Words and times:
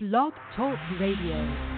Blog 0.00 0.32
Talk 0.54 0.78
Radio. 1.00 1.77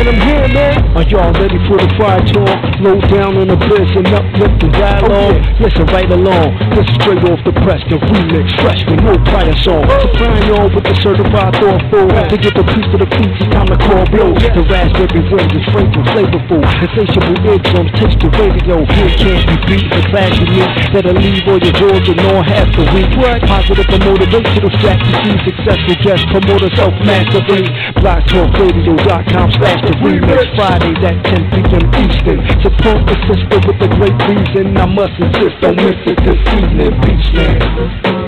And 0.00 0.08
I'm 0.08 0.20
here, 0.24 0.48
man. 0.56 0.96
Are 0.96 1.04
y'all 1.12 1.28
ready 1.36 1.60
for 1.68 1.76
the 1.76 1.84
fire 2.00 2.24
talk? 2.24 2.56
Low 2.80 2.96
down 3.12 3.36
on 3.36 3.52
the 3.52 3.58
bliss 3.68 3.92
and 4.00 4.08
uplift 4.08 4.56
the 4.64 4.72
dialogue. 4.72 5.36
Okay. 5.36 5.60
Listen 5.60 5.84
right 5.92 6.08
along. 6.08 6.56
This 6.72 6.88
is 6.88 6.96
straight 7.04 7.20
off 7.28 7.36
the 7.44 7.52
press, 7.60 7.84
the 7.84 8.00
remix, 8.08 8.48
fresh 8.64 8.80
with 8.88 9.04
no 9.04 9.20
prior 9.28 9.52
song. 9.60 9.84
Supplying 9.84 10.48
y'all 10.48 10.72
with 10.72 10.88
the 10.88 10.96
certified 11.04 11.52
thoughtful. 11.60 12.08
To 12.08 12.36
get 12.40 12.56
the 12.56 12.64
piece 12.64 12.88
to 12.88 12.96
the 12.96 13.08
piece, 13.12 13.28
it's 13.44 13.52
time 13.52 13.68
to 13.68 13.76
call 13.76 14.00
blows. 14.08 14.40
The 14.40 14.64
raspberry 14.72 15.20
wind 15.20 15.52
is 15.52 15.68
fragrant, 15.68 16.08
flavorful. 16.16 16.64
Insatiable 16.64 17.36
eardrums, 17.44 17.92
taste 18.00 18.24
the 18.24 18.32
radio. 18.40 18.80
Here 18.96 19.12
can't 19.20 19.44
be 19.52 19.56
beat. 19.68 19.84
The 19.84 20.00
class 20.08 20.32
me 20.40 20.64
that'll 20.96 21.12
leave 21.12 21.44
all 21.44 21.60
your 21.60 21.76
drawers 21.76 22.08
and 22.08 22.24
all 22.24 22.40
half 22.40 22.72
the 22.72 22.88
week. 22.96 23.12
What? 23.20 23.44
Positive 23.44 23.84
and 23.84 24.00
motivational 24.08 24.72
strategy. 24.80 25.36
Successful 25.44 25.96
guest 26.00 26.24
promoter, 26.32 26.72
self-mastery. 26.72 27.68
BlogTalkRadio.com 28.00 29.48
slash 29.60 29.89
the 29.90 29.96
remix 30.06 30.54
Fridays 30.54 31.02
at 31.02 31.24
10 31.24 31.50
p.m. 31.50 31.86
Eastern. 32.04 32.38
Support 32.62 33.06
the 33.06 33.16
sister 33.26 33.58
with 33.66 33.82
a 33.82 33.88
great 33.96 34.18
reason. 34.28 34.76
I 34.76 34.86
must 34.86 35.18
insist, 35.18 35.60
don't 35.60 35.76
miss 35.76 35.98
it 36.06 36.18
this 36.24 36.40
evening, 36.54 37.00
Beach 37.00 38.19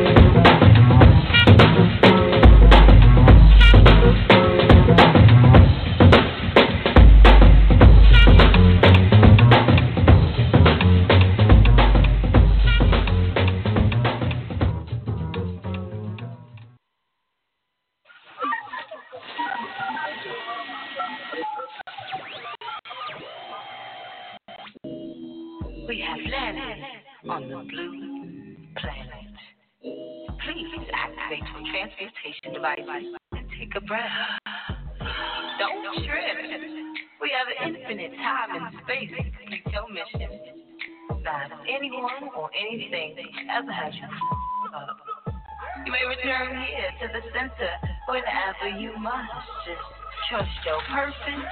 person, 50.93 51.43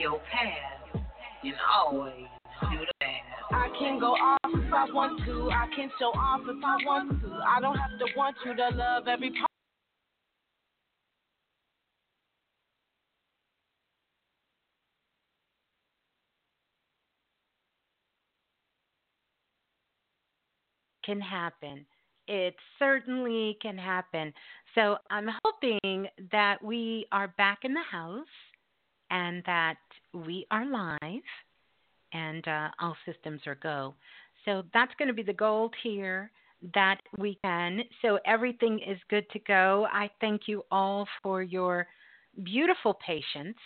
your 0.00 0.18
path, 0.32 1.02
and 1.44 1.54
always 1.72 2.26
do 2.62 2.78
the 2.78 2.92
best. 2.98 3.52
I 3.52 3.68
can 3.78 4.00
go 4.00 4.12
off 4.12 4.38
if 4.44 4.72
I 4.72 4.86
want 4.92 5.24
to. 5.26 5.50
I 5.50 5.66
can 5.76 5.90
show 5.98 6.06
off 6.06 6.40
if 6.42 6.64
I 6.64 6.76
want 6.84 7.22
to. 7.22 7.40
I 7.46 7.60
don't 7.60 7.76
have 7.76 7.98
to 8.00 8.06
want 8.16 8.36
you 8.44 8.54
to 8.56 8.68
love 8.70 9.06
every 9.06 9.30
part. 9.30 9.46
Can 21.04 21.20
happen. 21.20 21.86
It 22.28 22.54
certainly 22.78 23.56
can 23.62 23.78
happen. 23.78 24.32
So 24.74 24.96
I'm 25.10 25.28
hoping 25.44 26.06
that 26.30 26.62
we 26.62 27.06
are 27.10 27.28
back 27.36 27.60
in 27.64 27.74
the 27.74 27.82
house 27.90 28.26
and 29.10 29.42
that 29.46 29.76
we 30.12 30.46
are 30.50 30.66
live 30.66 31.22
and 32.12 32.46
uh, 32.48 32.68
all 32.80 32.96
systems 33.06 33.40
are 33.46 33.56
go. 33.56 33.94
So 34.44 34.62
that's 34.72 34.92
going 34.98 35.08
to 35.08 35.14
be 35.14 35.22
the 35.22 35.32
goal 35.32 35.70
here 35.82 36.30
that 36.74 36.98
weekend. 37.18 37.82
So 38.02 38.18
everything 38.26 38.80
is 38.86 38.98
good 39.08 39.28
to 39.30 39.38
go. 39.40 39.86
I 39.92 40.10
thank 40.20 40.42
you 40.46 40.62
all 40.70 41.06
for 41.22 41.42
your 41.42 41.86
beautiful 42.42 42.98
patience. 43.06 43.56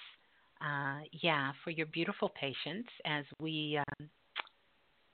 Uh, 0.60 1.00
yeah, 1.22 1.53
for 1.62 1.71
your 1.71 1.87
beautiful 1.87 2.31
patience 2.41 2.87
as 3.05 3.25
we 3.38 3.78
um, 3.78 4.09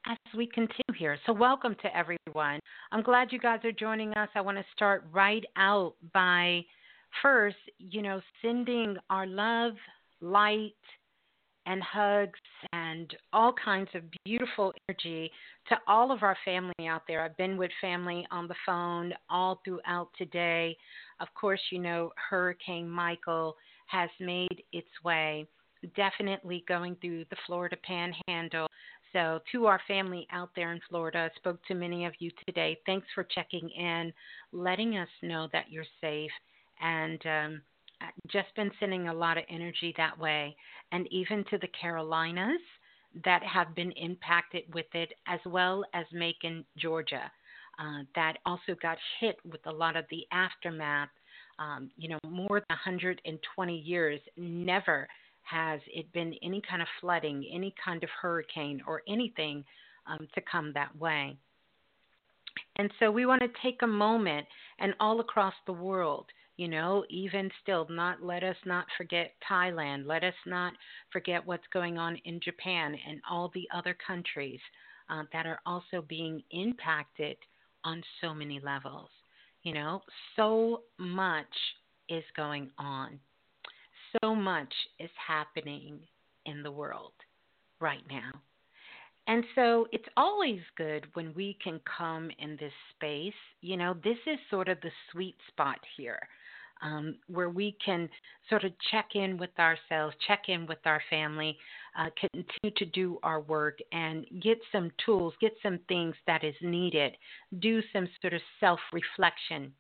as 0.07 0.17
we 0.37 0.47
continue 0.47 0.97
here. 0.97 1.19
So 1.27 1.33
welcome 1.33 1.75
to 1.83 1.97
everyone. 1.97 2.61
I'm 2.93 3.03
glad 3.03 3.33
you 3.33 3.39
guys 3.39 3.61
are 3.65 3.73
joining 3.73 4.13
us. 4.15 4.29
I 4.35 4.41
want 4.41 4.59
to 4.59 4.65
start 4.75 5.05
right 5.13 5.45
out 5.57 5.95
by 6.13 6.65
first, 7.23 7.57
you 7.79 8.03
know, 8.03 8.21
sending 8.43 8.97
our 9.09 9.27
love, 9.27 9.73
light, 10.21 10.75
and 11.67 11.83
hugs 11.83 12.39
and 12.73 13.15
all 13.33 13.53
kinds 13.53 13.89
of 13.95 14.03
beautiful 14.25 14.73
energy 14.89 15.31
to 15.69 15.77
all 15.87 16.11
of 16.11 16.23
our 16.23 16.37
family 16.45 16.89
out 16.89 17.03
there. 17.07 17.23
I've 17.23 17.37
been 17.37 17.57
with 17.57 17.71
family 17.81 18.27
on 18.31 18.49
the 18.49 18.55
phone 18.67 19.13
all 19.29 19.61
throughout 19.65 20.09
today. 20.17 20.77
Of 21.21 21.29
course, 21.39 21.61
you 21.71 21.79
know, 21.79 22.13
Hurricane 22.31 22.89
Michael 22.89 23.57
has 23.87 24.11
made 24.19 24.63
its 24.73 24.89
way, 25.05 25.47
definitely 25.97 26.65
going 26.67 26.97
through 27.01 27.25
the 27.31 27.37
Florida 27.47 27.77
panhandle. 27.85 28.67
So, 29.13 29.41
to 29.53 29.67
our 29.67 29.81
family 29.89 30.27
out 30.33 30.51
there 30.55 30.73
in 30.73 30.81
Florida, 30.89 31.31
I 31.31 31.37
spoke 31.37 31.59
to 31.67 31.75
many 31.75 32.05
of 32.07 32.13
you 32.21 32.31
today. 32.47 32.79
Thanks 32.87 33.09
for 33.15 33.25
checking 33.25 33.69
in, 33.71 34.13
letting 34.53 34.97
us 34.97 35.09
know 35.23 35.49
that 35.53 35.65
you're 35.69 35.85
safe, 36.01 36.31
and 36.81 37.21
um, 37.27 37.63
just 38.29 38.55
been 38.57 38.71
sending 38.81 39.09
a 39.09 39.15
lot 39.15 39.39
of 39.39 39.45
energy 39.49 39.95
that 39.97 40.19
way, 40.19 40.57
and 40.93 41.07
even 41.13 41.45
to 41.51 41.59
the 41.59 41.69
Carolinas 41.81 42.61
that 43.25 43.43
have 43.43 43.75
been 43.75 43.93
impacted 43.93 44.63
with 44.73 44.87
it, 44.95 45.13
as 45.27 45.41
well 45.45 45.85
as 45.95 46.07
Macon, 46.13 46.65
Georgia, 46.77 47.31
uh, 47.79 48.03
that 48.15 48.35
also 48.47 48.77
got 48.81 48.99
hit 49.19 49.37
with 49.45 49.61
a 49.67 49.73
lot 49.73 49.97
of 49.97 50.05
the 50.11 50.27
aftermath. 50.33 51.09
Um, 51.59 51.91
you 51.97 52.09
know, 52.09 52.19
more 52.27 52.61
than 52.61 52.67
120 52.71 53.77
years, 53.77 54.21
never 54.37 55.07
has 55.43 55.81
it 55.89 56.11
been 56.13 56.35
any 56.43 56.63
kind 56.69 56.81
of 56.81 56.89
flooding, 57.01 57.45
any 57.53 57.75
kind 57.85 58.03
of 58.03 58.09
hurricane, 58.23 58.83
or 58.87 59.03
anything 59.09 59.65
um, 60.07 60.27
to 60.35 60.41
come 60.51 60.73
that 60.75 60.97
way. 60.99 61.37
And 62.77 62.91
so 62.99 63.11
we 63.11 63.27
want 63.27 63.43
to 63.43 63.49
take 63.63 63.83
a 63.83 63.87
moment 63.87 64.47
and 64.79 64.95
all 65.01 65.21
across 65.21 65.55
the 65.67 65.73
world 65.73 66.27
you 66.61 66.69
know 66.69 67.05
even 67.09 67.51
still 67.63 67.87
not 67.89 68.23
let 68.23 68.43
us 68.43 68.57
not 68.67 68.85
forget 68.99 69.33
thailand 69.51 70.07
let 70.07 70.23
us 70.23 70.35
not 70.47 70.75
forget 71.11 71.47
what's 71.47 71.67
going 71.73 71.97
on 71.97 72.17
in 72.25 72.39
japan 72.45 72.95
and 73.09 73.21
all 73.29 73.51
the 73.55 73.67
other 73.75 73.97
countries 74.07 74.61
uh, 75.11 75.25
that 75.33 75.47
are 75.47 75.61
also 75.67 76.05
being 76.09 76.43
impacted 76.51 77.37
on 77.85 78.03
so 78.21 78.35
many 78.35 78.61
levels. 78.61 79.09
You 79.63 79.75
know 79.75 80.03
so 80.37 80.83
much 80.99 81.47
is 82.09 82.25
going 82.37 82.71
on. 82.79 83.19
So 84.21 84.35
much 84.35 84.73
is 84.99 85.11
happening 85.27 86.01
in 86.47 86.63
the 86.63 86.71
world 86.71 87.13
right 87.81 88.03
now. 88.11 88.33
And 89.27 89.45
so 89.55 89.87
it's 89.93 90.09
always 90.17 90.61
good 90.77 91.07
when 91.13 91.33
we 91.35 91.57
can 91.63 91.81
come 91.97 92.31
in 92.39 92.57
this 92.59 92.73
space. 92.97 93.33
You 93.61 93.77
know, 93.77 93.95
this 94.03 94.17
is 94.27 94.39
sort 94.51 94.69
of 94.69 94.81
the 94.81 94.91
sweet 95.13 95.37
spot 95.53 95.79
here 95.97 96.21
um, 96.83 97.17
where 97.29 97.51
we 97.51 97.77
can 97.85 98.09
sort 98.49 98.65
of 98.65 98.73
check 98.91 99.11
in 99.15 99.37
with 99.37 99.51
ourselves, 99.59 100.15
check 100.27 100.45
in 100.49 100.67
with 100.67 100.79
our 100.85 101.03
family, 101.11 101.57
uh, 101.99 102.09
continue 102.19 102.75
to 102.77 102.85
do 102.87 103.19
our 103.23 103.41
work, 103.41 103.79
and 103.93 104.27
get 104.43 104.59
some 104.73 104.91
tools, 105.05 105.35
get 105.41 105.53
some 105.63 105.79
things 105.89 106.15
that 106.27 106.45
is 106.45 106.55
needed, 106.63 107.17
do 107.61 107.83
some 107.93 108.09
sort 108.21 108.33
of 108.33 108.41
self 108.59 108.81
reflection, 108.93 109.73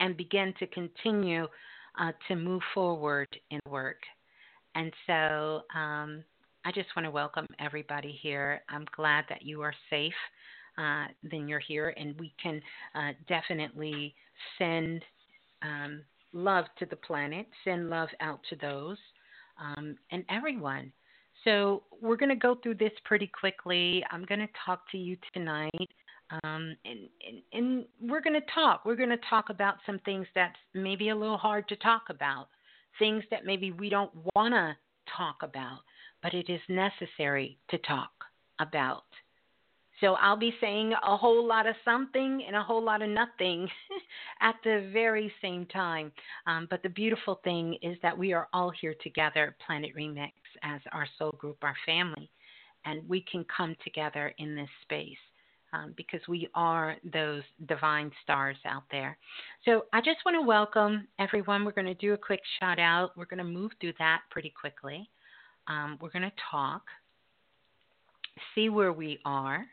and 0.00 0.16
begin 0.16 0.54
to 0.58 0.66
continue 0.68 1.46
uh, 2.00 2.12
to 2.28 2.36
move 2.36 2.62
forward 2.74 3.28
in 3.50 3.60
work. 3.68 4.00
And 4.74 4.92
so 5.06 5.62
um, 5.74 6.24
I 6.64 6.72
just 6.72 6.88
want 6.96 7.04
to 7.04 7.10
welcome 7.10 7.46
everybody 7.58 8.18
here. 8.22 8.62
I'm 8.68 8.86
glad 8.94 9.24
that 9.28 9.42
you 9.42 9.62
are 9.62 9.74
safe. 9.90 10.12
Uh, 10.76 11.06
then 11.24 11.48
you're 11.48 11.58
here, 11.58 11.92
and 11.96 12.18
we 12.20 12.32
can 12.40 12.62
uh, 12.94 13.10
definitely 13.26 14.14
send 14.58 15.02
um, 15.62 16.02
love 16.32 16.66
to 16.78 16.86
the 16.86 16.96
planet, 16.96 17.46
send 17.64 17.90
love 17.90 18.08
out 18.20 18.40
to 18.50 18.56
those 18.56 18.98
um, 19.60 19.96
and 20.10 20.24
everyone. 20.30 20.92
So, 21.44 21.84
we're 22.00 22.16
going 22.16 22.30
to 22.30 22.36
go 22.36 22.56
through 22.62 22.74
this 22.76 22.92
pretty 23.04 23.28
quickly. 23.28 24.04
I'm 24.10 24.24
going 24.24 24.40
to 24.40 24.48
talk 24.66 24.82
to 24.90 24.98
you 24.98 25.16
tonight. 25.32 25.88
Um, 26.42 26.76
and, 26.84 27.08
and, 27.26 27.42
and 27.52 27.84
we're 28.00 28.20
going 28.20 28.34
to 28.38 28.46
talk. 28.52 28.84
We're 28.84 28.96
going 28.96 29.08
to 29.08 29.20
talk 29.30 29.48
about 29.50 29.76
some 29.86 29.98
things 30.04 30.26
that's 30.34 30.56
maybe 30.74 31.08
a 31.08 31.16
little 31.16 31.38
hard 31.38 31.68
to 31.68 31.76
talk 31.76 32.02
about, 32.10 32.48
things 32.98 33.22
that 33.30 33.46
maybe 33.46 33.72
we 33.72 33.88
don't 33.88 34.10
want 34.34 34.52
to 34.52 34.76
talk 35.16 35.36
about. 35.42 35.78
but 36.22 36.34
it 36.34 36.48
is 36.48 36.60
necessary 36.68 37.58
to 37.70 37.78
talk 37.78 38.10
about. 38.60 39.04
So 40.00 40.14
I'll 40.14 40.36
be 40.36 40.54
saying 40.60 40.92
a 40.92 41.16
whole 41.16 41.46
lot 41.46 41.66
of 41.66 41.74
something 41.84 42.44
and 42.46 42.54
a 42.54 42.62
whole 42.62 42.82
lot 42.82 43.02
of 43.02 43.08
nothing 43.08 43.68
at 44.40 44.54
the 44.62 44.88
very 44.92 45.32
same 45.42 45.66
time. 45.66 46.12
Um, 46.46 46.68
but 46.70 46.82
the 46.82 46.88
beautiful 46.88 47.40
thing 47.42 47.76
is 47.82 47.96
that 48.02 48.16
we 48.16 48.32
are 48.32 48.48
all 48.52 48.70
here 48.70 48.94
together, 49.02 49.56
Planet 49.66 49.90
Remix, 49.96 50.32
as 50.62 50.80
our 50.92 51.06
soul 51.18 51.32
group, 51.32 51.58
our 51.62 51.74
family, 51.84 52.30
and 52.84 53.08
we 53.08 53.24
can 53.30 53.44
come 53.54 53.74
together 53.82 54.32
in 54.38 54.54
this 54.54 54.70
space. 54.82 55.18
Um, 55.74 55.92
because 55.98 56.20
we 56.26 56.48
are 56.54 56.96
those 57.12 57.42
divine 57.66 58.10
stars 58.22 58.56
out 58.64 58.84
there. 58.90 59.18
So 59.66 59.84
I 59.92 60.00
just 60.00 60.16
want 60.24 60.36
to 60.36 60.40
welcome 60.40 61.06
everyone. 61.18 61.62
We're 61.62 61.72
going 61.72 61.84
to 61.84 61.92
do 61.92 62.14
a 62.14 62.16
quick 62.16 62.40
shout 62.58 62.78
out. 62.78 63.14
We're 63.18 63.26
going 63.26 63.36
to 63.36 63.44
move 63.44 63.72
through 63.78 63.92
that 63.98 64.22
pretty 64.30 64.48
quickly. 64.58 65.10
Um, 65.66 65.98
we're 66.00 66.08
going 66.08 66.22
to 66.22 66.32
talk, 66.50 66.84
see 68.54 68.70
where 68.70 68.94
we 68.94 69.18
are, 69.26 69.66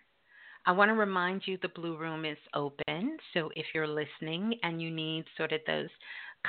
I 0.67 0.71
want 0.71 0.89
to 0.89 0.95
remind 0.95 1.43
you 1.45 1.59
the 1.61 1.69
Blue 1.69 1.95
Room 1.95 2.25
is 2.25 2.37
open. 2.55 3.17
So 3.33 3.51
if 3.55 3.67
you're 3.73 3.87
listening 3.87 4.57
and 4.63 4.81
you 4.81 4.89
need 4.89 5.25
sort 5.37 5.51
of 5.51 5.61
those 5.67 5.89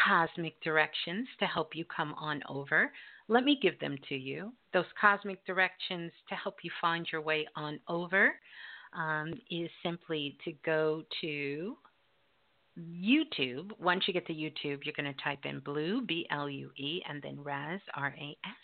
cosmic 0.06 0.58
directions 0.62 1.28
to 1.38 1.44
help 1.44 1.74
you 1.74 1.84
come 1.84 2.14
on 2.14 2.42
over, 2.48 2.92
let 3.28 3.44
me 3.44 3.58
give 3.60 3.78
them 3.78 3.96
to 4.08 4.14
you. 4.14 4.52
Those 4.72 4.86
cosmic 4.98 5.44
directions 5.44 6.12
to 6.30 6.34
help 6.34 6.56
you 6.62 6.70
find 6.80 7.06
your 7.12 7.20
way 7.20 7.46
on 7.56 7.78
over 7.88 8.36
um, 8.96 9.34
is 9.50 9.68
simply 9.82 10.38
to 10.44 10.52
go 10.64 11.02
to 11.20 11.76
YouTube. 12.78 13.70
Once 13.78 14.04
you 14.06 14.14
get 14.14 14.26
to 14.28 14.32
YouTube, 14.32 14.80
you're 14.84 14.94
going 14.96 15.12
to 15.12 15.22
type 15.22 15.44
in 15.44 15.60
Blue, 15.60 16.00
B 16.00 16.26
L 16.30 16.48
U 16.48 16.70
E, 16.78 17.02
and 17.06 17.22
then 17.22 17.38
Raz, 17.42 17.80
R 17.94 18.14
A 18.18 18.36
S, 18.46 18.54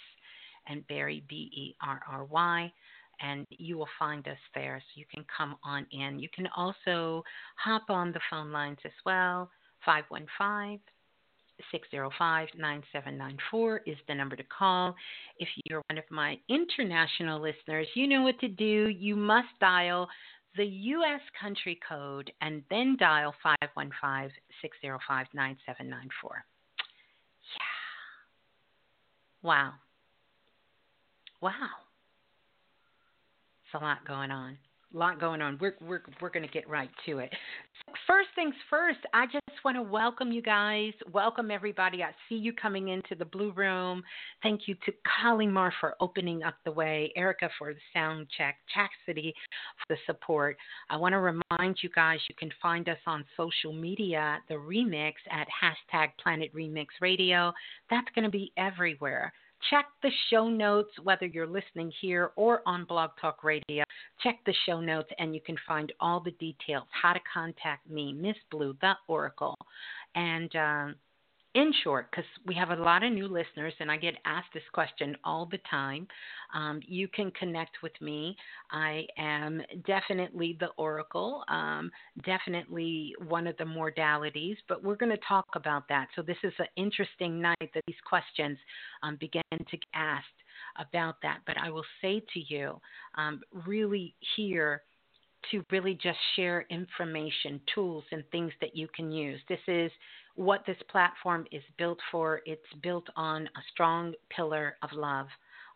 and 0.67 0.87
Barry, 0.87 1.23
B 1.29 1.51
E 1.55 1.77
R 1.87 2.01
R 2.11 2.25
Y 2.25 2.73
and 3.23 3.47
you 3.51 3.79
will 3.79 3.89
find 3.99 4.27
us 4.29 4.39
there. 4.55 4.81
So 4.81 5.01
you 5.01 5.05
can 5.13 5.25
come 5.35 5.57
on 5.65 5.87
in. 5.93 6.19
You 6.19 6.29
can 6.35 6.49
also 6.57 7.23
hop 7.57 7.85
on 7.89 8.13
the 8.13 8.21
phone 8.31 8.53
lines 8.53 8.79
as 8.85 8.93
well. 9.07 9.51
515 9.85 10.81
605 11.71 12.49
9794 12.59 13.81
is 13.87 13.97
the 14.09 14.15
number 14.15 14.37
to 14.37 14.43
call. 14.45 14.95
If 15.39 15.49
you're 15.65 15.83
one 15.89 15.99
of 15.99 16.05
my 16.11 16.37
international 16.49 17.41
listeners, 17.41 17.87
you 17.95 18.09
know 18.09 18.23
what 18.23 18.39
to 18.41 18.49
do. 18.49 18.89
You 18.89 19.15
must 19.15 19.49
dial 19.61 20.09
the 20.57 20.65
U.S. 20.65 21.21
country 21.41 21.79
code 21.89 22.31
and 22.41 22.63
then 22.71 22.97
dial 22.99 23.35
515 23.43 24.33
605 24.61 25.27
9794. 25.33 26.45
Yeah. 29.43 29.49
Wow. 29.49 29.73
Wow 31.41 31.92
a 33.75 33.79
lot 33.79 34.07
going 34.07 34.31
on. 34.31 34.57
A 34.95 34.99
lot 34.99 35.19
going 35.19 35.41
on. 35.41 35.57
We're 35.59 35.75
we're 35.81 36.03
we're 36.21 36.29
going 36.29 36.47
to 36.47 36.53
get 36.53 36.69
right 36.69 36.91
to 37.07 37.19
it. 37.19 37.31
First 38.07 38.29
things 38.35 38.55
first, 38.69 38.99
I 39.15 39.25
just 39.27 39.65
want 39.65 39.77
to 39.77 39.83
welcome 39.83 40.33
you 40.33 40.43
guys. 40.43 40.93
Welcome 41.13 41.51
everybody. 41.51 42.03
I 42.03 42.11
see 42.29 42.35
you 42.35 42.53
coming 42.53 42.89
into 42.89 43.15
the 43.15 43.25
Blue 43.25 43.53
Room. 43.53 44.03
Thank 44.43 44.63
you 44.69 44.75
to 44.85 44.93
Kalimar 45.07 45.71
for 45.81 45.95
opening 46.01 46.43
up 46.43 46.57
the 46.65 46.73
way, 46.73 47.11
Erica 47.17 47.49
for 47.59 47.73
the 47.73 47.81
sound 47.95 48.27
check, 48.37 48.57
Chastity 48.75 49.35
for 49.79 49.95
the 49.95 50.01
support. 50.05 50.59
I 50.91 50.97
want 50.97 51.15
to 51.15 51.19
remind 51.19 51.79
you 51.83 51.89
guys 51.95 52.19
you 52.29 52.35
can 52.39 52.51
find 52.61 52.87
us 52.91 52.99
on 53.07 53.25
social 53.35 53.73
media, 53.73 54.39
the 54.49 54.55
remix 54.55 55.15
at 55.31 55.47
hashtag 55.49 56.09
Planet 56.23 56.55
Remix 56.55 56.87
Radio. 57.01 57.53
That's 57.89 58.09
going 58.15 58.25
to 58.25 58.31
be 58.31 58.53
everywhere. 58.59 59.33
Check 59.71 59.87
the 60.03 60.11
show 60.31 60.49
notes, 60.49 60.91
whether 61.03 61.27
you're 61.27 61.47
listening 61.47 61.93
here 62.01 62.33
or 62.37 62.63
on 62.67 62.85
Blog 62.85 63.11
Talk 63.21 63.45
Radio. 63.45 63.85
Check 64.23 64.39
the 64.45 64.55
show 64.67 64.81
notes 64.81 65.11
and 65.19 65.35
you 65.35 65.41
can 65.41 65.57
find 65.67 65.93
all 66.01 66.21
the 66.21 66.33
details 66.33 66.85
how 66.91 67.13
to 67.13 67.21
contact 67.33 67.89
me, 67.89 68.13
Miss 68.13 68.37
Blue, 68.51 68.77
the 68.81 68.95
Oracle. 69.09 69.57
And 70.15 70.55
um, 70.57 70.95
in 71.55 71.73
short, 71.85 72.11
because 72.11 72.25
we 72.47 72.55
have 72.55 72.71
a 72.71 72.77
lot 72.77 73.03
of 73.03 73.13
new 73.13 73.29
listeners 73.29 73.75
and 73.79 73.91
I 73.91 73.97
get 73.97 74.15
asked 74.25 74.49
this 74.55 74.63
question 74.73 75.17
all 75.23 75.47
the 75.47 75.59
time, 75.71 76.07
um, 76.55 76.81
you 76.87 77.09
can 77.09 77.31
connect 77.33 77.83
with 77.83 77.93
me. 78.01 78.37
I 78.71 79.07
am 79.19 79.61
definitely 79.87 80.57
the 80.61 80.69
oracle, 80.79 81.45
um, 81.49 81.91
definitely 82.25 83.15
one 83.27 83.47
of 83.47 83.57
the 83.59 83.65
modalities, 83.65 84.57
but 84.69 84.83
we're 84.83 84.97
going 84.97 85.13
to 85.13 85.23
talk 85.29 85.47
about 85.55 85.89
that. 85.89 86.09
So, 86.17 86.23
this 86.23 86.37
is 86.43 86.53
an 86.59 86.67
interesting 86.77 87.41
night 87.41 87.71
that 87.75 87.83
these 87.87 87.97
questions 88.07 88.59
um, 89.03 89.17
begin 89.21 89.43
to 89.53 89.77
get 89.77 89.89
asked 89.95 90.27
about 90.79 91.17
that. 91.23 91.41
But 91.47 91.59
I 91.59 91.71
will 91.71 91.85
say 92.01 92.23
to 92.33 92.55
you, 92.55 92.81
um, 93.17 93.41
really 93.67 94.15
here, 94.37 94.83
to 95.51 95.65
really 95.71 95.95
just 95.95 96.19
share 96.37 96.67
information, 96.71 97.61
tools, 97.75 98.05
and 98.13 98.25
things 98.31 98.53
that 98.61 98.77
you 98.77 98.89
can 98.95 99.11
use. 99.11 99.41
This 99.49 99.61
is 99.69 99.91
what 100.35 100.65
this 100.67 100.77
platform 100.91 101.47
is 101.53 101.63
built 101.79 101.99
for. 102.11 102.41
It's 102.47 102.63
built 102.83 103.07
on 103.17 103.47
a 103.47 103.63
strong 103.73 104.15
pillar 104.35 104.77
of 104.83 104.93
love, 104.93 105.27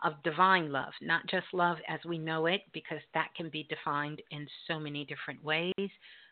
of 0.05 0.23
divine 0.23 0.71
love, 0.73 0.93
not 1.03 1.27
just 1.27 1.47
love 1.53 1.79
as 1.89 2.01
we 2.07 2.19
know 2.19 2.47
it, 2.47 2.63
because 2.73 3.01
that 3.15 3.35
can 3.37 3.49
be 3.51 3.67
defined 3.69 4.23
in 4.31 4.47
so 4.67 4.79
many 4.79 5.05
different 5.05 5.43
ways, 5.45 5.91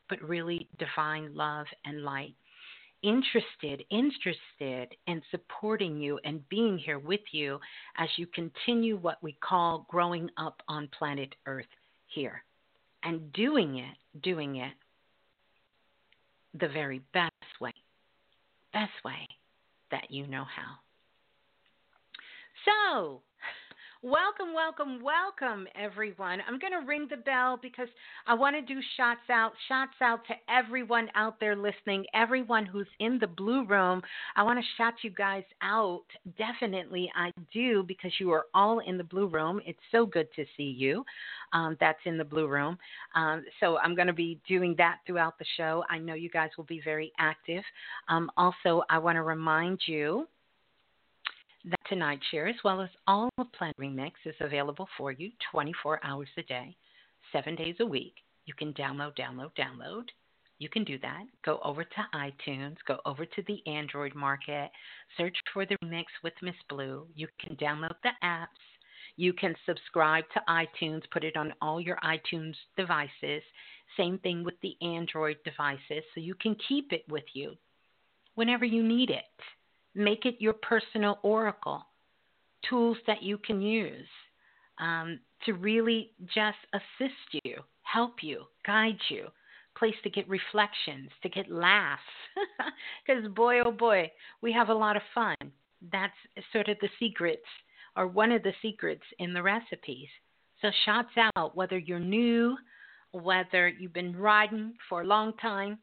but 0.09 0.23
really 0.23 0.69
divine 0.79 1.35
love 1.35 1.67
and 1.85 2.03
light. 2.03 2.35
Interested, 3.03 3.85
interested 3.91 4.97
in 5.07 5.21
supporting 5.31 6.01
you 6.01 6.19
and 6.25 6.49
being 6.49 6.79
here 6.79 6.99
with 6.99 7.21
you 7.33 7.59
as 7.99 8.09
you 8.17 8.27
continue 8.29 8.97
what 8.97 9.23
we 9.23 9.37
call 9.47 9.87
growing 9.91 10.31
up 10.39 10.63
on 10.69 10.89
planet 10.99 11.35
Earth 11.47 11.67
here 12.07 12.43
and 13.05 13.33
doing 13.33 13.79
it, 13.79 13.97
doing 14.23 14.57
it 14.57 14.73
the 16.55 16.69
very 16.69 17.01
best 17.13 17.33
way 17.61 17.75
best 18.75 18.93
way 19.05 19.29
that 19.91 20.11
you 20.11 20.27
know 20.27 20.45
how. 20.45 20.75
So, 22.67 23.23
Welcome, 24.05 24.53
welcome, 24.55 25.03
welcome, 25.03 25.67
everyone. 25.75 26.41
I'm 26.47 26.59
going 26.59 26.79
to 26.79 26.87
ring 26.87 27.07
the 27.09 27.17
bell 27.17 27.59
because 27.63 27.89
I 28.27 28.35
want 28.35 28.55
to 28.55 28.61
do 28.61 28.79
shots 28.99 29.31
out, 29.31 29.53
shots 29.67 29.95
out 30.03 30.21
to 30.27 30.35
everyone 30.47 31.09
out 31.15 31.41
there 31.41 31.57
listening, 31.57 32.05
everyone 32.13 32.67
who's 32.67 32.87
in 33.01 33.19
the 33.19 33.27
blue 33.27 33.65
room. 33.65 34.03
I 34.37 34.43
want 34.43 34.59
to 34.59 34.65
shout 34.77 34.93
you 35.01 35.09
guys 35.09 35.45
out. 35.63 36.05
Definitely, 36.37 37.11
I 37.17 37.31
do 37.51 37.83
because 37.83 38.13
you 38.21 38.31
are 38.31 38.45
all 38.53 38.81
in 38.81 38.99
the 38.99 39.05
blue 39.05 39.27
room. 39.27 39.59
It's 39.65 39.81
so 39.91 40.05
good 40.05 40.29
to 40.37 40.45
see 40.55 40.65
you. 40.65 41.03
Um, 41.55 41.79
that's 41.81 42.01
in 42.05 42.19
the 42.19 42.25
blue 42.25 42.47
room. 42.47 42.77
Um, 43.15 43.43
so 43.59 43.79
I'm 43.79 43.95
going 43.95 44.09
to 44.09 44.13
be 44.13 44.39
doing 44.47 44.75
that 44.77 44.99
throughout 45.07 45.39
the 45.39 45.47
show. 45.57 45.83
I 45.89 45.97
know 45.97 46.13
you 46.13 46.29
guys 46.29 46.51
will 46.59 46.65
be 46.65 46.83
very 46.85 47.11
active. 47.19 47.63
Um, 48.11 48.31
also, 48.37 48.83
I 48.91 48.99
want 48.99 49.17
to 49.17 49.23
remind 49.23 49.81
you 49.87 50.29
that 51.65 51.81
tonight's 51.89 52.27
share, 52.31 52.47
as 52.47 52.57
well 52.65 52.81
as 52.81 52.91
all 53.07 53.31
of 53.39 53.53
Planet 53.53 53.77
Remix, 53.79 54.13
is 54.25 54.35
available 54.41 54.89
for 54.99 55.13
you 55.13 55.31
24 55.51 56.01
hours 56.05 56.29
a 56.37 56.43
day, 56.43 56.77
seven 57.33 57.55
days 57.55 57.77
a 57.81 57.87
week. 57.87 58.15
You 58.47 58.55
can 58.55 58.73
download, 58.75 59.17
download, 59.17 59.51
download. 59.59 60.05
You 60.59 60.69
can 60.69 60.85
do 60.85 60.99
that. 61.01 61.25
Go 61.45 61.59
over 61.65 61.83
to 61.85 62.07
iTunes, 62.15 62.77
go 62.87 62.99
over 63.05 63.27
to 63.27 63.43
the 63.47 63.61
Android 63.67 64.15
market, 64.15 64.71
search 65.17 65.37
for 65.53 65.67
the 65.67 65.77
remix 65.83 66.05
with 66.23 66.35
Miss 66.43 66.55
Blue. 66.69 67.07
You 67.15 67.29
can 67.41 67.57
download 67.57 67.97
the 68.03 68.11
apps. 68.23 68.47
You 69.17 69.33
can 69.33 69.55
subscribe 69.67 70.25
to 70.35 70.43
iTunes, 70.49 71.03
put 71.13 71.25
it 71.25 71.37
on 71.37 71.55
all 71.61 71.81
your 71.81 71.99
iTunes 72.05 72.55
devices. 72.77 73.43
Same 73.97 74.19
thing 74.19 74.45
with 74.45 74.55
the 74.61 74.77
Android 74.83 75.37
devices, 75.45 76.05
so 76.15 76.21
you 76.21 76.35
can 76.35 76.57
keep 76.69 76.93
it 76.93 77.05
with 77.09 77.25
you 77.33 77.55
whenever 78.35 78.65
you 78.65 78.83
need 78.83 79.11
it. 79.11 79.25
Make 79.95 80.27
it 80.27 80.37
your 80.39 80.55
personal 80.55 81.19
oracle, 81.23 81.87
tools 82.69 82.97
that 83.07 83.23
you 83.23 83.39
can 83.39 83.61
use 83.61 84.09
um, 84.79 85.21
to 85.47 85.53
really 85.53 86.11
just 86.35 86.59
assist 86.73 87.43
you, 87.45 87.57
help 87.83 88.23
you, 88.23 88.45
guide 88.67 88.99
you, 89.09 89.27
place 89.77 89.95
to 90.03 90.11
get 90.11 90.29
reflections, 90.29 91.11
to 91.23 91.29
get 91.29 91.51
laughs. 91.51 92.03
Because, 93.07 93.29
boy, 93.33 93.61
oh 93.61 93.71
boy, 93.71 94.11
we 94.41 94.53
have 94.53 94.69
a 94.71 94.75
lot 94.75 94.97
of 94.97 95.03
fun. 95.15 95.37
That's 95.93 96.15
sort 96.53 96.69
of 96.69 96.79
the 96.81 96.89
secrets, 96.99 97.45
or 97.97 98.07
one 98.07 98.33
of 98.33 98.43
the 98.43 98.55
secrets 98.63 99.03
in 99.19 99.35
the 99.35 99.43
recipes. 99.43 100.09
So, 100.63 100.71
shots 100.87 101.11
out, 101.37 101.55
whether 101.55 101.79
you're 101.79 102.01
new, 102.01 102.57
whether 103.13 103.69
you've 103.69 103.93
been 103.93 104.17
riding 104.17 104.75
for 104.89 105.03
a 105.03 105.07
long 105.07 105.35
time, 105.35 105.79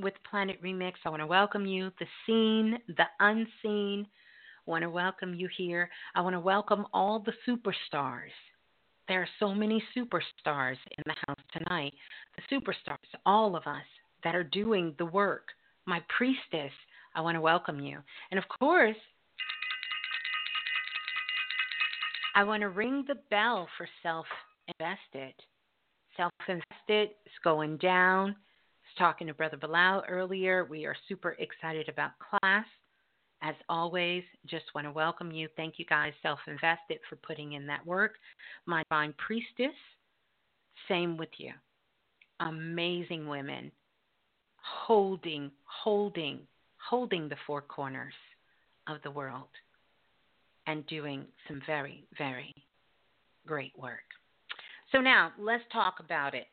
with 0.00 0.14
Planet 0.28 0.62
Remix. 0.62 0.92
I 1.04 1.10
want 1.10 1.20
to 1.20 1.26
welcome 1.26 1.66
you, 1.66 1.90
the 1.98 2.06
seen, 2.26 2.78
the 2.88 3.04
unseen. 3.20 4.06
I 4.66 4.70
want 4.70 4.82
to 4.82 4.90
welcome 4.90 5.34
you 5.34 5.48
here. 5.56 5.90
I 6.14 6.20
want 6.20 6.34
to 6.34 6.40
welcome 6.40 6.86
all 6.92 7.24
the 7.24 7.32
superstars. 7.46 8.30
There 9.08 9.20
are 9.20 9.28
so 9.38 9.54
many 9.54 9.82
superstars 9.96 10.76
in 10.96 11.04
the 11.04 11.14
house 11.26 11.40
tonight. 11.52 11.92
The 12.36 12.56
superstars, 12.56 12.96
all 13.26 13.56
of 13.56 13.66
us 13.66 13.84
that 14.22 14.34
are 14.34 14.44
doing 14.44 14.94
the 14.98 15.06
work. 15.06 15.48
My 15.86 16.00
priestess, 16.16 16.72
I 17.14 17.20
want 17.20 17.36
to 17.36 17.40
welcome 17.40 17.80
you. 17.80 17.98
And 18.30 18.38
of 18.38 18.44
course, 18.48 18.96
I 22.34 22.42
want 22.42 22.62
to 22.62 22.68
ring 22.68 23.04
the 23.06 23.16
bell 23.30 23.68
for 23.76 23.86
self 24.02 24.26
invested. 24.78 25.34
Self 26.16 26.32
invested 26.48 27.14
is 27.26 27.32
going 27.42 27.76
down. 27.76 28.34
Talking 28.96 29.26
to 29.26 29.34
Brother 29.34 29.56
Bilal 29.56 30.04
earlier. 30.08 30.64
We 30.64 30.86
are 30.86 30.94
super 31.08 31.36
excited 31.40 31.88
about 31.88 32.12
class. 32.18 32.66
As 33.42 33.56
always, 33.68 34.22
just 34.46 34.66
want 34.72 34.86
to 34.86 34.92
welcome 34.92 35.32
you. 35.32 35.48
Thank 35.56 35.74
you 35.78 35.84
guys, 35.84 36.12
Self 36.22 36.38
Invested, 36.46 37.00
for 37.08 37.16
putting 37.16 37.54
in 37.54 37.66
that 37.66 37.84
work. 37.84 38.12
My 38.66 38.84
Divine 38.84 39.12
Priestess, 39.18 39.74
same 40.88 41.16
with 41.16 41.30
you. 41.38 41.52
Amazing 42.38 43.26
women 43.26 43.72
holding, 44.64 45.50
holding, 45.64 46.40
holding 46.76 47.28
the 47.28 47.36
four 47.46 47.62
corners 47.62 48.14
of 48.86 48.98
the 49.02 49.10
world 49.10 49.48
and 50.66 50.86
doing 50.86 51.24
some 51.48 51.60
very, 51.66 52.04
very 52.16 52.54
great 53.46 53.72
work. 53.76 53.98
So 54.92 55.00
now 55.00 55.32
let's 55.38 55.64
talk 55.72 55.96
about 55.98 56.34
it. 56.34 56.46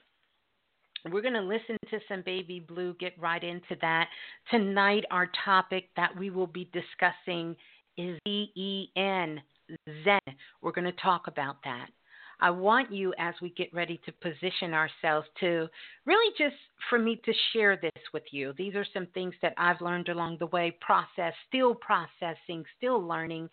We're 1.09 1.21
going 1.21 1.33
to 1.33 1.41
listen 1.41 1.77
to 1.89 1.99
some 2.07 2.21
Baby 2.23 2.59
Blue, 2.59 2.93
get 2.99 3.19
right 3.19 3.43
into 3.43 3.75
that. 3.81 4.07
Tonight, 4.51 5.03
our 5.09 5.29
topic 5.43 5.89
that 5.95 6.15
we 6.17 6.29
will 6.29 6.47
be 6.47 6.69
discussing 6.71 7.55
is 7.97 8.19
Z 8.27 8.51
E 8.55 8.87
N, 8.95 9.41
Zen. 10.03 10.35
We're 10.61 10.71
going 10.71 10.85
to 10.85 11.01
talk 11.01 11.27
about 11.27 11.57
that. 11.63 11.87
I 12.39 12.49
want 12.49 12.91
you, 12.91 13.13
as 13.19 13.35
we 13.41 13.51
get 13.51 13.71
ready 13.73 14.01
to 14.05 14.11
position 14.13 14.73
ourselves, 14.73 15.27
to 15.41 15.67
really 16.05 16.33
just 16.37 16.55
for 16.89 16.97
me 16.97 17.21
to 17.23 17.33
share 17.53 17.77
this 17.77 18.03
with 18.13 18.23
you. 18.31 18.53
These 18.57 18.75
are 18.75 18.85
some 18.93 19.07
things 19.13 19.35
that 19.41 19.53
I've 19.57 19.81
learned 19.81 20.09
along 20.09 20.37
the 20.39 20.47
way, 20.47 20.75
process, 20.81 21.33
still 21.47 21.75
processing, 21.75 22.63
still 22.77 22.99
learning. 22.99 23.49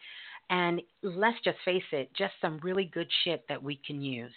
And 0.49 0.81
let's 1.03 1.37
just 1.45 1.59
face 1.65 1.83
it, 1.93 2.11
just 2.17 2.33
some 2.41 2.61
really 2.63 2.87
good 2.87 3.09
shit 3.25 3.45
that 3.49 3.63
we 3.63 3.79
can 3.87 4.01
use 4.01 4.33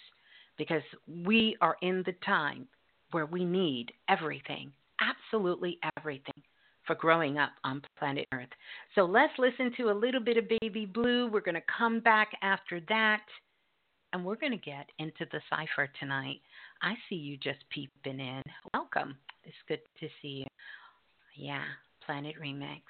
because 0.58 0.82
we 1.06 1.56
are 1.62 1.76
in 1.80 2.02
the 2.04 2.14
time 2.24 2.66
where 3.12 3.26
we 3.26 3.44
need 3.44 3.92
everything, 4.08 4.72
absolutely 5.00 5.78
everything 5.96 6.42
for 6.86 6.96
growing 6.96 7.38
up 7.38 7.52
on 7.64 7.82
planet 7.98 8.26
Earth. 8.34 8.48
So 8.94 9.02
let's 9.02 9.32
listen 9.38 9.72
to 9.76 9.90
a 9.90 9.94
little 9.94 10.20
bit 10.20 10.36
of 10.36 10.44
Baby 10.60 10.84
Blue. 10.86 11.28
We're 11.28 11.40
going 11.40 11.54
to 11.54 11.62
come 11.78 12.00
back 12.00 12.32
after 12.42 12.80
that 12.88 13.22
and 14.12 14.24
we're 14.24 14.36
going 14.36 14.52
to 14.52 14.58
get 14.58 14.90
into 14.98 15.24
the 15.30 15.40
cipher 15.48 15.88
tonight. 16.00 16.40
I 16.82 16.94
see 17.08 17.14
you 17.14 17.36
just 17.36 17.60
peeping 17.70 18.20
in. 18.20 18.42
Welcome. 18.74 19.16
It's 19.44 19.54
good 19.68 19.80
to 20.00 20.08
see 20.20 20.28
you. 20.28 20.46
Yeah, 21.34 21.64
Planet 22.04 22.34
Remix. 22.40 22.82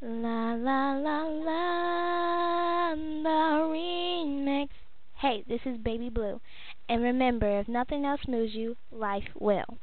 La 0.00 0.54
la 0.54 0.92
la 0.94 1.24
la, 1.24 2.94
the 2.94 3.64
remix. 3.68 4.68
Hey, 5.20 5.44
this 5.48 5.60
is 5.64 5.76
Baby 5.78 6.08
Blue. 6.08 6.40
And 6.88 7.02
remember, 7.02 7.60
if 7.60 7.68
nothing 7.68 8.04
else 8.04 8.20
moves 8.26 8.54
you, 8.54 8.76
life 8.90 9.28
will. 9.38 9.78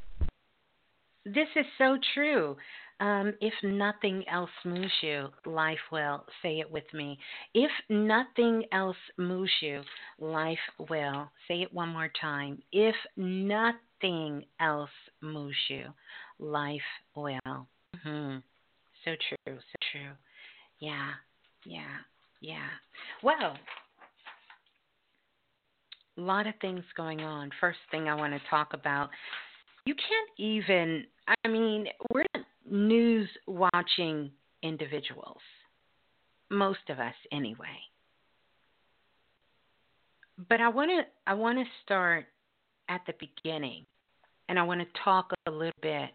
This 1.24 1.48
is 1.56 1.66
so 1.78 1.98
true. 2.14 2.56
Um, 2.98 3.34
if 3.40 3.52
nothing 3.62 4.24
else 4.28 4.50
moves 4.64 4.92
you, 5.02 5.28
life 5.44 5.78
will. 5.92 6.24
Say 6.42 6.60
it 6.60 6.70
with 6.70 6.84
me. 6.94 7.18
If 7.52 7.70
nothing 7.88 8.64
else 8.72 8.96
moves 9.18 9.50
you, 9.60 9.82
life 10.18 10.58
will. 10.88 11.28
Say 11.46 11.62
it 11.62 11.74
one 11.74 11.90
more 11.90 12.10
time. 12.20 12.62
If 12.72 12.94
nothing 13.16 14.44
else 14.60 14.90
moves 15.20 15.56
you, 15.68 15.86
life 16.38 16.80
will. 17.14 17.38
Mm-hmm. 17.44 18.38
So 19.04 19.10
true, 19.28 19.58
so 19.58 19.76
true. 19.92 20.12
Yeah, 20.78 21.10
yeah, 21.64 21.98
yeah. 22.40 22.68
Well, 23.22 23.56
a 26.16 26.20
lot 26.20 26.46
of 26.46 26.54
things 26.60 26.84
going 26.96 27.20
on. 27.20 27.50
First 27.60 27.78
thing 27.90 28.08
I 28.08 28.14
want 28.14 28.32
to 28.32 28.40
talk 28.50 28.72
about 28.72 29.10
you 29.86 29.94
can't 29.94 30.30
even, 30.38 31.04
I 31.44 31.48
mean, 31.48 31.86
we're 32.12 32.24
not 32.34 32.44
news 32.68 33.28
watching 33.46 34.30
individuals, 34.62 35.38
most 36.50 36.80
of 36.88 36.98
us 36.98 37.14
anyway. 37.30 37.78
But 40.48 40.60
I 40.60 40.68
want 40.68 40.90
to 40.90 41.30
I 41.30 41.34
want 41.34 41.58
to 41.58 41.64
start 41.84 42.26
at 42.88 43.00
the 43.06 43.14
beginning 43.20 43.86
and 44.48 44.58
I 44.58 44.62
want 44.64 44.80
to 44.80 44.86
talk 45.02 45.32
a 45.46 45.50
little 45.50 45.72
bit 45.80 46.10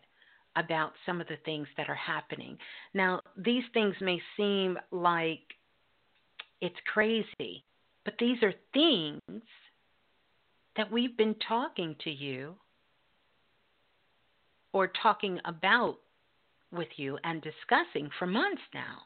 about 0.57 0.91
some 1.05 1.21
of 1.21 1.27
the 1.27 1.37
things 1.45 1.67
that 1.77 1.89
are 1.89 1.95
happening. 1.95 2.57
Now, 2.93 3.21
these 3.37 3.63
things 3.73 3.95
may 4.01 4.21
seem 4.35 4.77
like 4.91 5.39
it's 6.59 6.75
crazy, 6.93 7.63
but 8.03 8.15
these 8.19 8.37
are 8.43 8.53
things 8.73 9.41
that 10.77 10.91
we've 10.91 11.17
been 11.17 11.35
talking 11.47 11.95
to 12.03 12.09
you 12.09 12.55
or 14.73 14.91
talking 15.01 15.39
about 15.45 15.97
with 16.71 16.87
you 16.95 17.17
and 17.23 17.41
discussing 17.41 18.09
for 18.17 18.25
months 18.25 18.61
now. 18.73 18.99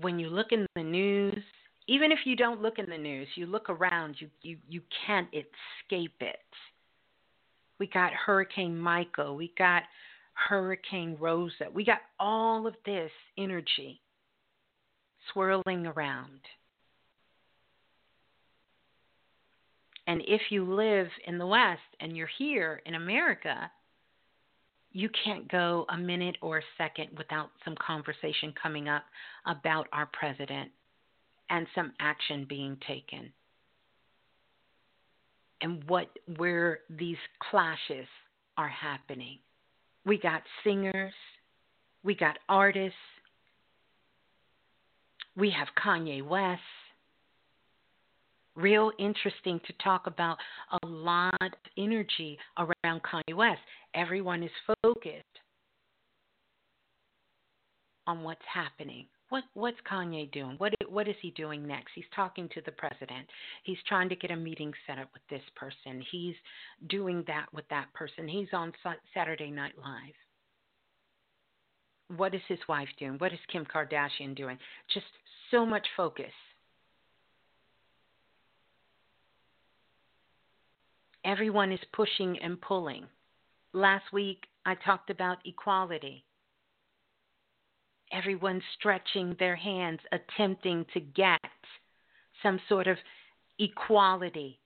When 0.00 0.18
you 0.18 0.28
look 0.28 0.52
in 0.52 0.66
the 0.74 0.82
news, 0.82 1.42
even 1.88 2.10
if 2.12 2.20
you 2.24 2.36
don't 2.36 2.62
look 2.62 2.78
in 2.78 2.88
the 2.88 2.98
news, 2.98 3.28
you 3.34 3.46
look 3.46 3.70
around, 3.70 4.16
you, 4.18 4.28
you, 4.42 4.56
you 4.68 4.80
can't 5.06 5.28
escape 5.28 6.14
it. 6.20 6.36
We 7.78 7.86
got 7.86 8.12
Hurricane 8.12 8.78
Michael, 8.78 9.36
we 9.36 9.52
got 9.58 9.82
Hurricane 10.48 11.16
Rosa, 11.20 11.66
we 11.72 11.84
got 11.84 12.00
all 12.18 12.66
of 12.66 12.74
this 12.84 13.10
energy 13.38 14.00
swirling 15.32 15.86
around. 15.86 16.40
And 20.06 20.22
if 20.26 20.40
you 20.50 20.72
live 20.72 21.08
in 21.26 21.38
the 21.38 21.46
West 21.46 21.80
and 22.00 22.16
you're 22.16 22.30
here 22.38 22.80
in 22.86 22.94
America, 22.94 23.70
you 24.92 25.10
can't 25.24 25.50
go 25.50 25.84
a 25.90 25.98
minute 25.98 26.36
or 26.40 26.58
a 26.58 26.62
second 26.78 27.08
without 27.18 27.50
some 27.64 27.74
conversation 27.84 28.54
coming 28.60 28.88
up 28.88 29.04
about 29.46 29.88
our 29.92 30.08
president 30.12 30.70
and 31.50 31.66
some 31.74 31.92
action 32.00 32.46
being 32.48 32.76
taken. 32.86 33.32
And 35.60 35.82
what 35.84 36.08
where 36.36 36.80
these 36.90 37.16
clashes 37.50 38.06
are 38.56 38.68
happening. 38.68 39.38
We 40.04 40.18
got 40.18 40.42
singers, 40.62 41.12
we 42.02 42.14
got 42.14 42.38
artists, 42.48 42.96
we 45.36 45.50
have 45.50 45.68
Kanye 45.82 46.26
West, 46.26 46.60
real 48.56 48.90
interesting 48.98 49.60
to 49.66 49.72
talk 49.84 50.06
about 50.06 50.38
a 50.82 50.86
lot 50.86 51.34
of 51.40 51.52
energy 51.78 52.38
around 52.58 53.02
Kanye 53.02 53.34
West. 53.34 53.60
Everyone 53.94 54.42
is 54.42 54.50
focused 54.82 55.24
on 58.06 58.22
what's 58.22 58.40
happening. 58.52 59.06
What 59.28 59.44
what's 59.54 59.78
Kanye 59.90 60.30
doing? 60.30 60.54
What 60.58 60.72
what 60.88 61.08
is 61.08 61.16
he 61.20 61.32
doing 61.32 61.66
next? 61.66 61.92
He's 61.94 62.04
talking 62.14 62.48
to 62.54 62.60
the 62.64 62.72
president. 62.72 63.26
He's 63.64 63.78
trying 63.88 64.08
to 64.08 64.16
get 64.16 64.30
a 64.30 64.36
meeting 64.36 64.72
set 64.86 64.98
up 64.98 65.08
with 65.12 65.22
this 65.28 65.42
person. 65.56 66.02
He's 66.12 66.36
doing 66.88 67.24
that 67.26 67.46
with 67.52 67.68
that 67.70 67.92
person. 67.92 68.28
He's 68.28 68.48
on 68.52 68.72
Saturday 69.12 69.50
Night 69.50 69.74
Live. 69.76 70.14
What 72.16 72.36
is 72.36 72.42
his 72.46 72.60
wife 72.68 72.88
doing? 73.00 73.16
What 73.18 73.32
is 73.32 73.40
Kim 73.50 73.64
Kardashian 73.66 74.36
doing? 74.36 74.58
Just 74.94 75.06
so 75.50 75.66
much 75.66 75.86
focus 75.96 76.32
Everyone 81.26 81.72
is 81.72 81.80
pushing 81.92 82.38
and 82.38 82.60
pulling. 82.60 83.04
Last 83.72 84.04
week, 84.12 84.44
I 84.64 84.76
talked 84.76 85.10
about 85.10 85.38
equality. 85.44 86.24
Everyone's 88.12 88.62
stretching 88.78 89.34
their 89.40 89.56
hands, 89.56 89.98
attempting 90.12 90.86
to 90.94 91.00
get 91.00 91.40
some 92.44 92.60
sort 92.68 92.86
of 92.86 92.96
equality. 93.58 94.60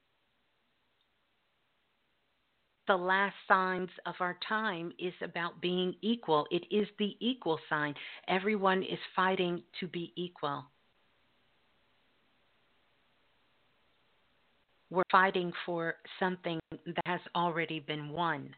The 2.88 2.96
last 2.96 3.36
signs 3.48 3.88
of 4.04 4.16
our 4.20 4.36
time 4.46 4.92
is 4.98 5.14
about 5.22 5.62
being 5.62 5.94
equal. 6.02 6.46
It 6.50 6.64
is 6.70 6.86
the 6.98 7.16
equal 7.20 7.58
sign. 7.70 7.94
Everyone 8.28 8.82
is 8.82 8.98
fighting 9.16 9.62
to 9.80 9.86
be 9.86 10.12
equal. 10.14 10.66
We're 14.90 15.02
fighting 15.10 15.52
for 15.64 15.94
something 16.18 16.58
that 16.70 17.06
has 17.06 17.20
already 17.34 17.80
been 17.80 18.10
won. 18.10 18.54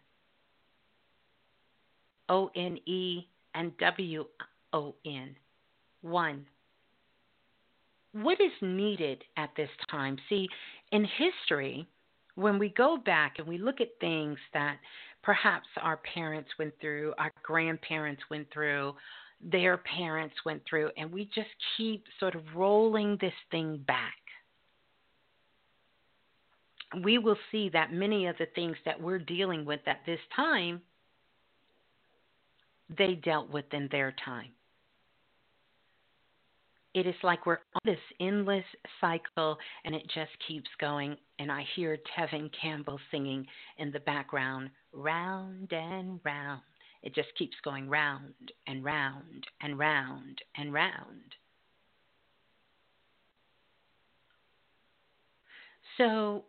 O 2.28 2.50
N 2.56 2.78
E 2.86 3.26
and 3.54 3.76
W 3.78 4.24
O 4.72 4.94
N. 5.04 5.36
One. 6.00 6.46
What 8.12 8.40
is 8.40 8.52
needed 8.60 9.24
at 9.36 9.50
this 9.56 9.70
time? 9.90 10.16
See, 10.28 10.48
in 10.90 11.04
history, 11.04 11.86
when 12.34 12.58
we 12.58 12.70
go 12.70 12.96
back 12.96 13.34
and 13.38 13.46
we 13.46 13.58
look 13.58 13.80
at 13.80 13.88
things 14.00 14.38
that 14.54 14.78
perhaps 15.22 15.66
our 15.80 15.98
parents 16.14 16.50
went 16.58 16.74
through, 16.80 17.14
our 17.18 17.30
grandparents 17.42 18.22
went 18.30 18.48
through, 18.52 18.94
their 19.42 19.78
parents 19.78 20.34
went 20.44 20.62
through, 20.68 20.90
and 20.96 21.12
we 21.12 21.26
just 21.26 21.48
keep 21.76 22.04
sort 22.20 22.34
of 22.34 22.42
rolling 22.54 23.18
this 23.20 23.34
thing 23.50 23.82
back. 23.86 24.21
We 27.02 27.18
will 27.18 27.38
see 27.50 27.70
that 27.70 27.92
many 27.92 28.26
of 28.26 28.36
the 28.38 28.46
things 28.54 28.76
that 28.84 29.00
we're 29.00 29.18
dealing 29.18 29.64
with 29.64 29.80
at 29.86 30.00
this 30.04 30.20
time, 30.34 30.82
they 32.96 33.14
dealt 33.14 33.50
with 33.50 33.64
in 33.72 33.88
their 33.90 34.14
time. 34.24 34.50
It 36.94 37.06
is 37.06 37.14
like 37.22 37.46
we're 37.46 37.60
on 37.74 37.80
this 37.84 37.98
endless 38.20 38.64
cycle 39.00 39.56
and 39.84 39.94
it 39.94 40.02
just 40.14 40.32
keeps 40.46 40.68
going. 40.78 41.16
And 41.38 41.50
I 41.50 41.64
hear 41.74 41.98
Tevin 42.18 42.50
Campbell 42.60 43.00
singing 43.10 43.46
in 43.78 43.90
the 43.92 44.00
background, 44.00 44.70
round 44.92 45.72
and 45.72 46.20
round. 46.22 46.60
It 47.02 47.14
just 47.14 47.28
keeps 47.36 47.56
going 47.64 47.88
round 47.88 48.34
and 48.66 48.84
round 48.84 49.44
and 49.62 49.78
round 49.78 50.38
and 50.56 50.72
round. 50.72 51.34
So, 55.98 56.44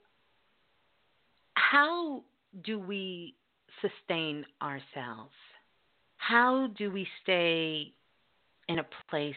how 1.73 2.21
do 2.65 2.77
we 2.77 3.33
sustain 3.81 4.45
ourselves? 4.61 5.33
How 6.17 6.67
do 6.77 6.91
we 6.91 7.07
stay 7.23 7.91
in 8.69 8.77
a 8.77 8.85
place 9.09 9.33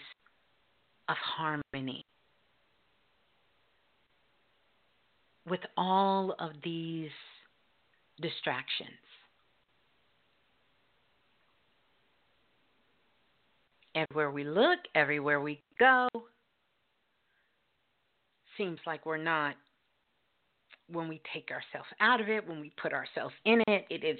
of 1.09 1.17
harmony 1.17 2.05
with 5.49 5.61
all 5.79 6.37
of 6.39 6.51
these 6.63 7.09
distractions? 8.21 8.91
Everywhere 13.95 14.31
we 14.31 14.45
look, 14.45 14.81
everywhere 14.95 15.41
we 15.41 15.63
go, 15.79 16.07
seems 18.59 18.79
like 18.87 19.07
we're 19.07 19.17
not 19.17 19.55
when 20.91 21.09
we 21.09 21.21
take 21.33 21.51
ourselves 21.51 21.89
out 22.01 22.21
of 22.21 22.29
it, 22.29 22.47
when 22.47 22.61
we 22.61 22.73
put 22.81 22.93
ourselves 22.93 23.35
in 23.45 23.63
it, 23.69 23.87
it 23.91 24.05
is 24.05 24.19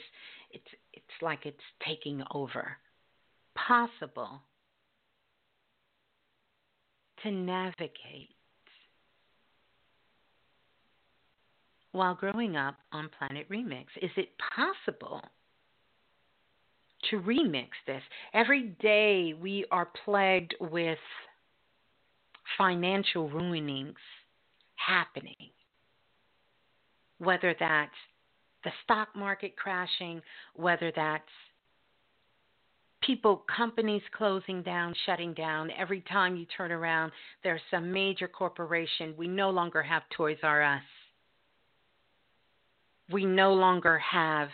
it's 0.53 0.65
it's 0.93 1.05
like 1.23 1.47
it's 1.47 1.57
taking 1.87 2.23
over. 2.33 2.77
Possible 3.55 4.43
to 7.23 7.31
navigate 7.31 8.31
while 11.93 12.15
growing 12.15 12.57
up 12.57 12.77
on 12.93 13.09
Planet 13.19 13.49
Remix? 13.49 13.87
Is 14.03 14.11
it 14.17 14.29
possible 14.55 15.23
to 17.11 17.21
remix 17.21 17.69
this. 17.87 18.03
Every 18.35 18.75
day 18.81 19.35
we 19.41 19.65
are 19.71 19.89
plagued 20.05 20.55
with 20.61 20.99
financial 22.59 23.29
ruinings 23.29 23.95
happening, 24.77 25.51
whether 27.19 27.55
that's 27.59 27.91
the 28.65 28.71
stock 28.85 29.09
market 29.15 29.57
crashing, 29.57 30.21
whether 30.55 30.93
that's 30.95 31.23
people, 33.03 33.45
companies 33.55 34.03
closing 34.17 34.63
down, 34.63 34.95
shutting 35.07 35.33
down. 35.35 35.71
Every 35.79 36.01
time 36.03 36.37
you 36.37 36.47
turn 36.57 36.73
around, 36.73 37.13
there's 37.45 37.61
some 37.71 37.93
major 37.93 38.27
corporation. 38.27 39.15
We 39.17 39.29
no 39.29 39.51
longer 39.51 39.83
have 39.83 40.03
Toys 40.17 40.39
R 40.43 40.63
Us. 40.63 40.83
We 43.11 43.25
no 43.25 43.55
longer 43.55 43.99
have 43.99 44.49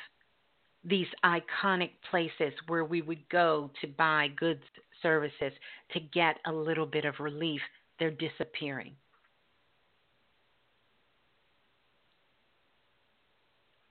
these 0.84 1.06
iconic 1.24 1.90
places 2.10 2.52
where 2.66 2.84
we 2.84 3.00
would 3.00 3.26
go 3.30 3.70
to 3.80 3.86
buy 3.86 4.28
goods, 4.36 4.62
services, 5.02 5.52
to 5.92 6.00
get 6.00 6.36
a 6.46 6.52
little 6.52 6.86
bit 6.86 7.04
of 7.04 7.14
relief, 7.18 7.60
they're 7.98 8.10
disappearing. 8.10 8.92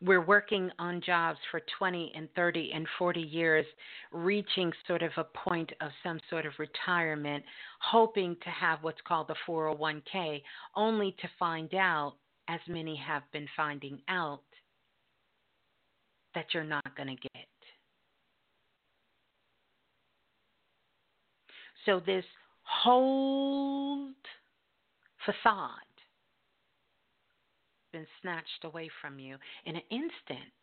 We're 0.04 0.26
working 0.26 0.72
on 0.80 1.00
jobs 1.06 1.38
for 1.52 1.62
20 1.78 2.12
and 2.16 2.28
30 2.36 2.72
and 2.74 2.88
40 2.98 3.22
years, 3.22 3.66
reaching 4.12 4.72
sort 4.88 5.04
of 5.04 5.12
a 5.18 5.24
point 5.24 5.72
of 5.80 5.92
some 6.04 6.20
sort 6.28 6.48
of 6.48 6.54
retirement, 6.58 7.44
hoping 7.82 8.36
to 8.44 8.50
have 8.50 8.80
what's 8.82 9.02
called 9.08 9.28
the 9.28 9.36
401k, 9.48 10.42
only 10.76 11.16
to 11.22 11.30
find 11.38 11.74
out, 11.76 12.16
as 12.48 12.60
many 12.68 12.96
have 12.96 13.22
been 13.32 13.48
finding 13.56 14.00
out, 14.08 14.42
that 16.34 16.46
you're 16.54 16.64
not 16.64 16.96
going 16.98 17.10
to 17.10 17.30
get. 17.34 17.46
So, 21.86 22.00
this 22.00 22.26
whole 22.64 24.10
facade 25.26 25.91
been 27.92 28.08
snatched 28.22 28.64
away 28.64 28.90
from 29.02 29.20
you 29.20 29.38
in 29.66 29.76
an 29.76 29.82
instant. 29.90 30.54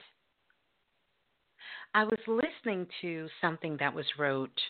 I 1.94 2.04
was 2.04 2.18
listening 2.26 2.86
to 3.02 3.28
something 3.40 3.76
that 3.80 3.94
was 3.94 4.06
wrote, 4.18 4.60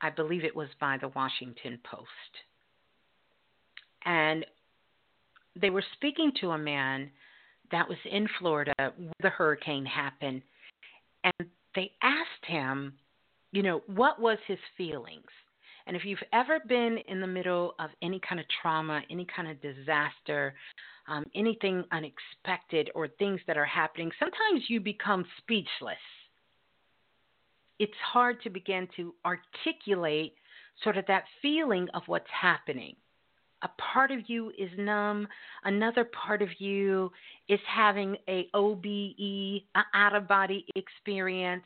I 0.00 0.10
believe 0.10 0.44
it 0.44 0.54
was 0.54 0.68
by 0.80 0.98
the 1.00 1.08
Washington 1.08 1.78
Post. 1.88 2.08
And 4.04 4.44
they 5.60 5.70
were 5.70 5.84
speaking 5.94 6.32
to 6.40 6.50
a 6.50 6.58
man 6.58 7.10
that 7.70 7.88
was 7.88 7.98
in 8.10 8.28
Florida 8.38 8.74
where 8.78 9.10
the 9.20 9.30
hurricane 9.30 9.86
happened. 9.86 10.42
And 11.24 11.48
they 11.74 11.92
asked 12.02 12.46
him, 12.46 12.94
you 13.52 13.62
know, 13.62 13.82
what 13.86 14.20
was 14.20 14.38
his 14.46 14.58
feelings? 14.76 15.26
And 15.86 15.96
if 15.96 16.04
you've 16.04 16.18
ever 16.32 16.58
been 16.68 16.98
in 17.08 17.20
the 17.20 17.26
middle 17.26 17.74
of 17.78 17.90
any 18.02 18.20
kind 18.28 18.40
of 18.40 18.46
trauma, 18.60 19.02
any 19.08 19.26
kind 19.34 19.48
of 19.48 19.60
disaster, 19.62 20.54
um, 21.08 21.24
anything 21.34 21.84
unexpected, 21.92 22.90
or 22.94 23.08
things 23.08 23.40
that 23.46 23.56
are 23.56 23.64
happening, 23.64 24.10
sometimes 24.18 24.64
you 24.68 24.80
become 24.80 25.24
speechless. 25.38 25.96
It's 27.78 27.92
hard 28.12 28.42
to 28.42 28.50
begin 28.50 28.88
to 28.96 29.14
articulate 29.24 30.34
sort 30.82 30.96
of 30.96 31.06
that 31.06 31.24
feeling 31.42 31.88
of 31.94 32.02
what's 32.06 32.30
happening 32.30 32.96
a 33.62 33.68
part 33.92 34.10
of 34.10 34.28
you 34.28 34.52
is 34.58 34.70
numb, 34.78 35.26
another 35.64 36.04
part 36.04 36.42
of 36.42 36.48
you 36.58 37.10
is 37.48 37.60
having 37.66 38.16
a 38.28 38.48
OBE, 38.54 39.62
an 39.74 39.84
out 39.94 40.14
of 40.14 40.28
body 40.28 40.66
experience. 40.74 41.64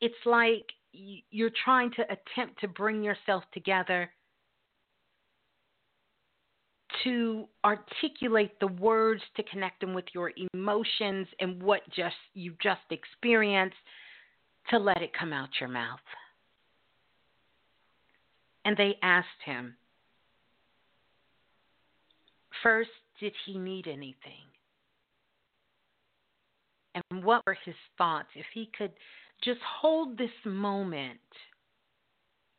It's 0.00 0.14
like 0.24 0.64
you're 0.92 1.50
trying 1.64 1.90
to 1.92 2.02
attempt 2.02 2.60
to 2.60 2.68
bring 2.68 3.02
yourself 3.02 3.44
together 3.52 4.10
to 7.04 7.46
articulate 7.64 8.58
the 8.60 8.66
words 8.66 9.22
to 9.36 9.42
connect 9.44 9.80
them 9.80 9.94
with 9.94 10.06
your 10.14 10.32
emotions 10.52 11.26
and 11.40 11.62
what 11.62 11.82
just 11.94 12.16
you 12.34 12.54
just 12.62 12.80
experienced 12.90 13.76
to 14.70 14.78
let 14.78 15.02
it 15.02 15.10
come 15.18 15.32
out 15.32 15.48
your 15.60 15.68
mouth. 15.68 16.00
And 18.64 18.76
they 18.76 18.96
asked 19.02 19.28
him, 19.44 19.76
First, 22.62 22.90
did 23.20 23.34
he 23.44 23.58
need 23.58 23.86
anything? 23.86 24.48
And 26.94 27.24
what 27.24 27.42
were 27.46 27.58
his 27.64 27.74
thoughts? 27.98 28.28
If 28.34 28.46
he 28.54 28.70
could 28.76 28.92
just 29.42 29.60
hold 29.80 30.16
this 30.16 30.30
moment 30.46 31.18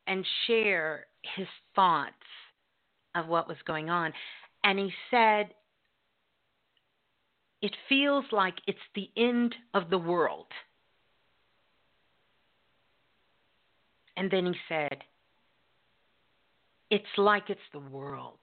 and 0.08 0.25
share 0.45 1.08
his 1.36 1.47
thoughts 1.75 2.13
of 3.15 3.28
what 3.28 3.47
was 3.47 3.58
going 3.65 3.89
on. 3.89 4.13
And 4.63 4.78
he 4.78 4.91
said, 5.10 5.54
It 7.62 7.71
feels 7.88 8.25
like 8.32 8.56
it's 8.67 8.78
the 8.93 9.10
end 9.17 9.56
of 9.73 9.89
the 9.89 9.97
world. 9.97 10.47
And 14.17 14.30
then 14.30 14.45
he 14.45 14.54
said, 14.69 14.97
It's 16.89 17.06
like 17.17 17.49
it's 17.49 17.60
the 17.73 17.80
world. 17.80 18.39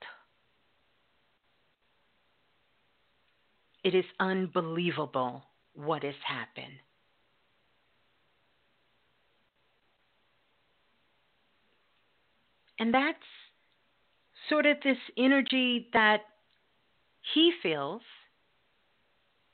It 3.84 3.94
is 3.94 4.04
unbelievable 4.20 5.42
what 5.74 6.04
has 6.04 6.14
happened. 6.24 6.78
And 12.78 12.92
that's 12.92 13.18
sort 14.52 14.66
of 14.66 14.76
this 14.84 14.98
energy 15.16 15.88
that 15.94 16.18
he 17.34 17.52
feels, 17.62 18.02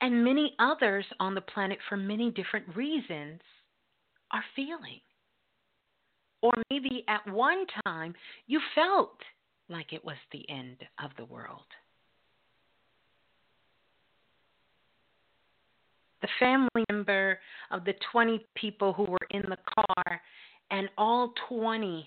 and 0.01 0.23
many 0.23 0.53
others 0.59 1.05
on 1.19 1.33
the 1.33 1.41
planet 1.41 1.77
for 1.87 1.95
many 1.95 2.31
different 2.31 2.65
reasons 2.75 3.39
are 4.31 4.43
feeling. 4.55 4.99
Or 6.41 6.51
maybe 6.69 7.03
at 7.07 7.25
one 7.31 7.65
time 7.85 8.13
you 8.47 8.59
felt 8.75 9.17
like 9.69 9.93
it 9.93 10.03
was 10.03 10.17
the 10.31 10.49
end 10.49 10.77
of 11.03 11.11
the 11.17 11.25
world. 11.25 11.65
the 16.21 16.27
family 16.37 16.83
member 16.89 17.39
of 17.71 17.85
the 17.85 17.93
20 18.11 18.45
people 18.55 18.93
who 18.93 19.03
were 19.03 19.27
in 19.31 19.41
the 19.43 19.57
car 19.73 20.21
and 20.71 20.89
all 20.97 21.33
20, 21.47 22.05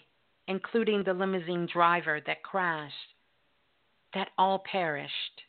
including 0.49 1.05
the 1.05 1.15
limousine 1.15 1.69
driver 1.73 2.21
that 2.27 2.43
crashed, 2.43 2.95
that 4.15 4.29
all 4.37 4.63
perished. 4.71 5.43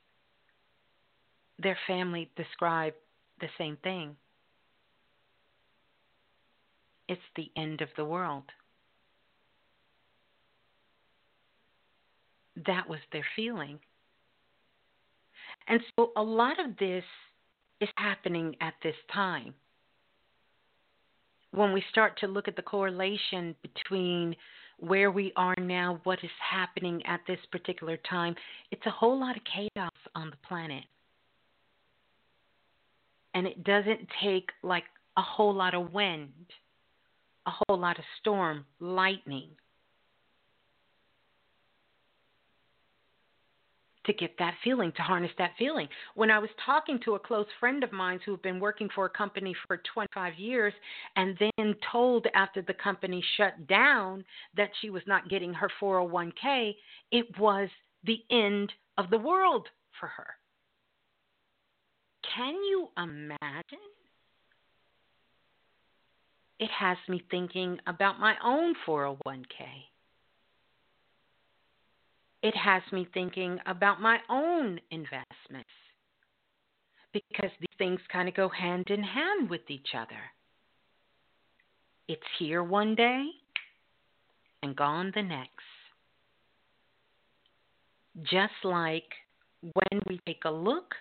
Their 1.59 1.77
family 1.87 2.29
described 2.35 2.95
the 3.39 3.47
same 3.57 3.77
thing. 3.83 4.15
It's 7.07 7.21
the 7.35 7.51
end 7.57 7.81
of 7.81 7.89
the 7.97 8.05
world. 8.05 8.43
That 12.65 12.87
was 12.87 12.99
their 13.11 13.25
feeling. 13.35 13.79
And 15.67 15.81
so 15.95 16.11
a 16.15 16.23
lot 16.23 16.59
of 16.59 16.77
this 16.77 17.03
is 17.81 17.89
happening 17.95 18.55
at 18.61 18.73
this 18.83 18.95
time. 19.13 19.53
When 21.51 21.73
we 21.73 21.83
start 21.91 22.17
to 22.19 22.27
look 22.27 22.47
at 22.47 22.55
the 22.55 22.61
correlation 22.61 23.55
between 23.61 24.35
where 24.79 25.11
we 25.11 25.31
are 25.35 25.55
now, 25.59 25.99
what 26.03 26.19
is 26.23 26.31
happening 26.51 27.01
at 27.05 27.21
this 27.27 27.39
particular 27.51 27.97
time, 28.09 28.35
it's 28.71 28.85
a 28.85 28.91
whole 28.91 29.19
lot 29.19 29.35
of 29.35 29.43
chaos 29.43 29.91
on 30.15 30.29
the 30.29 30.47
planet. 30.47 30.83
And 33.33 33.47
it 33.47 33.63
doesn't 33.63 34.07
take 34.21 34.49
like 34.61 34.83
a 35.17 35.21
whole 35.21 35.53
lot 35.53 35.73
of 35.73 35.93
wind, 35.93 36.31
a 37.45 37.51
whole 37.51 37.79
lot 37.79 37.97
of 37.97 38.05
storm, 38.19 38.65
lightning, 38.79 39.49
to 44.05 44.13
get 44.13 44.37
that 44.39 44.55
feeling, 44.63 44.91
to 44.93 45.01
harness 45.01 45.31
that 45.37 45.51
feeling. 45.57 45.87
When 46.15 46.31
I 46.31 46.39
was 46.39 46.49
talking 46.65 46.99
to 47.05 47.15
a 47.15 47.19
close 47.19 47.45
friend 47.59 47.83
of 47.83 47.91
mine 47.91 48.19
who 48.25 48.31
had 48.31 48.41
been 48.41 48.59
working 48.59 48.89
for 48.93 49.05
a 49.05 49.09
company 49.09 49.55
for 49.67 49.81
25 49.93 50.33
years 50.37 50.73
and 51.15 51.37
then 51.39 51.75
told 51.91 52.27
after 52.33 52.61
the 52.61 52.73
company 52.73 53.23
shut 53.37 53.67
down 53.67 54.23
that 54.55 54.69
she 54.81 54.89
was 54.89 55.03
not 55.07 55.29
getting 55.29 55.53
her 55.53 55.69
401k, 55.81 56.73
it 57.11 57.39
was 57.39 57.69
the 58.03 58.19
end 58.29 58.71
of 58.97 59.09
the 59.09 59.17
world 59.17 59.67
for 59.99 60.07
her. 60.07 60.27
Can 62.35 62.53
you 62.55 62.89
imagine? 62.97 63.79
It 66.59 66.69
has 66.71 66.97
me 67.09 67.23
thinking 67.29 67.79
about 67.87 68.19
my 68.19 68.35
own 68.43 68.73
401k 68.87 69.92
it 72.43 72.55
has 72.55 72.83
me 72.91 73.07
thinking 73.13 73.57
about 73.65 74.01
my 74.01 74.17
own 74.29 74.79
investments 74.91 75.69
because 77.13 77.51
these 77.59 77.77
things 77.77 78.01
kind 78.11 78.27
of 78.27 78.35
go 78.35 78.49
hand 78.49 78.87
in 78.89 79.01
hand 79.01 79.49
with 79.49 79.61
each 79.69 79.89
other. 79.97 80.19
It's 82.09 82.21
here 82.37 82.61
one 82.61 82.95
day 82.95 83.27
and 84.61 84.75
gone 84.75 85.11
the 85.15 85.21
next. 85.21 85.51
Just 88.23 88.53
like 88.63 89.09
when 89.61 90.01
we 90.09 90.19
take 90.25 90.43
a 90.45 90.51
look 90.51 90.93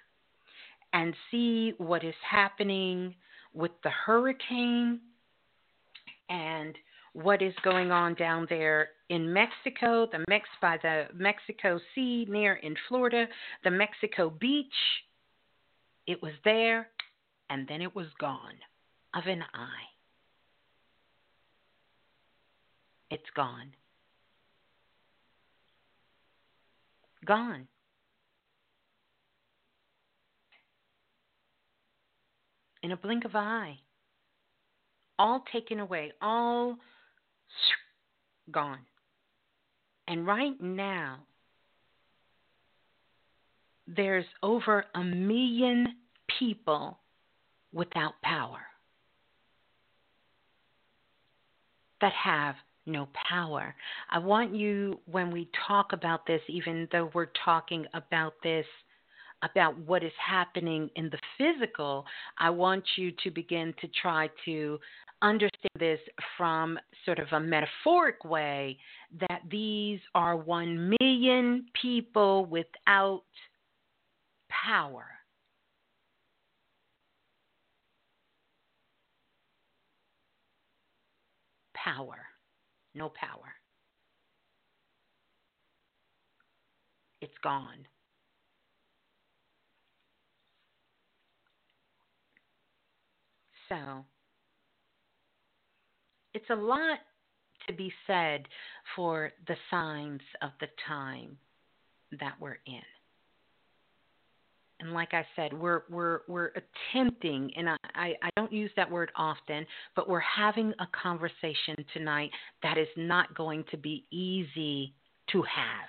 and 0.92 1.14
see 1.30 1.72
what 1.78 2.04
is 2.04 2.14
happening 2.28 3.14
with 3.52 3.72
the 3.82 3.90
hurricane 3.90 5.00
and 6.28 6.76
what 7.14 7.42
is 7.42 7.54
going 7.64 7.90
on 7.90 8.14
down 8.14 8.46
there 8.48 8.90
in 9.12 9.30
Mexico, 9.30 10.08
the 10.10 10.24
Mex 10.26 10.48
by 10.62 10.78
the 10.82 11.04
Mexico 11.14 11.78
Sea 11.94 12.26
near 12.30 12.54
in 12.54 12.74
Florida, 12.88 13.26
the 13.62 13.70
Mexico 13.70 14.30
beach. 14.30 14.72
It 16.06 16.22
was 16.22 16.32
there 16.46 16.88
and 17.50 17.68
then 17.68 17.82
it 17.82 17.94
was 17.94 18.06
gone 18.18 18.56
of 19.14 19.24
an 19.26 19.42
eye. 19.52 19.90
It's 23.10 23.28
gone. 23.36 23.74
Gone. 27.26 27.68
In 32.82 32.92
a 32.92 32.96
blink 32.96 33.26
of 33.26 33.34
an 33.34 33.44
eye. 33.44 33.78
All 35.18 35.44
taken 35.52 35.80
away, 35.80 36.12
all 36.22 36.78
gone. 38.50 38.78
And 40.08 40.26
right 40.26 40.60
now, 40.60 41.20
there's 43.86 44.26
over 44.42 44.84
a 44.94 45.02
million 45.02 45.86
people 46.38 46.98
without 47.72 48.14
power 48.22 48.60
that 52.00 52.12
have 52.12 52.56
no 52.84 53.08
power. 53.30 53.74
I 54.10 54.18
want 54.18 54.54
you, 54.54 55.00
when 55.06 55.30
we 55.30 55.48
talk 55.66 55.92
about 55.92 56.26
this, 56.26 56.40
even 56.48 56.88
though 56.90 57.10
we're 57.14 57.30
talking 57.44 57.86
about 57.94 58.34
this, 58.42 58.66
about 59.42 59.76
what 59.78 60.04
is 60.04 60.12
happening 60.24 60.90
in 60.96 61.10
the 61.10 61.18
physical, 61.38 62.04
I 62.38 62.50
want 62.50 62.84
you 62.96 63.12
to 63.24 63.30
begin 63.30 63.74
to 63.80 63.88
try 64.00 64.28
to 64.44 64.78
understand 65.22 65.70
this 65.78 66.00
from 66.36 66.78
sort 67.04 67.18
of 67.18 67.28
a 67.32 67.40
metaphoric 67.40 68.24
way 68.24 68.76
that 69.20 69.40
these 69.50 70.00
are 70.14 70.36
one 70.36 70.94
million 71.00 71.66
people 71.80 72.44
without 72.46 73.22
power. 74.50 75.06
Power, 81.74 82.18
no 82.94 83.08
power. 83.08 83.54
It's 87.20 87.32
gone. 87.42 87.86
So, 93.68 94.04
it's 96.34 96.50
a 96.50 96.54
lot 96.54 96.98
to 97.66 97.72
be 97.72 97.92
said 98.06 98.46
for 98.96 99.32
the 99.46 99.56
signs 99.70 100.20
of 100.42 100.50
the 100.60 100.66
time 100.86 101.36
that 102.20 102.34
we're 102.40 102.58
in. 102.66 102.82
And 104.80 104.92
like 104.92 105.14
I 105.14 105.24
said, 105.36 105.52
we're 105.52 105.82
we're 105.88 106.22
we're 106.26 106.50
attempting, 106.56 107.52
and 107.56 107.68
I, 107.68 107.76
I, 107.94 108.14
I 108.20 108.30
don't 108.36 108.52
use 108.52 108.70
that 108.74 108.90
word 108.90 109.12
often, 109.14 109.64
but 109.94 110.08
we're 110.08 110.18
having 110.18 110.72
a 110.80 110.88
conversation 110.90 111.76
tonight 111.94 112.30
that 112.64 112.76
is 112.76 112.88
not 112.96 113.32
going 113.36 113.64
to 113.70 113.76
be 113.76 114.04
easy 114.10 114.92
to 115.30 115.42
have. 115.42 115.88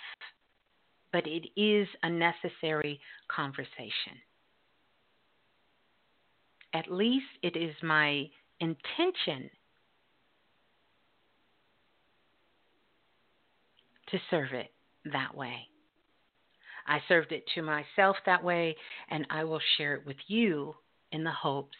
But 1.11 1.25
it 1.25 1.47
is 1.59 1.87
a 2.03 2.09
necessary 2.09 2.99
conversation. 3.35 4.21
At 6.75 6.91
least 6.91 7.25
it 7.41 7.55
is 7.55 7.73
my 7.81 8.29
intention 8.59 9.49
to 14.13 14.19
serve 14.29 14.53
it 14.53 14.71
that 15.11 15.35
way. 15.35 15.67
I 16.87 16.99
served 17.07 17.31
it 17.31 17.43
to 17.55 17.61
myself 17.61 18.15
that 18.25 18.43
way, 18.43 18.75
and 19.09 19.25
I 19.29 19.43
will 19.43 19.61
share 19.77 19.95
it 19.95 20.05
with 20.05 20.17
you 20.27 20.75
in 21.11 21.23
the 21.23 21.31
hopes 21.31 21.77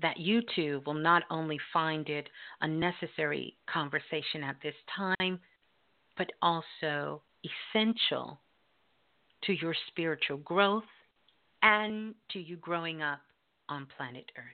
that 0.00 0.18
you 0.18 0.42
too 0.54 0.82
will 0.86 0.94
not 0.94 1.22
only 1.30 1.58
find 1.72 2.08
it 2.08 2.28
a 2.60 2.68
necessary 2.68 3.56
conversation 3.72 4.42
at 4.44 4.56
this 4.62 4.74
time, 4.96 5.38
but 6.16 6.30
also 6.42 7.22
essential 7.74 8.40
to 9.44 9.52
your 9.52 9.74
spiritual 9.88 10.38
growth 10.38 10.84
and 11.62 12.14
to 12.32 12.40
you 12.40 12.56
growing 12.56 13.02
up 13.02 13.20
on 13.68 13.86
planet 13.96 14.30
Earth. 14.36 14.44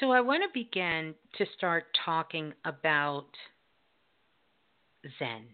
So, 0.00 0.10
I 0.10 0.20
want 0.22 0.42
to 0.42 0.48
begin 0.58 1.14
to 1.36 1.46
start 1.56 1.84
talking 2.04 2.54
about 2.64 3.28
Zen. 5.18 5.44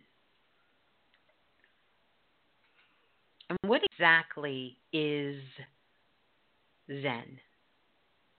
And 3.51 3.59
what 3.67 3.83
exactly 3.93 4.77
is 4.93 5.41
Zen? 6.89 7.39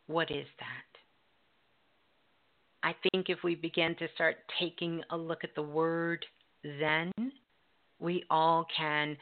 What 0.07 0.29
is 0.31 0.45
that? 0.59 0.89
I 2.83 2.95
think 3.11 3.29
if 3.29 3.39
we 3.43 3.55
begin 3.55 3.95
to 3.95 4.07
start 4.15 4.37
taking 4.59 5.03
a 5.11 5.17
look 5.17 5.43
at 5.43 5.55
the 5.55 5.61
word 5.61 6.25
Zen, 6.79 7.11
we 7.99 8.23
all 8.29 8.65
can. 8.75 9.17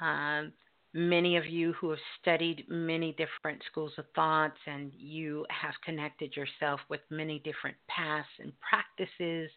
Um, 0.00 0.52
many 0.92 1.36
of 1.36 1.46
you 1.46 1.72
who 1.74 1.90
have 1.90 1.98
studied 2.20 2.64
many 2.68 3.12
different 3.12 3.62
schools 3.70 3.92
of 3.96 4.04
thoughts 4.14 4.58
and 4.66 4.90
you 4.96 5.46
have 5.50 5.74
connected 5.84 6.36
yourself 6.36 6.80
with 6.88 7.00
many 7.10 7.38
different 7.40 7.76
paths 7.88 8.28
and 8.40 8.52
practices, 8.60 9.50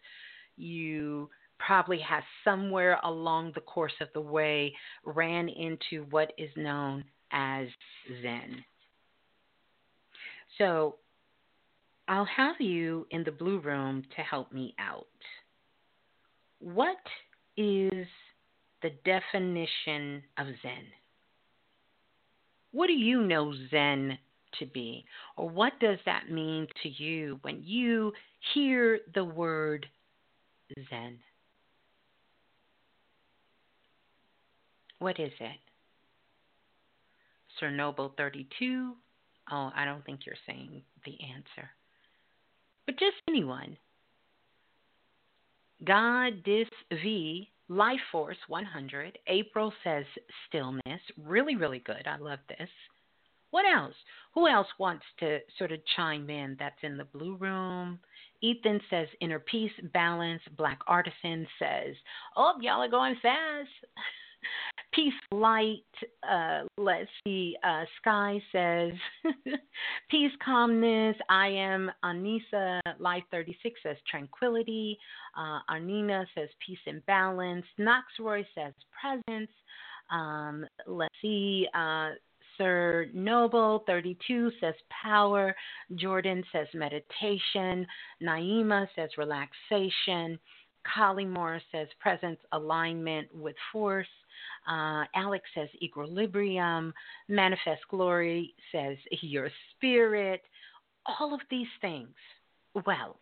you 0.56 1.28
probably 1.58 1.98
has 2.00 2.22
somewhere 2.44 2.98
along 3.04 3.52
the 3.54 3.60
course 3.60 3.92
of 4.00 4.08
the 4.14 4.20
way 4.20 4.74
ran 5.04 5.48
into 5.48 6.04
what 6.10 6.32
is 6.38 6.50
known 6.56 7.04
as 7.32 7.68
Zen. 8.22 8.64
So, 10.58 10.96
I'll 12.06 12.26
have 12.26 12.60
you 12.60 13.06
in 13.10 13.24
the 13.24 13.32
blue 13.32 13.60
room 13.60 14.04
to 14.14 14.22
help 14.22 14.52
me 14.52 14.74
out. 14.78 15.06
What 16.58 16.98
is 17.56 18.06
the 18.82 18.90
definition 19.04 20.22
of 20.38 20.46
Zen? 20.62 20.84
What 22.72 22.88
do 22.88 22.92
you 22.92 23.22
know 23.22 23.54
Zen 23.70 24.18
to 24.58 24.66
be? 24.66 25.04
Or 25.36 25.48
what 25.48 25.72
does 25.80 25.98
that 26.06 26.30
mean 26.30 26.66
to 26.82 26.88
you 26.88 27.38
when 27.42 27.62
you 27.64 28.12
hear 28.52 29.00
the 29.14 29.24
word 29.24 29.86
Zen? 30.90 31.18
What 35.04 35.20
is 35.20 35.32
it? 35.38 35.60
Sir 37.60 37.70
Noble 37.70 38.14
32. 38.16 38.94
Oh, 39.52 39.70
I 39.76 39.84
don't 39.84 40.02
think 40.06 40.20
you're 40.24 40.34
saying 40.46 40.80
the 41.04 41.18
answer. 41.36 41.68
But 42.86 42.98
just 42.98 43.16
anyone. 43.28 43.76
God 45.84 46.42
Dis 46.42 46.68
V 46.90 47.50
Life 47.68 48.00
Force 48.12 48.38
100. 48.48 49.18
April 49.26 49.74
says 49.84 50.06
stillness. 50.48 51.02
Really, 51.22 51.54
really 51.54 51.80
good. 51.80 52.06
I 52.06 52.16
love 52.16 52.38
this. 52.48 52.70
What 53.50 53.66
else? 53.66 53.94
Who 54.32 54.48
else 54.48 54.68
wants 54.78 55.04
to 55.20 55.40
sort 55.58 55.72
of 55.72 55.80
chime 55.96 56.30
in 56.30 56.56
that's 56.58 56.82
in 56.82 56.96
the 56.96 57.04
blue 57.04 57.36
room? 57.36 57.98
Ethan 58.40 58.80
says 58.88 59.08
inner 59.20 59.40
peace, 59.40 59.70
balance. 59.92 60.40
Black 60.56 60.78
Artisan 60.86 61.46
says, 61.58 61.94
oh, 62.38 62.54
y'all 62.62 62.80
are 62.80 62.88
going 62.88 63.16
fast. 63.20 63.68
Peace 64.94 65.12
Light, 65.32 65.78
uh, 66.28 66.62
let's 66.78 67.10
see, 67.26 67.56
uh, 67.64 67.84
Sky 68.00 68.40
says, 68.52 68.92
Peace, 70.10 70.30
calmness. 70.44 71.16
I 71.28 71.48
am 71.48 71.90
Anissa. 72.04 72.80
Life 73.00 73.24
36 73.32 73.80
says 73.82 73.96
tranquility. 74.08 74.96
Uh, 75.36 75.58
Arnina 75.68 76.24
says 76.36 76.48
peace 76.64 76.78
and 76.86 77.04
balance. 77.06 77.66
Knoxroy 77.76 78.44
says 78.54 78.72
presence. 79.00 79.50
Um, 80.12 80.64
let's 80.86 81.14
see, 81.20 81.66
uh, 81.74 82.10
Sir 82.56 83.08
Noble 83.12 83.82
32 83.88 84.52
says 84.60 84.74
power. 85.02 85.56
Jordan 85.96 86.44
says 86.52 86.68
meditation. 86.72 87.84
Naima 88.22 88.86
says 88.94 89.10
relaxation. 89.18 90.38
Collymore 90.96 91.60
says 91.72 91.88
presence, 91.98 92.38
alignment 92.52 93.28
with 93.34 93.56
force. 93.72 94.06
Uh, 94.68 95.04
Alex 95.14 95.44
says 95.54 95.68
equilibrium. 95.82 96.92
Manifest 97.28 97.82
glory 97.90 98.54
says 98.72 98.96
your 99.22 99.50
spirit. 99.70 100.42
All 101.06 101.34
of 101.34 101.40
these 101.50 101.68
things. 101.80 102.14
Well, 102.86 103.16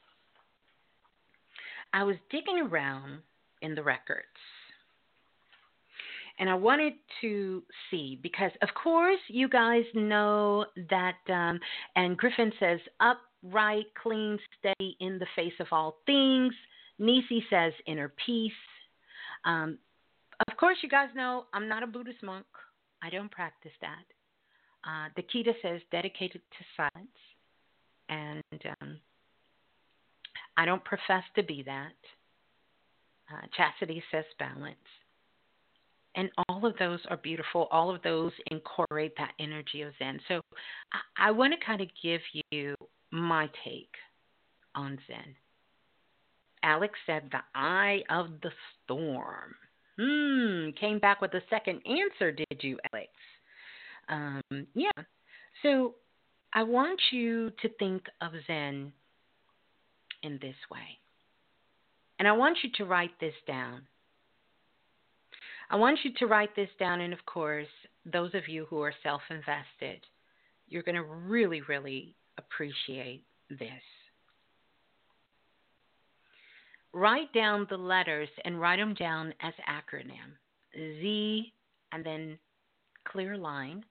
I 1.92 2.04
was 2.04 2.16
digging 2.30 2.58
around 2.58 3.18
in 3.60 3.74
the 3.74 3.82
records 3.82 4.26
and 6.38 6.48
I 6.50 6.54
wanted 6.54 6.94
to 7.20 7.62
see 7.90 8.18
because, 8.22 8.50
of 8.62 8.68
course, 8.74 9.20
you 9.28 9.48
guys 9.48 9.84
know 9.94 10.66
that. 10.90 11.16
Um, 11.28 11.60
and 11.94 12.16
Griffin 12.16 12.52
says, 12.58 12.80
upright, 13.00 13.86
clean, 14.02 14.38
steady 14.58 14.96
in 15.00 15.18
the 15.18 15.26
face 15.36 15.52
of 15.60 15.66
all 15.70 15.98
things. 16.06 16.54
Nisi 16.98 17.44
says, 17.50 17.72
inner 17.86 18.12
peace. 18.24 18.52
Um, 19.44 19.78
course, 20.62 20.78
you 20.80 20.88
guys 20.88 21.08
know 21.16 21.46
I'm 21.52 21.68
not 21.68 21.82
a 21.82 21.88
Buddhist 21.88 22.22
monk. 22.22 22.46
I 23.02 23.10
don't 23.10 23.30
practice 23.32 23.72
that. 23.80 24.04
Uh, 24.88 25.08
the 25.16 25.22
Kita 25.22 25.52
says 25.60 25.80
dedicated 25.90 26.40
to 26.40 26.64
silence, 26.76 27.18
and 28.08 28.42
um, 28.80 29.00
I 30.56 30.64
don't 30.64 30.84
profess 30.84 31.24
to 31.34 31.42
be 31.42 31.64
that. 31.64 31.98
Uh, 33.28 33.40
chastity 33.56 34.00
says 34.12 34.24
balance. 34.38 34.76
And 36.14 36.30
all 36.46 36.64
of 36.64 36.74
those 36.78 37.00
are 37.10 37.16
beautiful. 37.16 37.66
All 37.72 37.92
of 37.92 38.00
those 38.02 38.30
incorporate 38.52 39.14
that 39.16 39.32
energy 39.40 39.82
of 39.82 39.92
Zen. 39.98 40.20
So 40.28 40.42
I, 40.92 41.28
I 41.28 41.30
want 41.32 41.54
to 41.58 41.66
kind 41.66 41.80
of 41.80 41.88
give 42.00 42.20
you 42.52 42.76
my 43.10 43.48
take 43.64 43.94
on 44.76 44.96
Zen. 45.08 45.34
Alex 46.62 46.94
said 47.04 47.30
the 47.32 47.40
eye 47.52 48.02
of 48.10 48.28
the 48.42 48.50
storm. 48.84 49.54
Hmm, 49.98 50.70
came 50.80 50.98
back 50.98 51.20
with 51.20 51.34
a 51.34 51.42
second 51.50 51.80
answer, 51.86 52.32
did 52.32 52.62
you, 52.62 52.78
Alex? 52.92 53.10
Um, 54.08 54.66
yeah. 54.74 54.90
So 55.62 55.94
I 56.52 56.62
want 56.62 57.00
you 57.10 57.50
to 57.62 57.68
think 57.78 58.02
of 58.20 58.32
Zen 58.46 58.92
in 60.22 60.38
this 60.40 60.56
way. 60.70 60.98
And 62.18 62.28
I 62.28 62.32
want 62.32 62.58
you 62.62 62.70
to 62.76 62.84
write 62.84 63.18
this 63.20 63.34
down. 63.46 63.82
I 65.70 65.76
want 65.76 66.00
you 66.04 66.12
to 66.18 66.26
write 66.26 66.54
this 66.54 66.68
down, 66.78 67.00
and 67.00 67.12
of 67.12 67.24
course, 67.24 67.66
those 68.04 68.34
of 68.34 68.46
you 68.46 68.66
who 68.66 68.80
are 68.82 68.92
self 69.02 69.22
invested, 69.30 70.04
you're 70.68 70.82
going 70.82 70.96
to 70.96 71.02
really, 71.02 71.62
really 71.62 72.14
appreciate 72.38 73.24
this 73.48 73.82
write 76.92 77.32
down 77.32 77.66
the 77.70 77.76
letters 77.76 78.28
and 78.44 78.60
write 78.60 78.78
them 78.78 78.94
down 78.94 79.32
as 79.40 79.54
acronym 79.68 80.36
Z 80.74 81.52
and 81.92 82.04
then 82.04 82.38
clear 83.06 83.36
line 83.36 83.84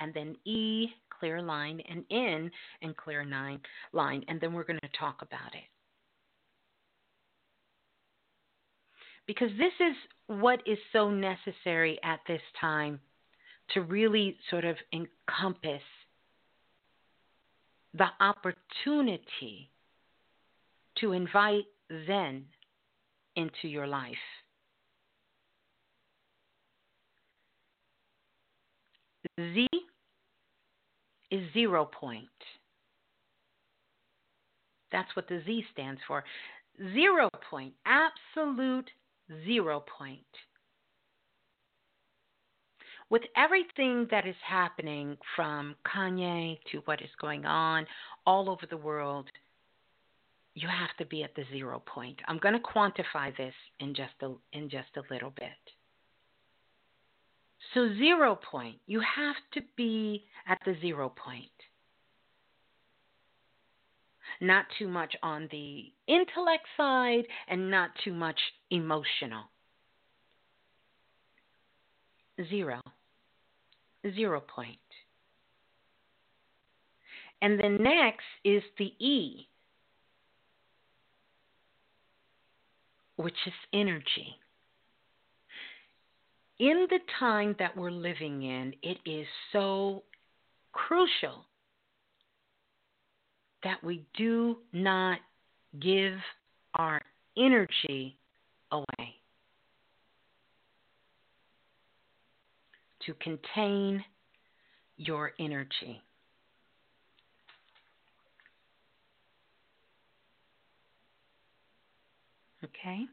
and 0.00 0.12
then 0.14 0.36
E 0.44 0.88
clear 1.18 1.40
line 1.40 1.80
and 1.88 2.04
N 2.10 2.50
and 2.82 2.96
clear 2.96 3.24
nine 3.24 3.60
line 3.92 4.24
and 4.28 4.40
then 4.40 4.52
we're 4.52 4.64
going 4.64 4.80
to 4.80 4.98
talk 4.98 5.22
about 5.22 5.54
it. 5.54 5.64
Because 9.26 9.50
this 9.56 9.72
is 9.80 9.96
what 10.26 10.60
is 10.66 10.78
so 10.92 11.10
necessary 11.10 11.98
at 12.02 12.20
this 12.28 12.42
time 12.60 13.00
to 13.72 13.80
really 13.80 14.36
sort 14.50 14.66
of 14.66 14.76
encompass 14.92 15.82
the 17.94 18.06
opportunity 18.20 19.70
to 21.00 21.12
invite 21.12 21.64
Zen 22.06 22.44
into 23.36 23.68
your 23.68 23.86
life. 23.86 24.14
Z 29.38 29.66
is 31.30 31.52
zero 31.52 31.84
point. 31.84 32.28
That's 34.92 35.14
what 35.16 35.26
the 35.28 35.42
Z 35.44 35.64
stands 35.72 36.00
for. 36.06 36.22
Zero 36.92 37.28
point, 37.50 37.74
absolute 37.86 38.88
zero 39.44 39.84
point. 39.98 40.20
With 43.10 43.22
everything 43.36 44.06
that 44.10 44.26
is 44.26 44.36
happening 44.46 45.16
from 45.36 45.74
Kanye 45.86 46.58
to 46.72 46.78
what 46.84 47.02
is 47.02 47.10
going 47.20 47.44
on 47.44 47.86
all 48.26 48.48
over 48.48 48.66
the 48.68 48.76
world, 48.76 49.28
you 50.54 50.68
have 50.68 50.96
to 50.98 51.06
be 51.06 51.24
at 51.24 51.34
the 51.34 51.44
zero 51.52 51.82
point. 51.84 52.20
I'm 52.28 52.38
going 52.38 52.54
to 52.54 52.60
quantify 52.60 53.36
this 53.36 53.54
in 53.80 53.94
just 53.94 54.14
a, 54.22 54.32
in 54.52 54.70
just 54.70 54.96
a 54.96 55.12
little 55.12 55.30
bit. 55.30 55.48
So, 57.72 57.88
zero 57.94 58.38
point, 58.50 58.76
you 58.86 59.00
have 59.00 59.36
to 59.54 59.60
be 59.76 60.24
at 60.46 60.58
the 60.64 60.76
zero 60.80 61.08
point. 61.08 61.50
Not 64.40 64.66
too 64.78 64.88
much 64.88 65.14
on 65.22 65.48
the 65.50 65.92
intellect 66.06 66.66
side 66.76 67.24
and 67.48 67.70
not 67.70 67.90
too 68.04 68.12
much 68.12 68.38
emotional. 68.70 69.44
Zero. 72.48 72.80
Zero 74.14 74.40
point. 74.40 74.78
And 77.40 77.58
then 77.58 77.82
next 77.82 78.24
is 78.44 78.62
the 78.78 78.92
E 79.04 79.48
which 83.16 83.36
is 83.46 83.52
energy. 83.72 84.36
In 86.58 86.86
the 86.88 87.00
time 87.18 87.56
that 87.58 87.76
we're 87.76 87.90
living 87.90 88.42
in, 88.42 88.74
it 88.82 88.98
is 89.04 89.26
so 89.52 90.02
crucial 90.72 91.44
that 93.64 93.82
we 93.82 94.04
do 94.16 94.58
not 94.72 95.18
give 95.80 96.14
our 96.74 97.00
energy 97.36 98.16
away. 98.70 99.16
To 103.06 103.14
contain 103.14 104.04
your 104.96 105.32
energy. 105.38 106.00
Okay? 112.64 113.04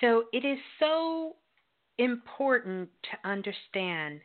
So 0.00 0.24
it 0.32 0.44
is 0.44 0.58
so 0.80 1.36
important 1.98 2.88
to 3.02 3.28
understand 3.28 4.20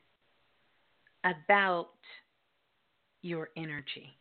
about 1.23 1.89
your 3.21 3.49
energy. 3.55 4.17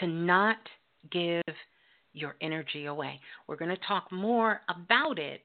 To 0.00 0.06
not 0.06 0.56
give 1.10 1.42
your 2.12 2.36
energy 2.40 2.86
away. 2.86 3.20
We're 3.46 3.56
going 3.56 3.74
to 3.74 3.82
talk 3.86 4.10
more 4.10 4.60
about 4.68 5.18
it 5.18 5.42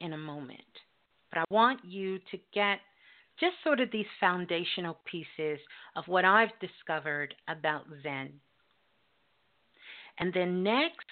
in 0.00 0.12
a 0.12 0.18
moment, 0.18 0.60
but 1.30 1.40
I 1.40 1.44
want 1.50 1.80
you 1.84 2.18
to 2.30 2.38
get 2.52 2.78
just 3.40 3.54
sort 3.64 3.80
of 3.80 3.90
these 3.90 4.06
foundational 4.20 4.98
pieces 5.04 5.58
of 5.96 6.06
what 6.06 6.24
I've 6.24 6.52
discovered 6.60 7.34
about 7.48 7.84
Zen. 8.02 8.32
And 10.18 10.32
then 10.32 10.62
next, 10.62 11.06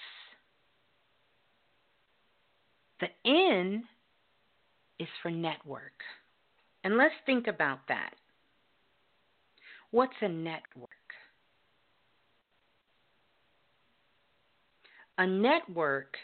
the 2.99 3.07
N 3.29 3.83
is 4.99 5.07
for 5.21 5.29
network. 5.29 6.01
And 6.83 6.97
let's 6.97 7.15
think 7.25 7.47
about 7.47 7.79
that. 7.89 8.13
What's 9.91 10.13
a 10.21 10.29
network? 10.29 10.89
A 15.17 15.27
network 15.27 16.15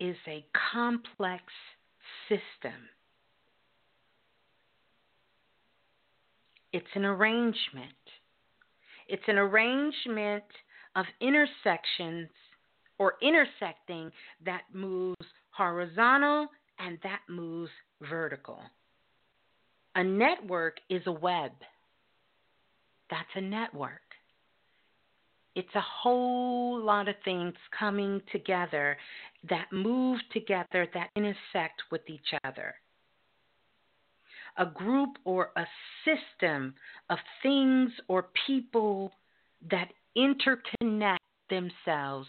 is 0.00 0.16
a 0.26 0.44
complex 0.72 1.42
system. 2.28 2.78
It's 6.72 6.86
an 6.94 7.04
arrangement. 7.04 7.92
It's 9.08 9.22
an 9.28 9.38
arrangement 9.38 10.44
of 10.96 11.04
intersections 11.20 12.28
or 12.98 13.14
intersecting 13.22 14.10
that 14.44 14.62
moves 14.72 15.26
horizontal 15.50 16.48
and 16.78 16.98
that 17.02 17.20
moves 17.28 17.70
vertical. 18.08 18.58
A 19.94 20.02
network 20.02 20.78
is 20.90 21.02
a 21.06 21.12
web. 21.12 21.52
That's 23.10 23.28
a 23.36 23.40
network. 23.40 24.00
It's 25.54 25.74
a 25.74 25.80
whole 25.80 26.80
lot 26.80 27.08
of 27.08 27.14
things 27.24 27.54
coming 27.78 28.20
together 28.32 28.96
that 29.48 29.66
move 29.72 30.20
together, 30.32 30.88
that 30.94 31.10
intersect 31.16 31.82
with 31.90 32.02
each 32.08 32.34
other. 32.44 32.74
A 34.56 34.66
group 34.66 35.16
or 35.24 35.50
a 35.56 35.64
system 36.04 36.74
of 37.10 37.18
things 37.42 37.90
or 38.08 38.28
people 38.46 39.12
that 39.70 39.88
interconnect 40.16 41.18
themselves 41.50 42.28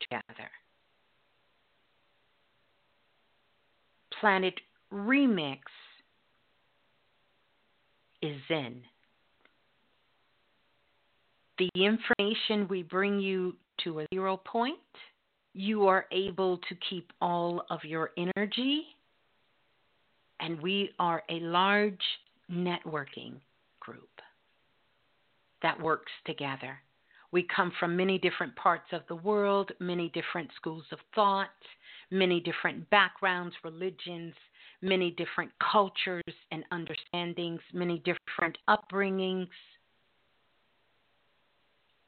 together. 0.00 0.50
Planet 4.20 4.54
Remix 4.92 5.60
is 8.22 8.36
Zen. 8.48 8.82
The 11.58 11.70
information 11.74 12.68
we 12.68 12.82
bring 12.82 13.18
you 13.18 13.56
to 13.84 14.00
a 14.00 14.06
zero 14.14 14.36
point, 14.36 14.78
you 15.54 15.86
are 15.88 16.06
able 16.12 16.58
to 16.58 16.74
keep 16.88 17.12
all 17.20 17.64
of 17.70 17.80
your 17.84 18.10
energy, 18.16 18.84
and 20.40 20.60
we 20.60 20.90
are 20.98 21.22
a 21.28 21.40
large 21.40 22.02
networking 22.50 23.34
group 23.80 24.08
that 25.62 25.80
works 25.80 26.12
together. 26.26 26.78
We 27.32 27.46
come 27.54 27.72
from 27.78 27.96
many 27.96 28.18
different 28.18 28.54
parts 28.56 28.86
of 28.92 29.02
the 29.08 29.16
world, 29.16 29.72
many 29.80 30.10
different 30.10 30.50
schools 30.56 30.84
of 30.92 30.98
thought, 31.14 31.48
many 32.10 32.40
different 32.40 32.88
backgrounds, 32.90 33.54
religions, 33.64 34.34
many 34.80 35.10
different 35.10 35.50
cultures 35.72 36.22
and 36.52 36.64
understandings, 36.70 37.60
many 37.74 37.98
different 37.98 38.56
upbringings. 38.68 39.48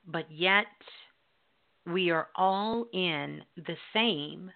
But 0.07 0.31
yet, 0.31 0.67
we 1.87 2.11
are 2.11 2.29
all 2.37 2.87
in 2.93 3.43
the 3.57 3.77
same 3.93 4.51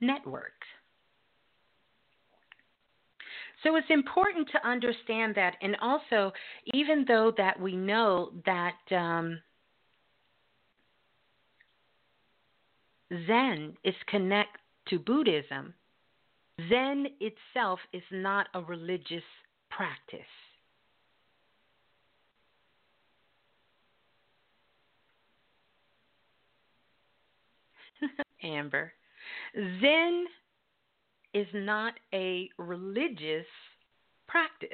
network. 0.00 0.52
So 3.62 3.76
it's 3.76 3.90
important 3.90 4.48
to 4.52 4.66
understand 4.66 5.34
that, 5.34 5.56
and 5.60 5.76
also, 5.82 6.32
even 6.72 7.04
though 7.06 7.32
that 7.36 7.60
we 7.60 7.76
know 7.76 8.32
that 8.46 8.78
um, 8.90 9.38
Zen 13.26 13.76
is 13.84 13.94
connect 14.06 14.56
to 14.88 14.98
Buddhism, 14.98 15.74
Zen 16.68 17.06
itself 17.20 17.80
is 17.92 18.02
not 18.10 18.48
a 18.54 18.62
religious 18.62 19.22
practice. 19.68 20.20
Amber. 28.42 28.92
Zen 29.54 30.26
is 31.34 31.46
not 31.54 31.94
a 32.12 32.48
religious 32.58 33.46
practice. 34.26 34.68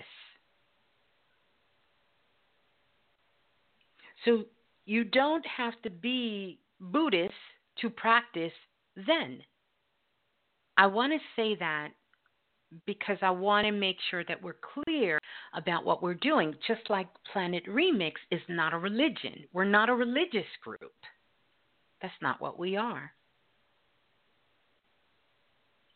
So 4.24 4.44
you 4.84 5.04
don't 5.04 5.44
have 5.46 5.74
to 5.82 5.90
be 5.90 6.58
Buddhist 6.80 7.32
to 7.80 7.90
practice 7.90 8.52
Zen. 9.06 9.40
I 10.76 10.86
want 10.86 11.12
to 11.12 11.18
say 11.34 11.56
that 11.56 11.90
because 12.84 13.18
I 13.22 13.30
want 13.30 13.66
to 13.66 13.72
make 13.72 13.96
sure 14.10 14.24
that 14.24 14.42
we're 14.42 14.56
clear 14.84 15.18
about 15.54 15.84
what 15.84 16.02
we're 16.02 16.14
doing. 16.14 16.54
Just 16.66 16.90
like 16.90 17.08
Planet 17.32 17.64
Remix 17.66 18.12
is 18.30 18.40
not 18.48 18.74
a 18.74 18.78
religion, 18.78 19.44
we're 19.52 19.64
not 19.64 19.88
a 19.88 19.94
religious 19.94 20.46
group. 20.62 20.94
That's 22.02 22.12
not 22.20 22.40
what 22.40 22.58
we 22.58 22.76
are. 22.76 23.12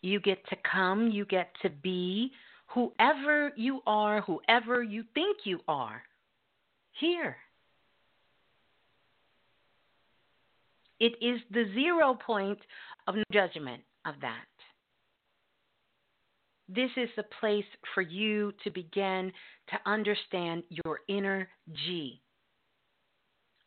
You 0.02 0.20
get 0.20 0.46
to 0.48 0.56
come, 0.70 1.08
you 1.08 1.24
get 1.24 1.50
to 1.62 1.70
be 1.70 2.30
whoever 2.68 3.52
you 3.56 3.80
are, 3.86 4.20
whoever 4.22 4.82
you 4.82 5.04
think 5.14 5.38
you 5.44 5.60
are, 5.68 6.02
here. 6.92 7.36
It 10.98 11.14
is 11.20 11.40
the 11.50 11.64
zero 11.74 12.14
point 12.14 12.58
of 13.06 13.16
no 13.16 13.22
judgment 13.32 13.82
of 14.06 14.14
that. 14.20 14.44
This 16.68 16.90
is 16.96 17.08
the 17.16 17.24
place 17.40 17.64
for 17.94 18.02
you 18.02 18.52
to 18.62 18.70
begin 18.70 19.32
to 19.70 19.90
understand 19.90 20.62
your 20.68 21.00
inner 21.08 21.48
G. 21.72 22.20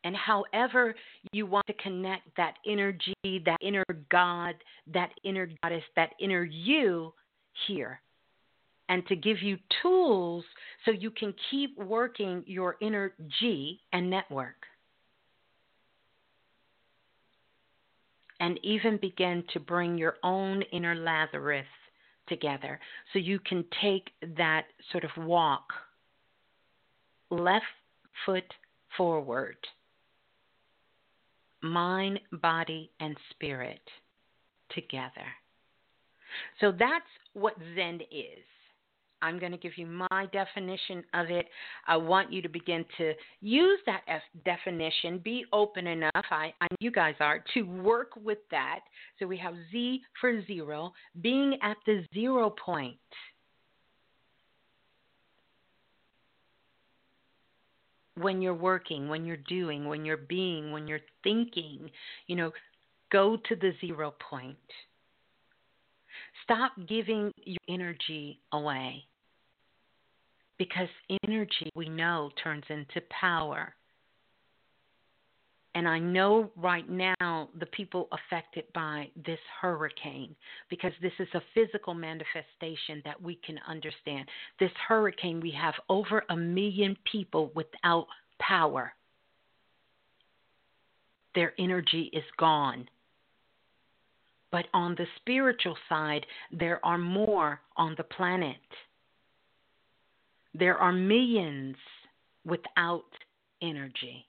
And 0.04 0.14
however 0.14 0.94
you 1.32 1.46
want 1.46 1.66
to 1.66 1.72
connect 1.74 2.36
that 2.36 2.54
inner 2.66 2.92
G, 2.92 3.40
that 3.44 3.58
inner 3.60 3.84
God, 4.10 4.54
that 4.92 5.10
inner 5.24 5.48
goddess, 5.62 5.82
that 5.96 6.10
inner 6.20 6.44
you 6.44 7.12
here. 7.66 8.00
And 8.88 9.06
to 9.06 9.16
give 9.16 9.42
you 9.42 9.56
tools 9.82 10.44
so 10.84 10.90
you 10.90 11.10
can 11.10 11.34
keep 11.50 11.76
working 11.78 12.44
your 12.46 12.76
inner 12.80 13.14
G 13.40 13.80
and 13.92 14.10
network. 14.10 14.56
and 18.40 18.58
even 18.62 18.98
begin 18.98 19.44
to 19.52 19.60
bring 19.60 19.96
your 19.96 20.16
own 20.22 20.62
inner 20.72 20.94
Lazarus 20.94 21.66
together 22.28 22.78
so 23.12 23.18
you 23.18 23.38
can 23.38 23.64
take 23.82 24.10
that 24.36 24.64
sort 24.92 25.04
of 25.04 25.10
walk 25.16 25.64
left 27.30 27.64
foot 28.26 28.44
forward, 28.96 29.56
mind, 31.64 32.20
body, 32.40 32.90
and 33.00 33.16
spirit 33.30 33.80
together. 34.74 35.26
So 36.60 36.70
that's 36.72 37.04
what 37.32 37.54
Zen 37.74 38.00
is. 38.10 38.44
I'm 39.22 39.38
going 39.38 39.52
to 39.52 39.58
give 39.58 39.78
you 39.78 39.86
my 39.86 40.26
definition 40.32 41.02
of 41.14 41.30
it. 41.30 41.46
I 41.88 41.96
want 41.96 42.30
you 42.30 42.42
to 42.42 42.48
begin 42.48 42.84
to 42.98 43.14
use 43.40 43.78
that 43.86 44.02
definition. 44.44 45.18
Be 45.24 45.46
open 45.50 45.86
enough, 45.86 46.12
I, 46.30 46.52
I 46.60 46.66
you 46.78 46.90
guys 46.90 47.14
are, 47.20 47.42
to 47.54 47.62
work 47.62 48.10
with 48.22 48.38
that. 48.50 48.80
So 49.18 49.26
we 49.26 49.38
have 49.38 49.54
Z 49.72 50.02
for 50.20 50.44
zero, 50.44 50.92
being 51.22 51.56
at 51.62 51.78
the 51.86 52.04
zero 52.12 52.50
point. 52.50 52.98
When 58.16 58.40
you're 58.40 58.54
working, 58.54 59.08
when 59.08 59.24
you're 59.24 59.36
doing, 59.36 59.88
when 59.88 60.04
you're 60.04 60.16
being, 60.16 60.70
when 60.70 60.86
you're 60.86 61.00
thinking, 61.22 61.90
you 62.26 62.36
know, 62.36 62.52
go 63.10 63.36
to 63.48 63.56
the 63.56 63.72
zero 63.80 64.14
point. 64.30 64.56
Stop 66.44 66.72
giving 66.88 67.32
your 67.44 67.58
energy 67.68 68.40
away 68.52 69.04
because 70.58 70.88
energy, 71.24 71.70
we 71.74 71.88
know, 71.88 72.30
turns 72.42 72.64
into 72.68 73.00
power. 73.20 73.74
And 75.74 75.88
I 75.88 75.98
know 75.98 76.50
right 76.56 76.88
now 76.88 77.48
the 77.58 77.66
people 77.72 78.08
affected 78.12 78.64
by 78.74 79.10
this 79.26 79.40
hurricane, 79.60 80.36
because 80.70 80.92
this 81.02 81.12
is 81.18 81.28
a 81.34 81.42
physical 81.52 81.94
manifestation 81.94 83.02
that 83.04 83.20
we 83.20 83.40
can 83.44 83.58
understand. 83.68 84.28
This 84.60 84.70
hurricane, 84.86 85.40
we 85.40 85.50
have 85.50 85.74
over 85.88 86.24
a 86.28 86.36
million 86.36 86.96
people 87.10 87.50
without 87.56 88.06
power. 88.38 88.92
Their 91.34 91.54
energy 91.58 92.08
is 92.12 92.24
gone. 92.38 92.88
But 94.52 94.66
on 94.72 94.94
the 94.94 95.06
spiritual 95.16 95.76
side, 95.88 96.24
there 96.52 96.84
are 96.86 96.98
more 96.98 97.60
on 97.76 97.96
the 97.96 98.04
planet. 98.04 98.56
There 100.54 100.78
are 100.78 100.92
millions 100.92 101.74
without 102.44 103.06
energy 103.60 104.24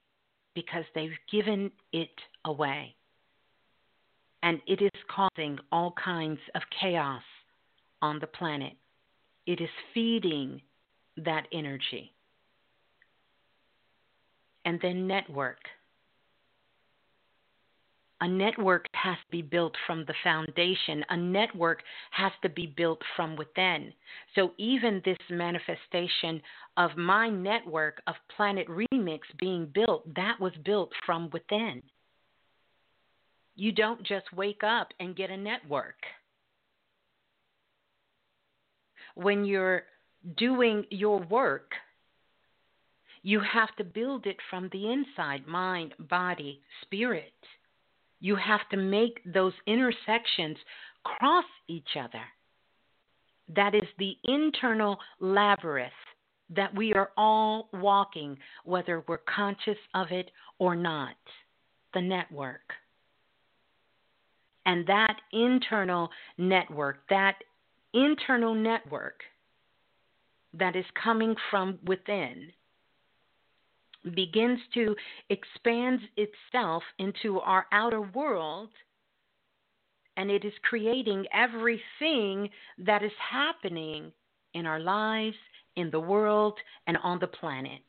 because 0.56 0.86
they've 0.96 1.12
given 1.32 1.72
it 1.92 2.10
away. 2.46 2.96
And 4.42 4.62
it 4.68 4.82
is 4.82 5.02
causing 5.10 5.60
all 5.72 5.94
kinds 6.04 6.40
of 6.56 6.62
chaos 6.82 7.24
on 8.02 8.20
the 8.20 8.28
planet. 8.28 8.74
It 9.46 9.62
is 9.62 9.70
feeding 9.94 10.62
that 11.18 11.48
energy. 11.52 12.14
And 14.64 14.80
then 14.82 15.08
network. 15.08 15.60
A 18.22 18.28
network 18.28 18.86
has 18.94 19.18
to 19.18 19.32
be 19.32 19.42
built 19.42 19.76
from 19.86 20.06
the 20.06 20.14
foundation. 20.24 21.04
A 21.10 21.18
network 21.18 21.84
has 22.12 22.32
to 22.44 22.50
be 22.50 22.74
built 22.78 23.02
from 23.16 23.36
within. 23.36 23.92
So, 24.36 24.54
even 24.58 25.02
this 25.04 25.18
manifestation 25.30 26.42
of 26.78 26.96
my 26.96 27.30
network 27.30 28.02
of 28.08 28.16
Planet 28.36 28.68
Remix 28.70 29.20
being 29.38 29.66
built, 29.74 30.14
that 30.16 30.40
was 30.40 30.54
built 30.64 30.92
from 31.06 31.30
within. 31.34 31.84
You 33.56 33.74
don't 33.74 34.04
just 34.04 34.32
wake 34.34 34.64
up 34.64 34.90
and 35.00 35.16
get 35.16 35.30
a 35.30 35.38
network. 35.38 35.98
When 39.16 39.44
you're 39.44 39.84
doing 40.38 40.86
your 40.90 41.20
work, 41.20 41.72
you 43.24 43.42
have 43.42 43.76
to 43.78 43.84
build 43.84 44.26
it 44.26 44.38
from 44.50 44.70
the 44.72 44.92
inside 44.92 45.48
mind, 45.48 45.94
body, 45.98 46.62
spirit. 46.84 47.34
You 48.26 48.36
have 48.38 48.68
to 48.72 48.78
make 48.78 49.22
those 49.24 49.54
intersections 49.68 50.58
cross 51.04 51.46
each 51.68 51.90
other. 51.96 52.24
That 53.56 53.76
is 53.76 53.88
the 54.00 54.18
internal 54.24 54.98
labyrinth 55.20 55.94
that 56.50 56.74
we 56.74 56.92
are 56.96 57.12
all 57.18 57.70
walking, 57.72 58.36
whether 58.64 59.04
we're 59.08 59.20
conscious 59.20 59.78
of 59.94 60.08
it 60.10 60.32
or 60.58 60.76
not. 60.76 61.14
The 61.94 62.02
network. 62.02 62.74
And 64.66 64.88
that 64.88 65.18
internal 65.32 66.10
network, 66.40 67.08
that 67.12 67.36
internal 67.94 68.56
network 68.56 69.22
that 70.56 70.76
is 70.76 70.86
coming 71.04 71.36
from 71.52 71.78
within, 71.86 72.52
begins 74.14 74.60
to 74.74 74.96
expand 75.30 76.00
itself 76.18 76.84
into 77.00 77.40
our 77.40 77.66
outer 77.72 78.02
world 78.02 78.70
and 80.18 80.32
it 80.32 80.46
is 80.46 80.54
creating 80.64 81.26
everything 81.34 82.50
that 82.78 83.04
is 83.04 83.12
happening 83.32 84.12
in 84.54 84.66
our 84.66 84.80
lives, 84.80 85.36
in 85.76 85.90
the 85.92 86.00
world, 86.00 86.58
and 86.88 86.98
on 87.04 87.20
the 87.20 87.28
planet. 87.28 87.82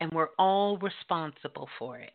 And 0.00 0.10
we're 0.12 0.30
all 0.38 0.78
responsible 0.78 1.68
for 1.78 1.98
it. 1.98 2.10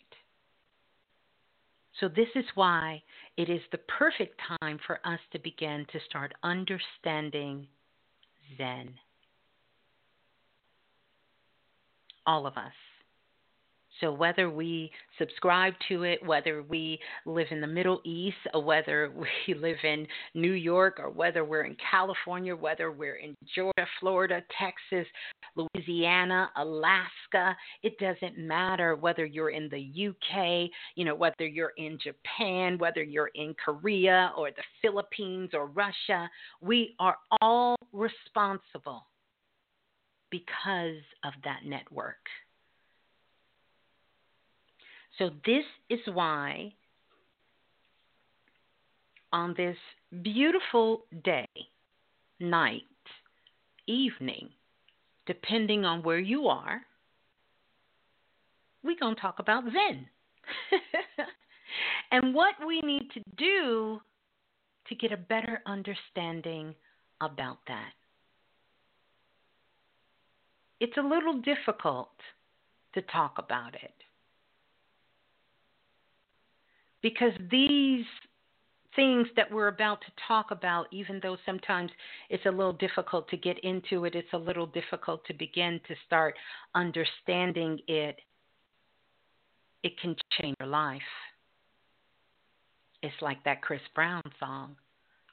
So, 2.02 2.10
this 2.10 2.28
is 2.36 2.46
why 2.54 3.02
it 3.38 3.50
is 3.50 3.62
the 3.72 3.80
perfect 3.80 4.40
time 4.60 4.78
for 4.86 5.00
us 5.04 5.20
to 5.32 5.40
begin 5.40 5.86
to 5.92 6.00
start 6.08 6.34
understanding 6.44 7.68
Zen. 8.58 8.94
All 12.28 12.46
of 12.46 12.56
us. 12.58 12.74
So, 14.00 14.12
whether 14.12 14.50
we 14.50 14.92
subscribe 15.18 15.74
to 15.88 16.04
it, 16.04 16.24
whether 16.24 16.62
we 16.62 17.00
live 17.26 17.48
in 17.50 17.62
the 17.62 17.68
Middle 17.68 18.00
East, 18.06 18.38
or 18.54 18.64
whether 18.64 19.12
we 19.48 19.54
live 19.56 19.78
in 19.84 20.06
New 20.36 20.52
York, 20.52 21.00
or 21.00 21.10
whether 21.10 21.44
we're 21.44 21.64
in 21.64 21.76
California, 21.90 22.56
whether 22.56 22.92
we're 22.92 23.16
in 23.16 23.34
Georgia, 23.56 23.88
Florida, 24.00 24.44
Texas, 24.60 25.08
Louisiana, 25.56 26.52
Alaska, 26.58 27.56
it 27.82 27.98
doesn't 27.98 28.38
matter 28.38 28.96
whether 28.96 29.26
you're 29.26 29.50
in 29.50 29.70
the 29.70 30.10
UK, 30.10 30.70
you 30.96 31.04
know, 31.04 31.16
whether 31.16 31.48
you're 31.48 31.74
in 31.78 31.98
Japan, 32.04 32.78
whether 32.78 33.02
you're 33.02 33.32
in 33.34 33.56
Korea, 33.64 34.32
or 34.38 34.52
the 34.52 34.64
Philippines, 34.82 35.52
or 35.54 35.68
Russia, 35.68 36.30
we 36.62 36.94
are 37.00 37.18
all 37.42 37.76
responsible 37.92 39.08
because 40.30 41.02
of 41.24 41.34
that 41.44 41.62
network. 41.66 42.16
So, 45.18 45.32
this 45.46 45.64
is 45.90 46.00
why 46.14 46.74
on 49.34 49.54
this 49.58 49.78
beautiful 50.22 51.06
day, 51.24 51.48
night, 52.40 52.84
evening, 53.88 54.50
depending 55.26 55.86
on 55.86 56.04
where 56.04 56.20
you 56.20 56.48
are, 56.48 56.82
we're 58.84 59.00
going 59.00 59.16
to 59.16 59.22
talk 59.22 59.40
about 59.40 59.64
Zen 59.64 60.08
and 62.12 62.34
what 62.34 62.56
we 62.66 62.80
need 62.82 63.10
to 63.14 63.22
do 63.38 64.00
to 64.88 64.96
get 64.96 65.12
a 65.12 65.18
better 65.18 65.62
understanding 65.66 66.74
about 67.22 67.58
that 67.68 67.92
it's 70.80 70.98
a 70.98 71.02
little 71.02 71.42
difficult 71.42 72.12
to 72.94 73.02
talk 73.04 73.36
about 73.38 73.76
it. 73.76 73.94
Because 77.02 77.34
these 77.52 78.06
things 78.96 79.28
that 79.36 79.50
we're 79.52 79.68
about 79.68 80.02
to 80.02 80.12
talk 80.28 80.52
about, 80.52 80.88
even 80.92 81.20
though 81.22 81.38
sometimes 81.46 81.92
it's 82.30 82.46
a 82.46 82.52
little 82.52 82.74
difficult 82.74 83.30
to 83.30 83.38
get 83.38 83.64
into 83.64 84.06
it, 84.06 84.16
it's 84.16 84.34
a 84.34 84.38
little 84.38 84.66
difficult 84.66 85.24
to 85.26 85.34
begin 85.34 85.80
to 85.88 85.96
start 86.06 86.36
understanding 86.76 87.80
it, 87.88 88.18
it 89.84 89.94
can 90.02 90.16
change 90.40 90.56
your 90.60 90.68
life. 90.68 91.02
It's 93.04 93.16
like 93.22 93.44
that 93.44 93.62
Chris 93.62 93.82
Brown 93.94 94.24
song. 94.40 94.76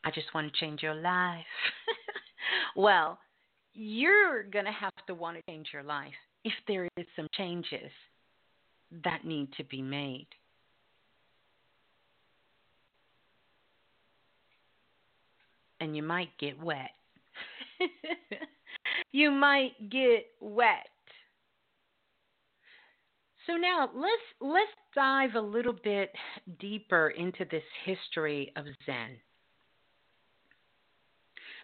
I 0.05 0.11
just 0.11 0.33
want 0.35 0.53
to 0.53 0.61
change 0.61 0.83
your 0.83 0.95
life. 0.95 1.47
well, 2.77 3.19
you're 3.75 4.45
going 4.45 4.65
to 4.65 4.73
have 4.73 4.95
to 5.07 5.15
want 5.15 5.37
to 5.37 5.43
change 5.53 5.69
your 5.73 5.83
life 5.83 6.13
if 6.45 6.53
there 6.69 6.89
is 6.97 7.07
some 7.17 7.27
changes 7.37 7.91
that 9.03 9.25
need 9.25 9.53
to 9.57 9.65
be 9.65 9.83
made. 9.83 10.29
And 15.81 15.97
you 15.97 16.03
might 16.03 16.31
get 16.39 16.63
wet. 16.63 16.91
you 19.13 19.31
might 19.31 19.73
get 19.91 20.27
wet. 20.41 20.87
So 23.47 23.55
now 23.55 23.91
let's 23.95 24.23
let's 24.41 24.71
dive 24.95 25.35
a 25.35 25.41
little 25.41 25.75
bit 25.85 26.11
deeper 26.59 27.11
into 27.11 27.45
this 27.51 27.63
history 27.85 28.53
of 28.57 28.65
Zen. 28.87 29.19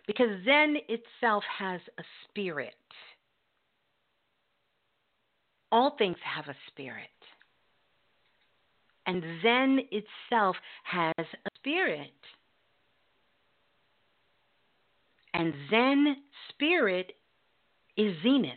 Because 0.06 0.28
Zen 0.44 0.76
itself 0.88 1.44
has 1.58 1.80
a 1.98 2.02
spirit. 2.28 2.74
All 5.72 5.94
things 5.96 6.16
have 6.24 6.48
a 6.48 6.56
spirit. 6.68 7.08
And 9.06 9.22
Zen 9.42 9.80
itself 9.90 10.56
has 10.84 11.14
a 11.18 11.50
spirit. 11.56 12.10
And 15.34 15.54
Zen 15.70 16.16
spirit 16.50 17.12
is 17.96 18.14
zenith. 18.22 18.52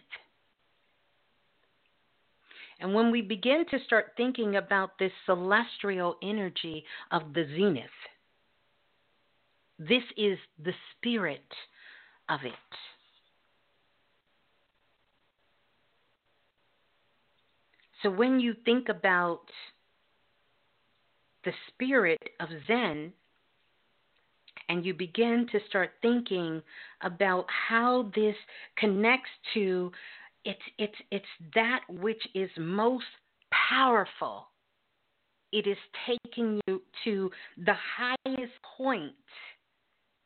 And 2.80 2.94
when 2.94 3.12
we 3.12 3.22
begin 3.22 3.66
to 3.72 3.80
start 3.86 4.14
thinking 4.18 4.58
about 4.58 5.00
this 5.00 5.12
celestial 5.26 6.18
energy 6.22 6.84
of 7.12 7.34
the 7.34 7.46
zenith, 7.56 7.86
this 9.88 10.04
is 10.18 10.38
the 10.64 10.74
spirit 10.98 11.42
of 12.30 12.40
it. 12.44 12.54
So 18.02 18.10
when 18.10 18.40
you 18.40 18.54
think 18.66 18.90
about 18.90 19.42
the 21.46 21.54
spirit 21.70 22.22
of 22.40 22.50
Zen, 22.68 23.14
and 24.70 24.86
you 24.86 24.94
begin 24.94 25.48
to 25.52 25.60
start 25.68 25.92
thinking 26.02 26.62
about 27.02 27.46
how 27.70 28.12
this 28.16 28.36
connects 28.78 29.30
to 29.54 29.92
it's 30.46 30.62
it's 30.78 30.96
it's 31.12 31.26
that 31.56 31.82
which 31.90 32.22
is 32.34 32.50
most 32.58 33.06
powerful. 33.70 34.48
It 35.52 35.68
is 35.68 35.78
taking 36.08 36.60
you 36.68 36.82
to 37.04 37.32
the 37.66 37.76
highest 37.98 38.54
point 38.78 39.14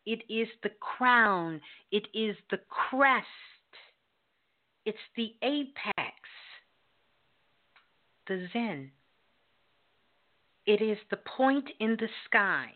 it 0.07 0.23
is 0.29 0.47
the 0.63 0.71
crown. 0.79 1.59
It 1.91 2.07
is 2.13 2.37
the 2.49 2.59
crest. 2.69 3.27
It's 4.85 4.97
the 5.17 5.35
apex. 5.41 6.15
the 8.27 8.47
Zen. 8.53 8.91
It 10.65 10.81
is 10.81 10.97
the 11.09 11.17
point 11.17 11.69
in 11.79 11.97
the 11.99 12.07
sky 12.25 12.71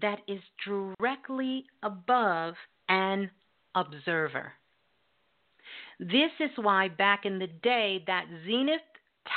that 0.00 0.20
is 0.26 0.40
directly 0.66 1.66
above 1.82 2.54
an 2.88 3.30
observer. 3.74 4.52
This 6.00 6.32
is 6.40 6.50
why 6.56 6.88
back 6.88 7.24
in 7.24 7.38
the 7.38 7.46
day 7.46 8.02
that 8.06 8.26
Zenith 8.46 8.80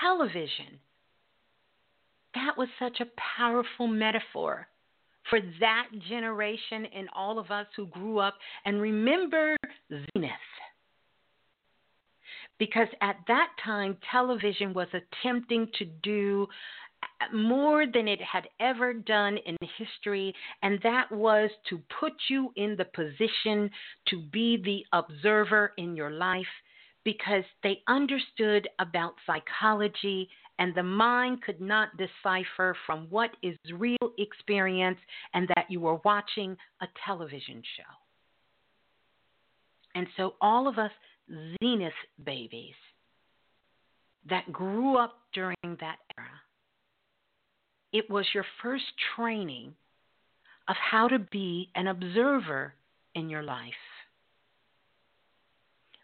television 0.02 0.80
that 2.34 2.58
was 2.58 2.68
such 2.78 3.00
a 3.00 3.08
powerful 3.38 3.88
metaphor 3.88 4.68
for 5.30 5.40
that 5.60 5.88
generation 6.08 6.86
and 6.96 7.10
all 7.16 7.40
of 7.40 7.52
us 7.52 7.68
who 7.76 7.88
grew 7.88 8.20
up. 8.20 8.36
And 8.66 8.82
remember 8.82 9.56
Zenith. 9.90 10.32
Because 12.60 12.88
at 13.02 13.18
that 13.28 13.50
time, 13.64 13.98
television 14.12 14.74
was 14.74 14.88
attempting 14.94 15.70
to 15.78 15.86
do 16.02 16.48
more 17.32 17.86
than 17.86 18.08
it 18.08 18.20
had 18.22 18.48
ever 18.60 18.94
done 18.94 19.38
in 19.46 19.56
history, 19.78 20.34
and 20.64 20.80
that 20.82 21.12
was 21.12 21.52
to 21.70 21.80
put 22.00 22.14
you 22.30 22.52
in 22.56 22.76
the 22.76 22.86
position 22.86 23.70
to 24.08 24.22
be 24.32 24.58
the 24.64 24.84
observer 24.98 25.74
in 25.78 25.96
your 25.96 26.12
life. 26.12 26.46
Because 27.04 27.44
they 27.64 27.84
understood 27.88 28.68
about 28.80 29.14
psychology 29.26 30.28
and 30.60 30.74
the 30.74 30.84
mind 30.84 31.42
could 31.44 31.62
not 31.62 31.90
decipher 31.98 32.76
from 32.86 33.08
what 33.10 33.32
is 33.44 33.58
real 33.74 33.98
experience 34.18 34.98
and 35.34 35.48
that 35.50 35.66
you 35.70 35.80
were 35.80 36.00
watching 36.04 36.58
a 36.82 36.88
television 37.06 37.62
show. 37.78 37.84
And 39.96 40.08
so, 40.18 40.36
all 40.42 40.68
of 40.68 40.78
us 40.78 40.92
Zenith 41.62 41.92
babies 42.24 42.76
that 44.30 44.52
grew 44.52 44.98
up 44.98 45.20
during 45.34 45.56
that 45.64 45.98
era, 46.18 46.30
it 47.92 48.10
was 48.10 48.26
your 48.34 48.46
first 48.62 48.86
training 49.16 49.74
of 50.68 50.76
how 50.76 51.08
to 51.08 51.20
be 51.20 51.70
an 51.76 51.88
observer 51.88 52.74
in 53.16 53.30
your 53.30 53.44
life. 53.44 53.74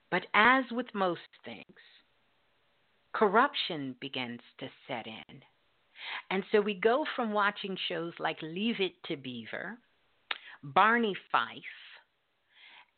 But 0.10 0.26
as 0.34 0.64
with 0.72 0.88
most 0.94 1.22
things, 1.44 1.66
corruption 3.14 3.96
begins 4.02 4.42
to 4.60 4.68
set 4.88 5.08
in. 5.08 5.42
And 6.30 6.44
so 6.52 6.60
we 6.62 6.74
go 6.74 7.06
from 7.16 7.32
watching 7.32 7.78
shows 7.88 8.14
like 8.20 8.38
Leave 8.42 8.80
It 8.80 8.94
to 9.08 9.16
Beaver, 9.16 9.78
Barney 10.64 11.16
Fife, 11.32 11.62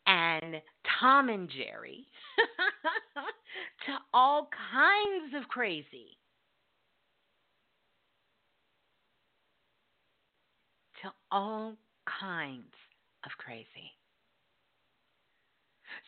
and 0.06 0.56
Tom 1.00 1.28
and 1.28 1.48
Jerry 1.48 2.06
to 3.86 3.92
all 4.14 4.48
kinds 4.72 5.34
of 5.36 5.48
crazy. 5.48 6.16
To 11.02 11.10
all 11.30 11.76
kinds 12.20 12.72
of 13.24 13.32
crazy. 13.38 13.92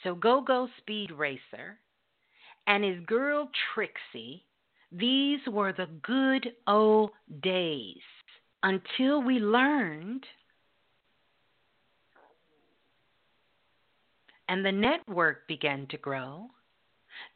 So 0.02 0.14
Go 0.14 0.40
Go 0.40 0.68
Speed 0.78 1.10
Racer 1.10 1.78
and 2.68 2.84
his 2.84 3.00
girl 3.06 3.50
Trixie, 3.74 4.44
these 4.92 5.40
were 5.48 5.72
the 5.72 5.88
good 6.02 6.52
old 6.68 7.10
days 7.42 7.96
until 8.62 9.22
we 9.22 9.38
learned 9.38 10.24
and 14.48 14.64
the 14.64 14.72
network 14.72 15.48
began 15.48 15.86
to 15.88 15.96
grow 15.98 16.46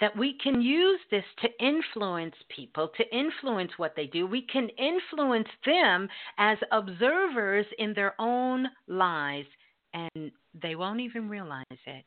that 0.01 0.17
we 0.17 0.39
can 0.43 0.61
use 0.63 1.01
this 1.11 1.25
to 1.41 1.49
influence 1.65 2.35
people, 2.55 2.91
to 2.97 3.17
influence 3.17 3.73
what 3.79 3.95
they 3.97 4.07
do. 4.07 4.27
We 4.27 4.43
can 4.43 4.69
influence 4.71 5.49
them 5.67 6.09
as 6.39 6.57
observers 6.71 7.67
in 7.79 7.93
their 7.93 8.15
own 8.21 8.67
lives, 8.87 9.49
and 9.93 10.31
they 10.61 10.77
won't 10.77 11.01
even 11.01 11.29
realize 11.29 11.65
it. 11.71 12.05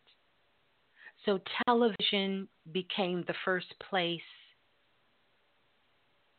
So 1.25 1.39
television 1.65 2.47
became 2.71 3.23
the 3.27 3.33
first 3.43 3.73
place 3.89 4.21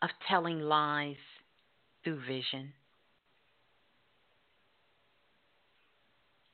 of 0.02 0.10
telling 0.28 0.60
lies 0.60 1.16
through 2.04 2.20
vision. 2.20 2.72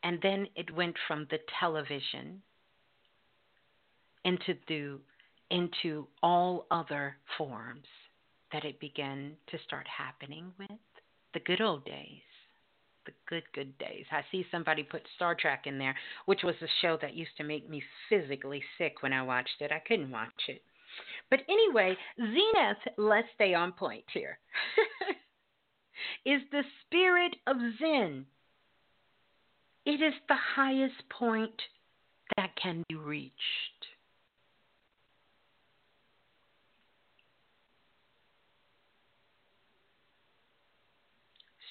And 0.02 0.18
then 0.22 0.48
it 0.56 0.74
went 0.74 0.96
from 1.06 1.26
the 1.30 1.38
television 1.60 2.42
into 4.24 4.54
the, 4.66 4.98
into 5.50 6.06
all 6.22 6.66
other 6.70 7.16
forms 7.36 7.86
that 8.52 8.64
it 8.64 8.80
began 8.80 9.32
to 9.48 9.58
start 9.66 9.86
happening 9.86 10.52
with 10.58 10.78
the 11.34 11.40
good 11.40 11.60
old 11.60 11.84
days 11.84 12.22
the 13.06 13.12
good, 13.28 13.44
good 13.54 13.76
days. 13.78 14.06
I 14.10 14.22
see 14.30 14.46
somebody 14.50 14.82
put 14.82 15.02
Star 15.16 15.34
Trek 15.34 15.62
in 15.66 15.78
there, 15.78 15.94
which 16.26 16.42
was 16.42 16.54
a 16.62 16.66
show 16.80 16.98
that 17.00 17.14
used 17.14 17.36
to 17.38 17.44
make 17.44 17.68
me 17.68 17.82
physically 18.08 18.62
sick 18.78 19.02
when 19.02 19.12
I 19.12 19.22
watched 19.22 19.60
it. 19.60 19.72
I 19.72 19.82
couldn't 19.86 20.10
watch 20.10 20.30
it. 20.48 20.62
But 21.30 21.40
anyway, 21.48 21.96
Zenith, 22.18 22.96
let's 22.98 23.28
stay 23.34 23.54
on 23.54 23.72
point 23.72 24.04
here, 24.12 24.38
is 26.26 26.42
the 26.50 26.62
spirit 26.84 27.36
of 27.46 27.56
Zen. 27.78 28.26
It 29.84 30.02
is 30.02 30.14
the 30.28 30.36
highest 30.54 31.08
point 31.10 31.60
that 32.36 32.50
can 32.62 32.84
be 32.88 32.94
reached. 32.94 33.32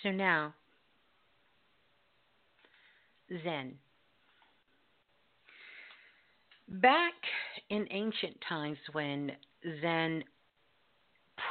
So 0.03 0.11
now, 0.11 0.55
Zen. 3.43 3.73
Back 6.67 7.13
in 7.69 7.87
ancient 7.91 8.37
times 8.47 8.77
when 8.93 9.31
Zen 9.81 10.23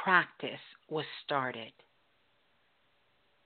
practice 0.03 0.59
was 0.89 1.05
started, 1.23 1.71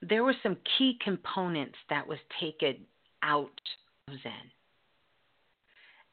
there 0.02 0.24
were 0.24 0.34
some 0.42 0.56
key 0.78 0.98
components 1.02 1.76
that 1.90 2.06
was 2.06 2.18
taken 2.40 2.78
out 3.22 3.60
of 4.08 4.14
Zen. 4.22 4.32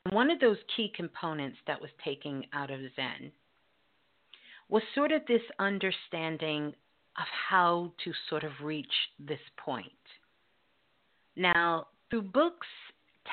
And 0.06 0.14
one 0.14 0.30
of 0.30 0.40
those 0.40 0.58
key 0.76 0.92
components 0.96 1.58
that 1.68 1.80
was 1.80 1.92
taken 2.04 2.44
out 2.54 2.72
of 2.72 2.80
Zen 2.96 3.32
was 4.70 4.84
sort 4.96 5.12
of 5.12 5.22
this 5.28 5.42
understanding 5.60 6.74
of 7.18 7.26
how 7.50 7.94
to 8.04 8.12
sort 8.30 8.44
of 8.44 8.52
reach 8.62 8.88
this 9.20 9.40
point. 9.58 9.92
Now, 11.36 11.88
through 12.14 12.22
books, 12.22 12.68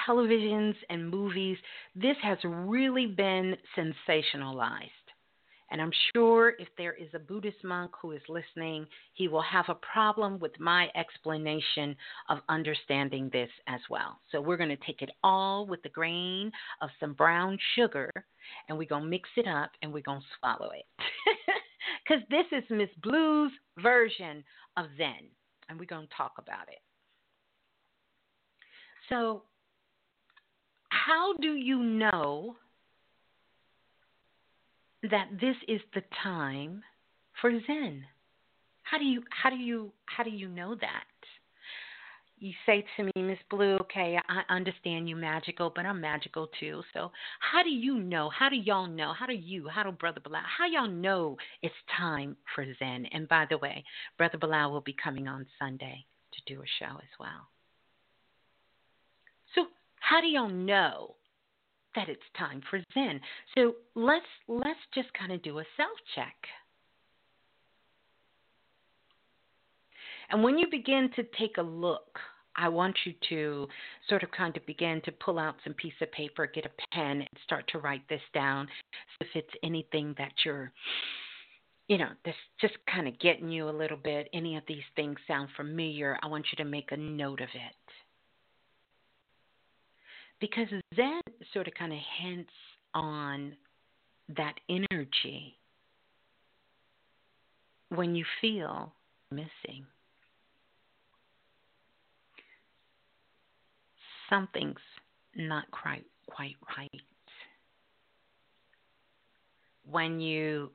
televisions, 0.08 0.74
and 0.88 1.10
movies, 1.10 1.58
this 1.94 2.16
has 2.22 2.38
really 2.42 3.04
been 3.04 3.54
sensationalized. 3.76 4.88
And 5.70 5.82
I'm 5.82 5.92
sure 6.14 6.54
if 6.58 6.68
there 6.78 6.94
is 6.94 7.08
a 7.12 7.18
Buddhist 7.18 7.62
monk 7.62 7.90
who 8.00 8.12
is 8.12 8.22
listening, 8.26 8.86
he 9.12 9.28
will 9.28 9.42
have 9.42 9.66
a 9.68 9.74
problem 9.74 10.38
with 10.38 10.58
my 10.58 10.88
explanation 10.96 11.94
of 12.30 12.38
understanding 12.48 13.28
this 13.34 13.50
as 13.66 13.80
well. 13.90 14.18
So 14.32 14.40
we're 14.40 14.56
going 14.56 14.70
to 14.70 14.86
take 14.86 15.02
it 15.02 15.10
all 15.22 15.66
with 15.66 15.84
a 15.84 15.90
grain 15.90 16.50
of 16.80 16.88
some 16.98 17.12
brown 17.12 17.58
sugar 17.74 18.10
and 18.70 18.78
we're 18.78 18.88
going 18.88 19.04
to 19.04 19.10
mix 19.10 19.28
it 19.36 19.46
up 19.46 19.72
and 19.82 19.92
we're 19.92 20.00
going 20.00 20.20
to 20.20 20.26
swallow 20.38 20.70
it. 20.70 20.86
Because 22.08 22.22
this 22.28 22.46
is 22.50 22.64
Miss 22.70 22.90
Blue's 23.02 23.52
version 23.78 24.42
of 24.76 24.86
Zen, 24.96 25.28
and 25.68 25.78
we're 25.78 25.86
going 25.86 26.06
to 26.06 26.14
talk 26.16 26.32
about 26.38 26.68
it. 26.68 26.80
So, 29.10 29.42
how 30.88 31.34
do 31.40 31.54
you 31.54 31.82
know 31.82 32.56
that 35.02 35.28
this 35.40 35.56
is 35.68 35.80
the 35.94 36.02
time 36.22 36.82
for 37.40 37.50
Zen? 37.66 38.04
How 38.82 38.98
do 38.98 39.04
you 39.04 39.22
how 39.30 39.50
do 39.50 39.56
you 39.56 39.92
how 40.06 40.22
do 40.22 40.30
you 40.30 40.48
know 40.48 40.74
that? 40.80 41.04
You 42.38 42.52
say 42.64 42.86
to 42.96 43.04
me, 43.04 43.12
Miss 43.16 43.38
Blue, 43.50 43.76
okay, 43.82 44.16
I 44.28 44.54
understand 44.54 45.10
you 45.10 45.14
magical, 45.14 45.70
but 45.76 45.84
I'm 45.84 46.00
magical 46.00 46.48
too. 46.58 46.82
So 46.94 47.10
how 47.38 47.62
do 47.62 47.68
you 47.68 47.98
know? 47.98 48.30
How 48.30 48.48
do 48.48 48.56
y'all 48.56 48.86
know? 48.86 49.12
How 49.12 49.26
do 49.26 49.34
you, 49.34 49.68
how 49.68 49.82
do 49.82 49.92
Brother 49.92 50.20
Balah, 50.20 50.40
how 50.58 50.64
y'all 50.66 50.88
know 50.88 51.36
it's 51.60 51.74
time 51.98 52.38
for 52.54 52.64
Zen? 52.78 53.04
And 53.12 53.28
by 53.28 53.44
the 53.50 53.58
way, 53.58 53.84
Brother 54.16 54.38
Balah 54.38 54.70
will 54.70 54.80
be 54.80 54.96
coming 55.04 55.28
on 55.28 55.46
Sunday 55.58 56.06
to 56.32 56.54
do 56.54 56.62
a 56.62 56.66
show 56.78 56.96
as 56.96 57.18
well. 57.18 57.50
How 60.00 60.20
do 60.20 60.26
y'all 60.26 60.48
know 60.48 61.14
that 61.94 62.08
it's 62.08 62.20
time 62.36 62.62
for 62.68 62.80
Zen? 62.94 63.20
So 63.54 63.74
let's 63.94 64.26
let's 64.48 64.80
just 64.94 65.08
kind 65.14 65.32
of 65.32 65.42
do 65.42 65.58
a 65.60 65.64
self 65.76 65.96
check. 66.14 66.34
And 70.30 70.42
when 70.42 70.58
you 70.58 70.66
begin 70.70 71.10
to 71.16 71.24
take 71.38 71.56
a 71.58 71.62
look, 71.62 72.18
I 72.56 72.68
want 72.68 72.96
you 73.04 73.14
to 73.30 73.68
sort 74.08 74.22
of 74.22 74.30
kind 74.30 74.56
of 74.56 74.64
begin 74.66 75.00
to 75.04 75.12
pull 75.12 75.38
out 75.38 75.56
some 75.64 75.74
piece 75.74 75.94
of 76.00 76.10
paper, 76.12 76.46
get 76.46 76.66
a 76.66 76.94
pen, 76.94 77.20
and 77.20 77.28
start 77.44 77.66
to 77.68 77.78
write 77.78 78.08
this 78.08 78.20
down. 78.34 78.66
So 79.18 79.26
If 79.26 79.44
it's 79.44 79.54
anything 79.62 80.14
that 80.18 80.32
you're, 80.44 80.72
you 81.88 81.98
know, 81.98 82.10
this 82.24 82.34
just 82.60 82.74
kind 82.92 83.08
of 83.08 83.18
getting 83.18 83.50
you 83.50 83.68
a 83.68 83.70
little 83.70 83.96
bit, 83.96 84.28
any 84.32 84.56
of 84.56 84.62
these 84.68 84.84
things 84.94 85.16
sound 85.26 85.48
familiar, 85.56 86.18
I 86.22 86.26
want 86.26 86.46
you 86.52 86.62
to 86.64 86.68
make 86.68 86.92
a 86.92 86.96
note 86.96 87.40
of 87.40 87.48
it. 87.54 87.74
Because 90.40 90.68
Zen 90.94 91.20
sort 91.52 91.68
of 91.68 91.74
kind 91.74 91.92
of 91.92 91.98
hints 92.22 92.52
on 92.94 93.56
that 94.36 94.54
energy 94.68 95.56
when 97.90 98.14
you 98.14 98.24
feel 98.40 98.92
missing. 99.30 99.84
something's 104.30 104.76
not 105.36 105.70
quite 105.70 106.06
quite 106.26 106.56
right. 106.78 107.02
When 109.90 110.20
you 110.20 110.70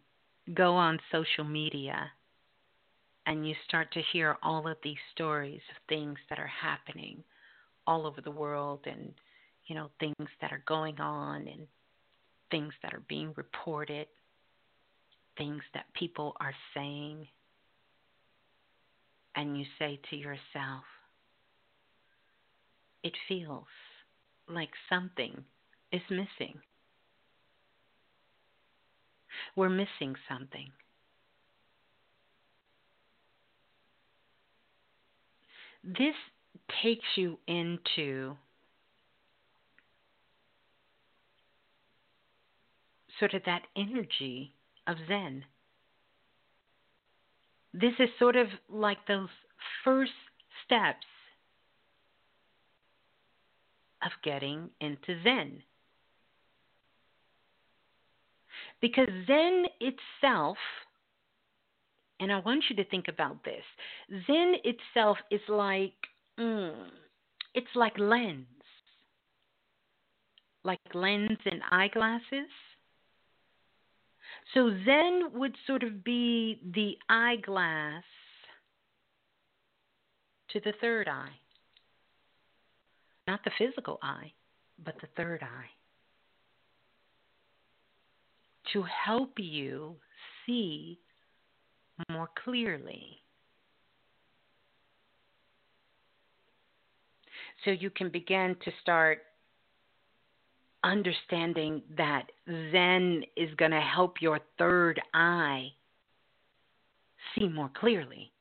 go 0.54 0.76
on 0.76 1.00
social 1.12 1.46
media 1.46 2.12
and 3.26 3.48
you 3.48 3.56
start 3.68 3.92
to 3.94 4.02
hear 4.14 4.38
all 4.44 4.68
of 4.68 4.78
these 4.84 4.98
stories 5.14 5.62
of 5.72 5.78
things 5.90 6.18
that 6.30 6.38
are 6.38 6.52
happening 6.62 7.24
all 7.88 8.06
over 8.06 8.22
the 8.22 8.30
world 8.32 8.82
and 8.86 9.14
you 9.68 9.76
know 9.76 9.90
things 10.00 10.30
that 10.42 10.52
are 10.52 10.64
going 10.68 11.00
on 11.00 11.48
and 11.48 11.68
things 12.52 12.74
that 12.84 12.94
are 12.94 13.04
being 13.08 13.34
reported 13.36 14.08
things 15.38 15.62
that 15.74 15.86
people 15.94 16.36
are 16.40 16.54
saying 16.74 17.28
and 19.36 19.58
you 19.58 19.66
say 19.80 20.00
to 20.10 20.16
yourself 20.16 20.84
it 23.06 23.14
feels 23.28 23.68
like 24.50 24.72
something 24.90 25.44
is 25.92 26.02
missing. 26.10 26.60
We're 29.56 29.70
missing 29.70 30.16
something. 30.28 30.72
This 35.84 36.16
takes 36.82 37.06
you 37.16 37.38
into 37.48 38.36
sort 43.20 43.34
of 43.34 43.44
that 43.46 43.64
energy 43.76 44.54
of 44.88 44.98
Zen. 45.08 45.44
This 47.74 47.94
is 48.00 48.10
sort 48.20 48.36
of 48.36 48.48
like 48.70 49.00
those 49.08 49.30
first 49.84 50.12
steps 50.66 51.06
of 54.04 54.12
getting 54.24 54.70
into 54.80 55.22
Zen. 55.24 55.62
Because 58.82 59.10
Zen 59.28 59.66
itself, 59.80 60.58
and 62.20 62.32
I 62.32 62.40
want 62.40 62.66
you 62.70 62.76
to 62.78 62.86
think 62.86 63.08
about 63.08 63.44
this 63.44 63.64
Zen 64.28 64.56
itself 64.64 65.18
is 65.32 65.42
like, 65.50 65.94
mm, 66.40 66.88
it's 67.54 67.76
like 67.76 67.98
lens. 67.98 68.46
Like 70.64 70.80
lens 70.94 71.38
and 71.46 71.62
eyeglasses. 71.72 72.50
So 74.54 74.70
Zen 74.86 75.32
would 75.34 75.56
sort 75.68 75.84
of 75.84 76.04
be 76.04 76.60
the 76.74 76.98
eyeglass 77.10 78.04
to 80.50 80.60
the 80.62 80.74
third 80.80 81.08
eye. 81.08 81.40
Not 83.28 83.44
the 83.44 83.52
physical 83.58 84.00
eye, 84.02 84.32
but 84.84 84.96
the 85.02 85.08
third 85.18 85.42
eye. 85.44 85.70
To 88.74 88.84
help 88.84 89.34
you 89.38 89.96
see 90.46 91.00
more 92.10 92.30
clearly. 92.44 93.22
So 97.64 97.72
you 97.72 97.90
can 97.90 98.10
begin 98.10 98.56
to 98.64 98.72
start 98.82 99.24
understanding 100.86 101.82
that 101.98 102.28
Zen 102.48 103.24
is 103.36 103.50
going 103.58 103.72
to 103.72 103.82
help 103.82 104.22
your 104.22 104.40
third 104.58 105.02
eye 105.14 105.70
see 107.36 107.50
more 107.50 107.72
clearly. 107.76 108.32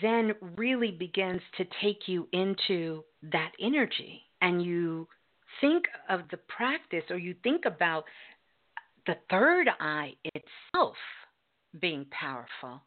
Zen 0.00 0.32
really 0.56 0.92
begins 0.92 1.42
to 1.56 1.64
take 1.82 2.06
you 2.06 2.28
into 2.32 3.02
that 3.32 3.50
energy 3.60 4.22
and 4.40 4.64
you 4.64 5.08
think 5.60 5.84
of 6.08 6.20
the 6.30 6.36
practice 6.36 7.02
or 7.10 7.18
you 7.18 7.34
think 7.42 7.64
about 7.64 8.04
the 9.06 9.16
third 9.28 9.68
eye 9.80 10.12
itself 10.24 10.94
being 11.80 12.06
powerful. 12.10 12.80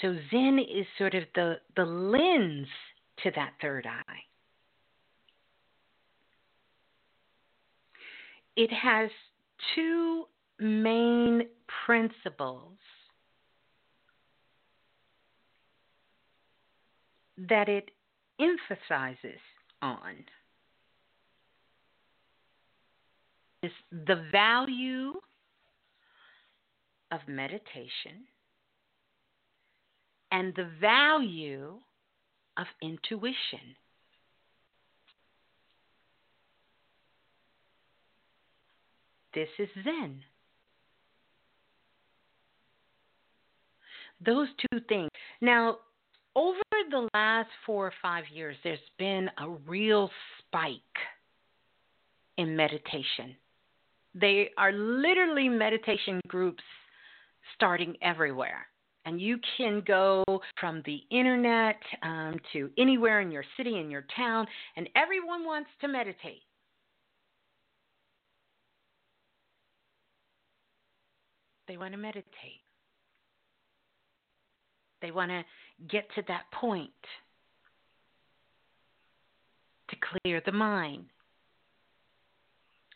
So 0.00 0.16
Zen 0.30 0.60
is 0.60 0.86
sort 0.96 1.14
of 1.14 1.24
the, 1.34 1.56
the 1.76 1.84
lens 1.84 2.68
to 3.22 3.30
that 3.34 3.52
third 3.60 3.86
eye. 3.86 4.20
It 8.56 8.72
has 8.72 9.10
two 9.74 10.24
main 10.58 11.42
principles 11.86 12.76
that 17.48 17.68
it 17.68 17.90
emphasizes 18.40 19.40
on 19.80 20.24
is 23.62 23.70
the 24.06 24.24
value 24.32 25.14
of 27.10 27.20
meditation 27.26 28.26
and 30.30 30.52
the 30.54 30.68
value 30.80 31.78
of 32.58 32.66
intuition. 32.82 33.76
This 39.34 39.48
is 39.58 39.68
Zen. 39.84 40.20
Those 44.24 44.48
two 44.72 44.80
things. 44.88 45.08
Now, 45.40 45.78
over 46.34 46.58
the 46.90 47.08
last 47.14 47.48
four 47.64 47.86
or 47.86 47.92
five 48.02 48.24
years, 48.32 48.56
there's 48.64 48.78
been 48.98 49.30
a 49.38 49.48
real 49.66 50.10
spike 50.38 50.72
in 52.36 52.56
meditation. 52.56 53.36
They 54.14 54.50
are 54.56 54.72
literally 54.72 55.48
meditation 55.48 56.20
groups 56.26 56.62
starting 57.54 57.96
everywhere. 58.02 58.66
And 59.04 59.20
you 59.20 59.38
can 59.56 59.82
go 59.86 60.24
from 60.60 60.82
the 60.84 61.00
internet 61.10 61.80
um, 62.02 62.36
to 62.52 62.70
anywhere 62.76 63.20
in 63.20 63.30
your 63.30 63.44
city, 63.56 63.78
in 63.78 63.90
your 63.90 64.04
town, 64.14 64.46
and 64.76 64.88
everyone 64.96 65.44
wants 65.44 65.70
to 65.80 65.88
meditate. 65.88 66.42
They 71.68 71.76
want 71.76 71.92
to 71.92 71.98
meditate. 71.98 72.24
They 75.00 75.10
want 75.10 75.30
to 75.30 75.44
get 75.88 76.08
to 76.16 76.22
that 76.28 76.44
point 76.52 76.90
to 79.90 79.96
clear 80.24 80.42
the 80.44 80.52
mind. 80.52 81.06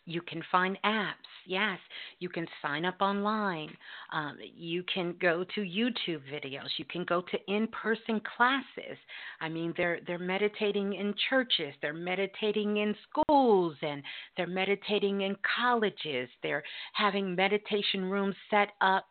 You 0.05 0.21
can 0.23 0.43
find 0.51 0.77
apps. 0.85 1.13
Yes, 1.47 1.79
you 2.19 2.29
can 2.29 2.47
sign 2.61 2.85
up 2.85 2.97
online. 3.01 3.71
Um, 4.13 4.37
you 4.55 4.83
can 4.93 5.15
go 5.21 5.45
to 5.55 5.61
YouTube 5.61 6.23
videos. 6.33 6.69
You 6.77 6.85
can 6.87 7.05
go 7.05 7.23
to 7.23 7.53
in-person 7.53 8.21
classes. 8.37 8.99
I 9.41 9.49
mean, 9.49 9.73
they're 9.77 10.01
they're 10.07 10.19
meditating 10.19 10.95
in 10.95 11.15
churches. 11.31 11.75
They're 11.81 11.93
meditating 11.93 12.79
in 12.79 12.97
schools, 13.09 13.77
and 13.83 14.03
they're 14.37 14.47
meditating 14.47 15.21
in 15.21 15.37
colleges. 15.57 16.29
They're 16.43 16.65
having 16.95 17.37
meditation 17.37 18.05
rooms 18.11 18.35
set 18.51 18.71
up 18.81 19.07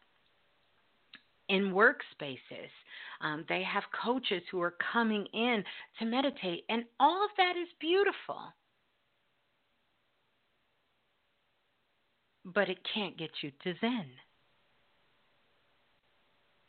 in 1.48 1.74
workspaces. 1.74 2.72
Um, 3.22 3.46
they 3.48 3.64
have 3.64 3.84
coaches 4.04 4.42
who 4.52 4.62
are 4.62 4.76
coming 4.92 5.26
in 5.34 5.64
to 6.00 6.06
meditate, 6.06 6.64
and 6.70 6.84
all 7.00 7.24
of 7.24 7.30
that 7.38 7.54
is 7.62 7.68
beautiful. 7.80 8.54
But 12.46 12.70
it 12.70 12.80
can't 12.94 13.18
get 13.18 13.32
you 13.42 13.52
to 13.64 13.74
Zen. 13.80 14.08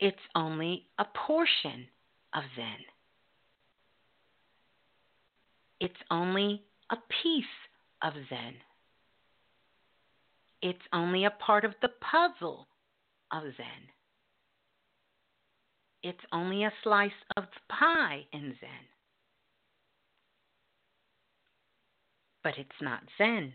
It's 0.00 0.16
only 0.34 0.86
a 0.98 1.04
portion 1.04 1.86
of 2.34 2.42
Zen. 2.56 2.84
It's 5.80 5.94
only 6.10 6.62
a 6.90 6.96
piece 7.22 7.44
of 8.02 8.12
Zen. 8.28 8.54
It's 10.60 10.86
only 10.92 11.24
a 11.24 11.30
part 11.30 11.64
of 11.64 11.74
the 11.82 11.90
puzzle 12.00 12.68
of 13.32 13.42
Zen. 13.56 13.88
it's 16.02 16.24
only 16.32 16.64
a 16.64 16.72
slice 16.82 17.10
of 17.36 17.44
the 17.44 17.74
pie 17.74 18.26
in 18.32 18.56
Zen. 18.60 18.86
But 22.42 22.54
it's 22.58 22.70
not 22.80 23.02
Zen. 23.18 23.52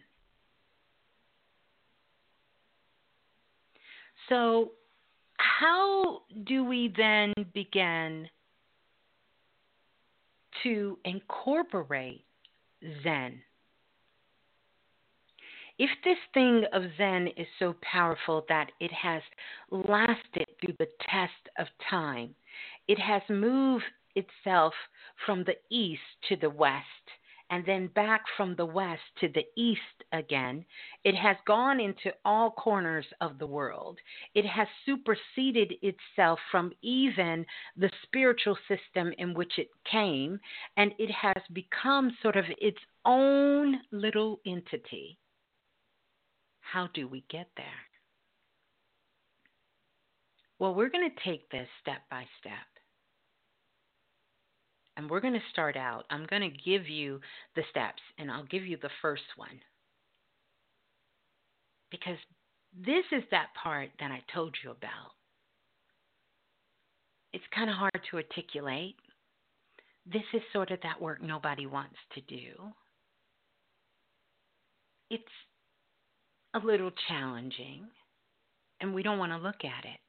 So, 4.30 4.72
how 5.38 6.22
do 6.46 6.64
we 6.64 6.94
then 6.96 7.34
begin 7.54 8.28
to 10.64 10.98
incorporate 11.06 12.26
Zen? 13.04 13.42
If 15.80 15.92
this 16.04 16.18
thing 16.34 16.64
of 16.74 16.84
Zen 16.98 17.28
is 17.38 17.48
so 17.60 17.76
powerful 17.82 18.46
that 18.50 18.72
it 18.80 18.92
has 18.92 19.22
lasted 19.70 20.48
through 20.60 20.74
the 20.80 20.90
test 21.02 21.50
of 21.60 21.68
time, 21.90 22.34
it 22.88 22.98
has 22.98 23.22
moved 23.30 23.84
itself 24.16 24.74
from 25.26 25.44
the 25.44 25.56
east 25.70 26.02
to 26.30 26.36
the 26.36 26.50
west 26.50 26.84
and 27.50 27.66
then 27.66 27.88
back 27.88 28.24
from 28.36 28.56
the 28.56 28.66
west 28.66 29.02
to 29.20 29.30
the 29.30 29.46
east 29.56 29.82
again. 30.12 30.66
It 31.04 31.16
has 31.16 31.38
gone 31.46 31.80
into 31.80 32.12
all 32.26 32.52
corners 32.52 33.06
of 33.22 33.40
the 33.40 33.48
world. 33.48 34.00
It 34.36 34.46
has 34.46 34.68
superseded 34.86 35.74
itself 35.82 36.40
from 36.52 36.72
even 36.82 37.46
the 37.78 37.92
spiritual 38.04 38.58
system 38.68 39.14
in 39.18 39.34
which 39.34 39.54
it 39.58 39.70
came, 39.90 40.40
and 40.76 40.94
it 41.00 41.12
has 41.12 41.42
become 41.54 42.16
sort 42.22 42.36
of 42.36 42.46
its 42.60 42.80
own 43.06 43.80
little 43.92 44.40
entity. 44.46 45.18
How 46.62 46.88
do 46.94 47.08
we 47.08 47.24
get 47.30 47.48
there? 47.56 47.66
Well, 50.60 50.74
we're 50.74 50.90
going 50.90 51.10
to 51.10 51.24
take 51.24 51.50
this 51.50 51.68
step 51.82 52.02
by 52.10 52.26
step. 52.40 52.77
And 54.98 55.10
we're 55.10 55.22
going 55.22 55.36
to 55.36 55.52
start 55.52 55.78
out. 55.78 56.06
I'm 56.10 56.26
going 56.28 56.42
to 56.42 56.50
give 56.50 56.90
you 56.90 57.22
the 57.56 57.62
steps, 57.70 58.02
and 58.18 58.32
I'll 58.32 58.46
give 58.46 58.66
you 58.66 58.78
the 58.82 58.90
first 59.02 59.22
one. 59.36 59.62
Because 61.92 62.18
this 62.76 63.06
is 63.12 63.24
that 63.30 63.50
part 63.62 63.90
that 64.00 64.12
I 64.12 64.22
told 64.34 64.56
you 64.64 64.72
about. 64.72 65.12
It's 67.32 67.44
kind 67.54 67.70
of 67.70 67.76
hard 67.76 68.00
to 68.10 68.18
articulate. 68.18 68.96
This 70.12 70.24
is 70.34 70.42
sort 70.52 70.72
of 70.72 70.80
that 70.82 71.00
work 71.00 71.22
nobody 71.22 71.68
wants 71.68 71.98
to 72.16 72.22
do. 72.22 72.54
It's 75.12 75.24
a 76.56 76.60
little 76.60 76.92
challenging, 77.08 77.86
and 78.82 78.96
we 78.96 79.04
don't 79.04 79.20
want 79.20 79.32
to 79.32 79.38
look 79.38 79.64
at 79.64 79.86
it. 79.86 80.00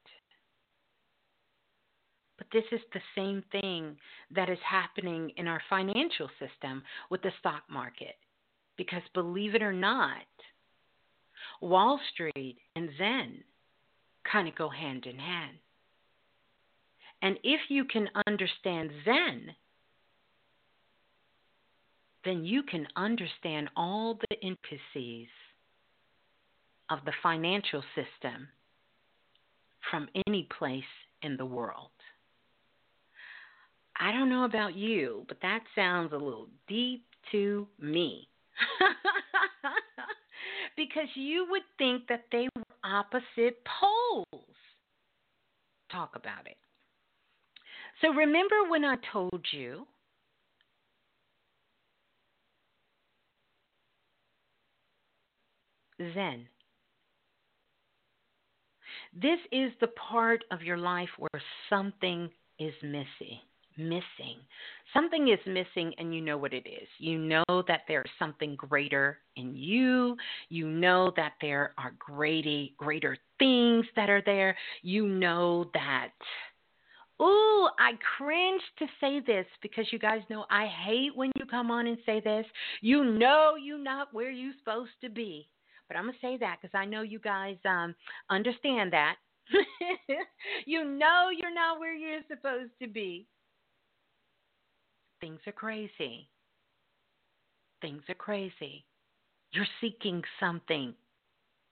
But 2.39 2.47
this 2.53 2.65
is 2.73 2.81
the 2.93 3.01
same 3.17 3.43
thing 3.53 3.97
that 4.31 4.49
is 4.49 4.59
happening 4.65 5.33
in 5.37 5.47
our 5.49 5.61
financial 5.69 6.31
system 6.39 6.83
with 7.11 7.21
the 7.23 7.33
stock 7.41 7.65
market. 7.69 8.15
Because 8.77 9.03
believe 9.13 9.57
it 9.57 9.63
or 9.63 9.73
not, 9.73 10.23
Wall 11.61 12.01
Street 12.13 12.59
and 12.77 12.91
Zen 12.97 13.43
kind 14.31 14.49
of 14.49 14.55
go 14.55 14.69
hand 14.69 15.07
in 15.07 15.19
hand. 15.19 15.59
And 17.21 17.39
if 17.43 17.61
you 17.69 17.85
can 17.85 18.09
understand 18.29 18.91
Zen, 19.05 19.51
then 22.25 22.45
you 22.45 22.63
can 22.63 22.87
understand 22.95 23.69
all 23.77 24.19
the 24.31 24.41
intricacies 24.41 25.29
of 26.91 27.01
the 27.05 27.13
financial 27.23 27.83
system 27.95 28.49
from 29.91 30.09
any 30.27 30.47
place 30.59 30.85
in 31.23 31.37
the 31.37 31.45
world. 31.45 31.91
I 34.01 34.13
don't 34.13 34.29
know 34.31 34.45
about 34.45 34.75
you, 34.77 35.25
but 35.29 35.39
that 35.43 35.61
sounds 35.75 36.13
a 36.13 36.17
little 36.17 36.49
deep 36.69 37.05
to 37.33 37.67
me. 37.81 38.29
because 40.77 41.09
you 41.15 41.47
would 41.51 41.63
think 41.79 42.07
that 42.09 42.25
they 42.31 42.49
were 42.57 42.63
opposite 42.85 43.59
poles. 43.65 44.55
Talk 45.91 46.13
about 46.15 46.47
it. 46.47 46.57
So 48.01 48.11
remember 48.13 48.69
when 48.69 48.85
I 48.85 48.97
told 49.13 49.45
you 49.53 49.87
Zen. 56.15 56.49
This 59.13 59.41
is 59.51 59.73
the 59.81 59.89
part 59.89 60.45
of 60.51 60.63
your 60.63 60.77
life 60.77 61.09
where 61.19 61.43
something 61.69 62.31
is 62.59 62.75
missing 62.83 63.41
missing. 63.79 64.39
Something 64.93 65.29
is 65.29 65.39
missing, 65.47 65.95
and 65.99 66.15
you 66.15 66.21
know 66.21 66.37
what 66.37 66.53
it 66.53 66.67
is. 66.67 66.89
You 66.99 67.19
know 67.19 67.45
that 67.67 67.83
there's 67.89 68.11
something 68.19 68.57
greater 68.57 69.19
in 69.37 69.55
you. 69.55 70.17
You 70.49 70.69
know 70.69 71.13
that 71.17 71.35
there 71.41 71.73
are 71.79 71.95
greater, 71.99 72.67
greater 72.77 73.17
things 73.39 73.87
that 73.97 74.11
are 74.11 74.23
there. 74.25 74.57
You 74.83 75.07
know 75.07 75.71
that. 75.75 76.11
Ooh, 77.21 77.69
I 77.79 77.93
cringe 78.17 78.63
to 78.79 78.87
say 79.01 79.21
this 79.27 79.47
because 79.61 79.87
you 79.91 79.99
guys 79.99 80.21
know 80.31 80.45
I 80.51 80.67
hate 80.67 81.17
when 81.17 81.33
you 81.37 81.47
come 81.47 81.71
on 81.71 81.87
and 81.87 81.99
say 82.07 82.21
this. 82.21 82.47
You 82.81 83.05
know 83.05 83.55
you're 83.61 83.83
not 83.83 84.15
where 84.15 84.31
you're 84.31 84.53
supposed 84.61 84.93
to 85.03 85.09
be. 85.09 85.49
But 85.89 85.97
I'm 85.97 86.05
going 86.05 86.15
to 86.15 86.21
say 86.21 86.37
that 86.37 86.59
because 86.61 86.79
I 86.79 86.85
know 86.85 87.03
you 87.03 87.19
guys 87.19 87.57
um, 87.65 87.95
understand 88.31 88.93
that. 88.93 89.17
you 90.67 90.85
know 90.85 91.31
you're 91.37 91.55
not 91.55 91.81
where 91.81 91.95
you're 91.95 92.21
supposed 92.29 92.73
to 92.81 92.89
be. 92.89 93.27
Things 95.21 95.41
are 95.47 95.53
crazy. 95.53 96.29
Things 97.81 98.03
are 98.09 98.15
crazy. 98.15 98.85
You're 99.53 99.67
seeking 99.81 100.23
something, 100.39 100.95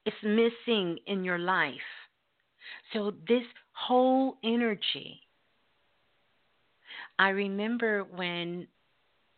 it's 0.05 0.15
missing 0.23 0.97
in 1.05 1.23
your 1.23 1.37
life. 1.37 1.75
So, 2.91 3.13
this 3.27 3.43
whole 3.73 4.37
energy, 4.43 5.19
I 7.19 7.29
remember 7.29 8.03
when 8.03 8.67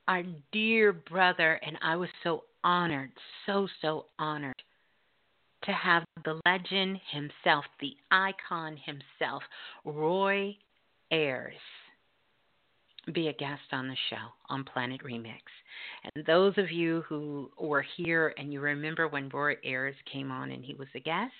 our 0.07 0.23
dear 0.51 0.93
brother, 0.93 1.59
and 1.65 1.77
I 1.81 1.95
was 1.95 2.09
so 2.23 2.45
honored, 2.63 3.11
so, 3.45 3.67
so 3.81 4.05
honored 4.17 4.61
to 5.63 5.71
have 5.73 6.03
the 6.23 6.39
legend 6.45 6.99
himself, 7.11 7.65
the 7.81 7.95
icon 8.09 8.77
himself, 8.77 9.43
Roy 9.83 10.55
Ayers 11.11 11.53
be 13.11 13.27
a 13.27 13.33
guest 13.33 13.61
on 13.71 13.87
the 13.87 13.95
show 14.09 14.33
on 14.49 14.63
Planet 14.63 15.01
Remix. 15.03 15.41
And 16.03 16.25
those 16.25 16.53
of 16.57 16.71
you 16.71 17.03
who 17.07 17.51
were 17.59 17.85
here 17.97 18.33
and 18.37 18.51
you 18.51 18.61
remember 18.61 19.07
when 19.07 19.29
Roy 19.29 19.55
Ayers 19.63 19.95
came 20.11 20.31
on 20.31 20.51
and 20.51 20.63
he 20.63 20.75
was 20.75 20.87
a 20.95 20.99
guest, 20.99 21.33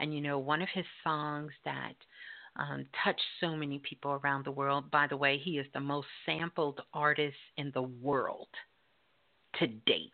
and 0.00 0.14
you 0.14 0.20
know, 0.20 0.38
one 0.38 0.62
of 0.62 0.68
his 0.74 0.84
songs 1.04 1.50
that 1.64 1.94
um, 2.56 2.84
touched 3.04 3.22
so 3.40 3.56
many 3.56 3.78
people 3.78 4.20
around 4.22 4.44
the 4.44 4.50
world, 4.50 4.90
by 4.90 5.06
the 5.06 5.16
way, 5.16 5.38
he 5.42 5.58
is 5.58 5.66
the 5.72 5.80
most 5.80 6.06
sampled 6.26 6.80
artist 6.92 7.36
in 7.56 7.70
the 7.74 7.82
world 7.82 8.48
to 9.58 9.66
date. 9.66 10.10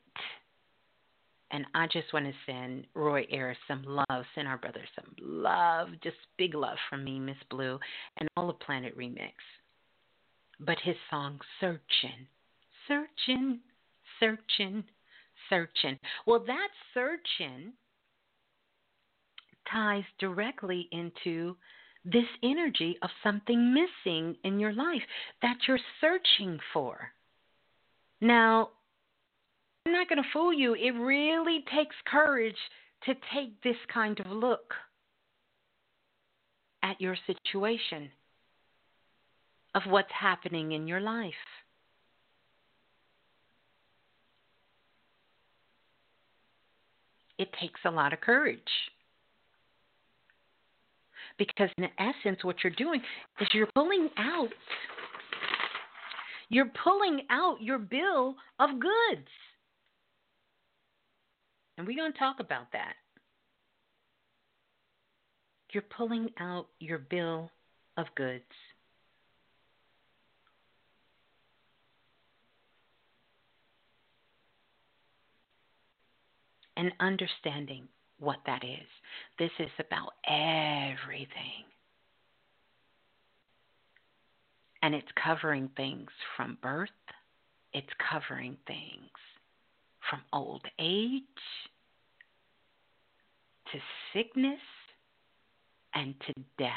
And 1.51 1.65
I 1.75 1.87
just 1.87 2.13
want 2.13 2.27
to 2.27 2.33
send 2.45 2.87
Roy 2.95 3.27
Ayers 3.33 3.57
some 3.67 3.83
love, 3.83 4.25
send 4.35 4.47
our 4.47 4.59
brother 4.59 4.83
some 4.95 5.15
love, 5.21 5.89
just 6.03 6.17
big 6.37 6.55
love 6.55 6.77
from 6.91 7.05
me, 7.05 7.19
Miss 7.19 7.39
Blue, 7.51 7.79
and 8.19 8.29
all 8.37 8.51
of 8.51 8.61
Planet 8.61 8.97
Remix 8.97 9.33
but 10.61 10.79
his 10.83 10.97
song 11.11 11.41
Searching, 11.61 12.27
Searching, 12.87 13.61
Searching, 14.21 14.85
Searching. 15.49 15.99
Well, 16.27 16.45
that 16.47 16.69
searching 16.95 17.73
ties 19.71 20.05
directly 20.19 20.89
into 20.93 21.57
this 22.05 22.25
energy 22.43 22.97
of 23.03 23.11
something 23.23 23.75
missing 23.75 24.37
in 24.45 24.59
your 24.59 24.73
life 24.73 25.03
that 25.43 25.57
you're 25.67 25.79
searching 26.01 26.59
for. 26.73 27.13
Now, 28.21 28.71
I'm 29.87 29.93
not 29.93 30.09
going 30.09 30.23
to 30.23 30.29
fool 30.33 30.53
you. 30.53 30.75
It 30.75 30.93
really 30.93 31.65
takes 31.75 31.97
courage 32.07 32.57
to 33.05 33.15
take 33.35 33.63
this 33.63 33.77
kind 33.93 34.19
of 34.21 34.27
look 34.27 34.75
at 36.83 37.01
your 37.01 37.17
situation 37.27 38.11
of 39.79 39.91
what's 39.91 40.11
happening 40.19 40.73
in 40.73 40.89
your 40.89 41.01
life. 41.01 41.33
It 47.39 47.49
takes 47.61 47.81
a 47.85 47.91
lot 47.91 48.13
of 48.13 48.21
courage. 48.21 48.59
Because 51.39 51.69
in 51.79 51.87
essence 51.97 52.43
what 52.43 52.57
you're 52.65 52.73
doing 52.73 53.01
is 53.41 53.47
you're 53.53 53.69
pulling 53.73 54.09
out 54.19 54.49
you're 56.51 56.71
pulling 56.83 57.21
out 57.31 57.61
your 57.61 57.79
bill 57.79 58.35
of 58.59 58.71
goods. 58.81 59.29
And 61.77 61.87
we're 61.87 61.97
going 61.97 62.13
to 62.13 62.19
talk 62.19 62.37
about 62.41 62.73
that. 62.73 62.95
You're 65.73 65.85
pulling 65.95 66.31
out 66.41 66.69
your 66.81 66.99
bill 66.99 67.51
of 67.99 68.07
goods. 68.17 68.45
And 76.79 76.93
understanding 77.01 77.89
what 78.21 78.39
that 78.47 78.65
is. 78.65 78.87
This 79.39 79.51
is 79.59 79.71
about 79.79 80.13
everything. 80.27 81.67
And 84.81 84.95
it's 84.95 85.09
covering 85.23 85.69
things 85.77 86.09
from 86.37 86.57
birth, 86.63 86.89
it's 87.75 87.89
covering 88.11 88.57
things 88.67 89.11
from 90.09 90.21
old 90.33 90.65
age 90.79 91.23
to 93.73 93.79
sickness 94.15 94.61
and 95.95 96.15
to 96.27 96.33
death. 96.59 96.71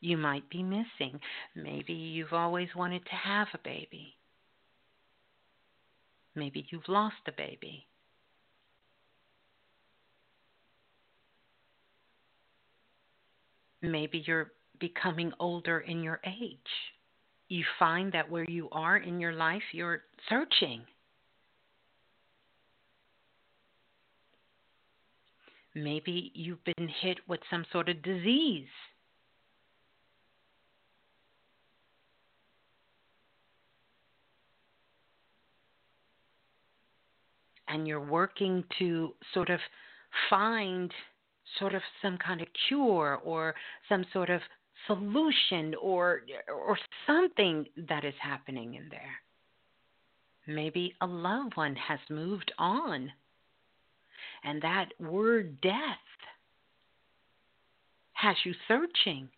You 0.00 0.16
might 0.16 0.48
be 0.48 0.62
missing. 0.62 1.18
Maybe 1.56 1.92
you've 1.92 2.32
always 2.32 2.68
wanted 2.76 3.04
to 3.04 3.14
have 3.14 3.48
a 3.52 3.58
baby. 3.58 4.14
Maybe 6.36 6.66
you've 6.70 6.88
lost 6.88 7.16
a 7.26 7.32
baby. 7.32 7.86
Maybe 13.80 14.22
you're 14.26 14.52
becoming 14.78 15.32
older 15.40 15.80
in 15.80 16.02
your 16.02 16.20
age. 16.26 16.58
You 17.48 17.64
find 17.78 18.12
that 18.12 18.30
where 18.30 18.48
you 18.48 18.68
are 18.70 18.98
in 18.98 19.18
your 19.18 19.32
life, 19.32 19.62
you're 19.72 20.02
searching. 20.28 20.82
Maybe 25.74 26.32
you've 26.34 26.64
been 26.64 26.88
hit 27.00 27.18
with 27.28 27.40
some 27.50 27.64
sort 27.72 27.88
of 27.88 28.02
disease. 28.02 28.68
And 37.76 37.86
you're 37.86 38.00
working 38.00 38.64
to 38.78 39.12
sort 39.34 39.50
of 39.50 39.60
find 40.30 40.90
sort 41.58 41.74
of 41.74 41.82
some 42.00 42.16
kind 42.16 42.40
of 42.40 42.48
cure 42.66 43.20
or 43.22 43.54
some 43.86 44.02
sort 44.14 44.30
of 44.30 44.40
solution 44.86 45.74
or 45.82 46.22
or 46.48 46.78
something 47.06 47.66
that 47.86 48.02
is 48.02 48.14
happening 48.18 48.76
in 48.76 48.88
there. 48.88 49.20
Maybe 50.46 50.94
a 51.02 51.06
loved 51.06 51.54
one 51.58 51.76
has 51.76 51.98
moved 52.08 52.50
on. 52.58 53.12
And 54.42 54.62
that 54.62 54.86
word 54.98 55.60
death 55.60 56.08
has 58.14 58.36
you 58.46 58.54
searching. 58.66 59.28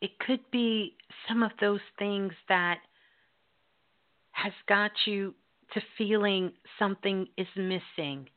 It 0.00 0.18
could 0.18 0.40
be 0.50 0.96
some 1.28 1.42
of 1.42 1.50
those 1.60 1.80
things 1.98 2.32
that 2.48 2.78
has 4.32 4.52
got 4.68 4.90
you 5.06 5.34
to 5.74 5.80
feeling 5.98 6.52
something 6.78 7.26
is 7.36 7.46
missing 7.56 8.28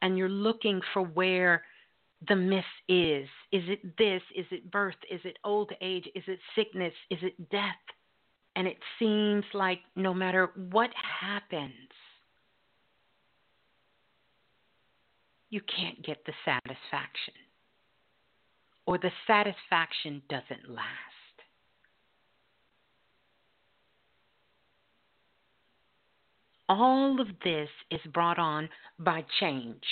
and 0.00 0.18
you're 0.18 0.28
looking 0.28 0.80
for 0.92 1.02
where 1.02 1.62
the 2.28 2.36
miss 2.36 2.64
is. 2.88 3.28
Is 3.52 3.62
it 3.68 3.96
this? 3.98 4.22
Is 4.36 4.46
it 4.50 4.70
birth? 4.70 4.96
Is 5.10 5.20
it 5.24 5.36
old 5.44 5.72
age? 5.80 6.08
Is 6.14 6.24
it 6.26 6.38
sickness? 6.54 6.92
Is 7.10 7.18
it 7.22 7.50
death? 7.50 7.62
And 8.56 8.66
it 8.66 8.78
seems 8.98 9.44
like 9.54 9.80
no 9.96 10.12
matter 10.12 10.50
what 10.70 10.90
happens, 11.20 11.72
you 15.50 15.60
can't 15.60 16.04
get 16.04 16.24
the 16.26 16.32
satisfaction, 16.44 17.34
or 18.86 18.98
the 18.98 19.10
satisfaction 19.26 20.22
doesn't 20.28 20.68
last. 20.68 21.12
all 26.72 27.20
of 27.20 27.26
this 27.44 27.68
is 27.90 28.00
brought 28.14 28.38
on 28.38 28.68
by 28.98 29.24
change. 29.40 29.84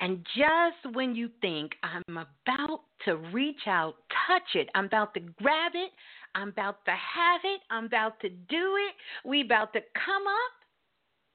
And 0.00 0.24
just 0.36 0.94
when 0.94 1.14
you 1.14 1.28
think 1.40 1.72
I'm 1.82 2.16
about 2.16 2.80
to 3.04 3.16
reach 3.32 3.66
out, 3.66 3.96
touch 4.26 4.54
it, 4.54 4.68
I'm 4.74 4.86
about 4.86 5.14
to 5.14 5.20
grab 5.20 5.72
it, 5.74 5.90
I'm 6.34 6.48
about 6.48 6.84
to 6.84 6.92
have 6.92 7.40
it, 7.44 7.60
I'm 7.70 7.86
about 7.86 8.20
to 8.20 8.28
do 8.28 8.76
it, 8.76 9.28
we 9.28 9.42
about 9.42 9.72
to 9.72 9.80
come 9.94 10.22
up, 10.22 10.54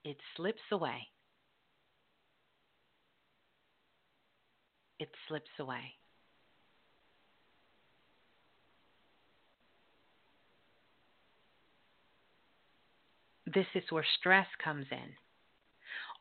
it 0.05 0.17
slips 0.35 0.61
away. 0.71 1.07
It 4.99 5.09
slips 5.27 5.49
away. 5.59 5.98
This 13.53 13.65
is 13.75 13.83
where 13.89 14.05
stress 14.19 14.47
comes 14.63 14.85
in. 14.91 15.13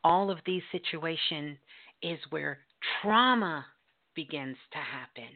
All 0.05 0.31
of 0.31 0.39
these 0.47 0.63
situations 0.73 1.59
is 2.03 2.19
where 2.31 2.59
trauma 3.03 3.67
begins 4.15 4.57
to 4.73 4.79
happen. 4.79 5.31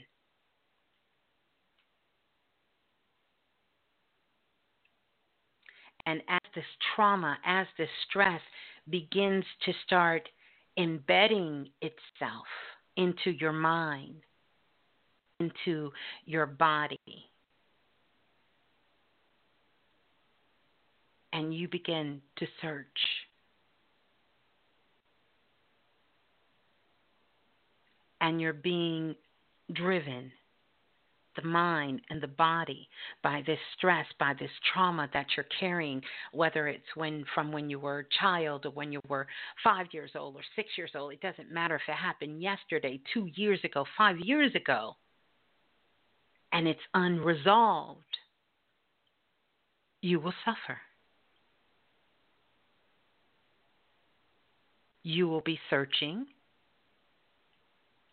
And 6.06 6.20
as 6.28 6.40
this 6.54 6.64
trauma, 6.94 7.38
as 7.44 7.66
this 7.78 7.88
stress 8.08 8.40
begins 8.90 9.44
to 9.64 9.72
start 9.86 10.28
embedding 10.76 11.68
itself 11.80 12.46
into 12.96 13.30
your 13.30 13.52
mind, 13.52 14.16
into 15.38 15.92
your 16.24 16.46
body, 16.46 16.98
and 21.32 21.54
you 21.54 21.68
begin 21.68 22.20
to 22.36 22.46
search. 22.60 22.86
And 28.20 28.40
you're 28.40 28.52
being 28.52 29.16
driven, 29.72 30.30
the 31.34 31.42
mind 31.42 32.02
and 32.10 32.22
the 32.22 32.28
body, 32.28 32.88
by 33.22 33.42
this 33.46 33.58
stress, 33.76 34.06
by 34.20 34.34
this 34.38 34.50
trauma 34.72 35.08
that 35.12 35.26
you're 35.36 35.46
carrying, 35.58 36.02
whether 36.32 36.68
it's 36.68 36.84
when 36.94 37.24
from 37.34 37.50
when 37.50 37.68
you 37.68 37.80
were 37.80 38.00
a 38.00 38.04
child 38.20 38.66
or 38.66 38.70
when 38.70 38.92
you 38.92 39.00
were 39.08 39.26
five 39.64 39.86
years 39.92 40.10
old 40.14 40.36
or 40.36 40.42
six 40.54 40.68
years 40.76 40.90
old. 40.94 41.12
It 41.12 41.20
doesn't 41.20 41.50
matter 41.50 41.74
if 41.74 41.82
it 41.88 41.96
happened 41.96 42.42
yesterday, 42.42 43.00
two 43.12 43.28
years 43.34 43.58
ago, 43.64 43.84
five 43.96 44.18
years 44.20 44.54
ago, 44.54 44.94
and 46.52 46.68
it's 46.68 46.80
unresolved. 46.94 48.00
You 50.00 50.20
will 50.20 50.34
suffer. 50.44 50.78
You 55.02 55.28
will 55.28 55.40
be 55.40 55.58
searching 55.68 56.26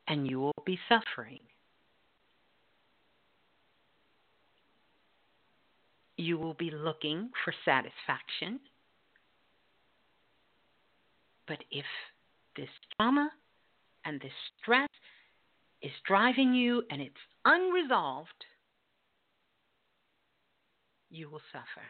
and 0.07 0.27
you 0.27 0.39
will 0.39 0.63
be 0.65 0.79
suffering. 0.89 1.39
You 6.17 6.37
will 6.37 6.55
be 6.55 6.71
looking 6.71 7.29
for 7.45 7.53
satisfaction. 7.63 8.59
But 11.47 11.63
if 11.71 11.85
this 12.55 12.69
trauma 12.95 13.29
and 14.05 14.19
this 14.19 14.31
stress 14.61 14.89
is 15.81 15.91
driving 16.05 16.53
you 16.53 16.83
and 16.91 17.01
it's 17.01 17.15
unresolved, 17.45 18.45
you 21.09 21.29
will 21.29 21.41
suffer. 21.51 21.85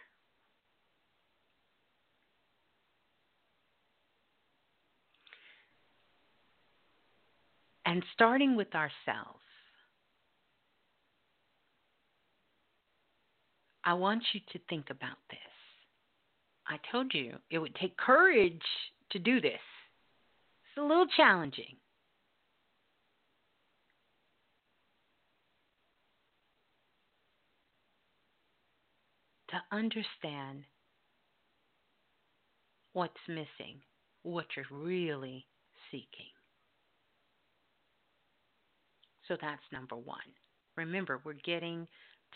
And 7.90 8.04
starting 8.14 8.56
with 8.56 8.76
ourselves. 8.76 9.40
I 13.84 13.94
want 13.94 14.22
you 14.32 14.42
to 14.54 14.60
think 14.70 14.92
about 14.92 15.18
this. 15.32 15.40
I 16.68 16.78
told 16.92 17.16
you 17.16 17.38
it 17.50 17.58
would 17.58 17.74
take 17.74 17.98
courage 17.98 18.62
to 19.10 19.18
do 19.18 19.42
this. 19.42 19.54
It's 19.54 20.78
a 20.78 20.84
little 20.84 21.08
challenging. 21.18 21.78
To 29.50 29.58
understand 29.76 30.66
what's 32.94 33.16
missing, 33.28 33.82
what 34.22 34.46
you're 34.56 34.80
really 34.80 35.48
seeking. 35.90 36.39
So 39.30 39.38
that's 39.42 39.62
number 39.72 39.96
one. 39.96 40.20
Remember, 40.76 41.22
we're 41.24 41.34
getting 41.46 41.88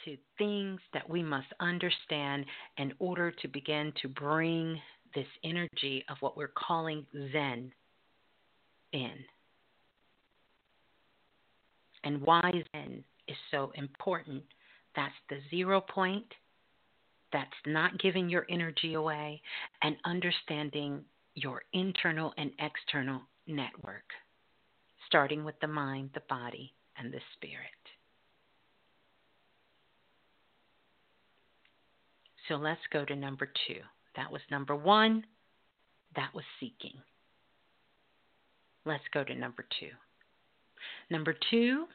to 0.05 0.15
things 0.37 0.79
that 0.93 1.09
we 1.09 1.21
must 1.21 1.47
understand 1.59 2.45
in 2.77 2.93
order 2.99 3.31
to 3.31 3.47
begin 3.49 3.91
to 4.01 4.07
bring 4.07 4.79
this 5.13 5.27
energy 5.43 6.05
of 6.09 6.17
what 6.21 6.37
we're 6.37 6.53
calling 6.55 7.05
Zen 7.33 7.73
in. 8.93 9.11
And 12.05 12.21
why 12.21 12.51
Zen? 12.73 13.03
is 13.27 13.37
so 13.51 13.71
important. 13.75 14.43
That's 14.95 15.13
the 15.29 15.37
zero 15.49 15.81
point. 15.81 16.25
That's 17.31 17.49
not 17.65 17.99
giving 17.99 18.29
your 18.29 18.45
energy 18.49 18.93
away 18.93 19.41
and 19.81 19.95
understanding 20.05 21.03
your 21.35 21.63
internal 21.73 22.33
and 22.37 22.51
external 22.59 23.21
network, 23.47 24.05
starting 25.07 25.43
with 25.43 25.59
the 25.61 25.67
mind, 25.67 26.11
the 26.13 26.21
body, 26.29 26.73
and 26.97 27.13
the 27.13 27.19
spirit. 27.35 27.57
So 32.47 32.55
let's 32.55 32.81
go 32.91 33.05
to 33.05 33.15
number 33.15 33.45
two. 33.67 33.79
That 34.15 34.31
was 34.31 34.41
number 34.51 34.75
one. 34.75 35.25
That 36.15 36.33
was 36.33 36.43
seeking. 36.59 36.99
Let's 38.85 39.03
go 39.13 39.23
to 39.23 39.33
number 39.33 39.65
two. 39.79 39.89
Number 41.09 41.35
two 41.49 41.85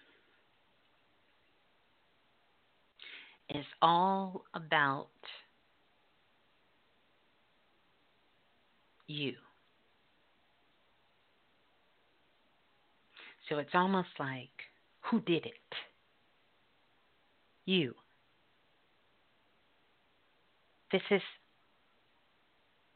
is 3.54 3.64
all 3.82 4.44
about 4.54 5.08
you. 9.06 9.34
So 13.48 13.58
it's 13.58 13.70
almost 13.74 14.08
like, 14.18 14.48
who 15.10 15.20
did 15.20 15.46
it? 15.46 15.52
You. 17.64 17.94
This 20.92 21.02
is 21.10 21.22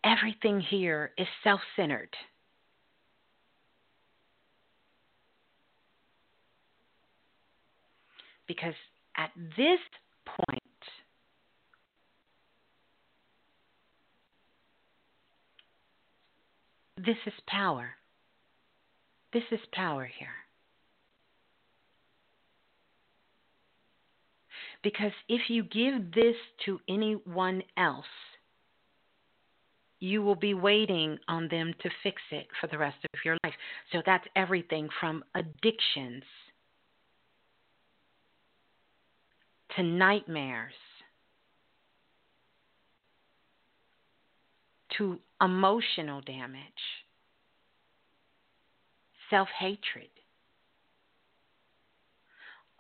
everything 0.05 0.61
here 0.61 1.13
is 1.17 1.27
self 1.45 1.61
centered. 1.77 2.15
Because 8.47 8.75
at 9.17 9.31
this 9.57 9.79
point, 10.27 10.61
this 16.97 17.17
is 17.27 17.33
power. 17.47 17.91
This 19.33 19.45
is 19.51 19.61
power 19.73 20.05
here. 20.19 20.42
Because 24.83 25.13
if 25.29 25.43
you 25.49 25.63
give 25.63 26.13
this 26.13 26.37
to 26.67 26.81
anyone 26.89 27.63
else, 27.77 28.05
you 30.01 30.21
will 30.21 30.35
be 30.35 30.55
waiting 30.55 31.17
on 31.29 31.47
them 31.49 31.73
to 31.81 31.91
fix 32.03 32.21
it 32.33 32.49
for 32.61 32.67
the 32.67 32.77
rest 32.77 32.97
of 33.15 33.21
your 33.25 33.37
life. 33.45 33.55
So 33.93 34.03
that's 34.05 34.27
everything 34.35 34.89
from 34.99 35.23
addictions 35.35 36.25
to 39.77 39.83
nightmares 39.83 40.75
to 44.99 45.19
emotional 45.41 46.21
damage, 46.21 46.63
self 49.31 49.49
hatred. 49.59 50.09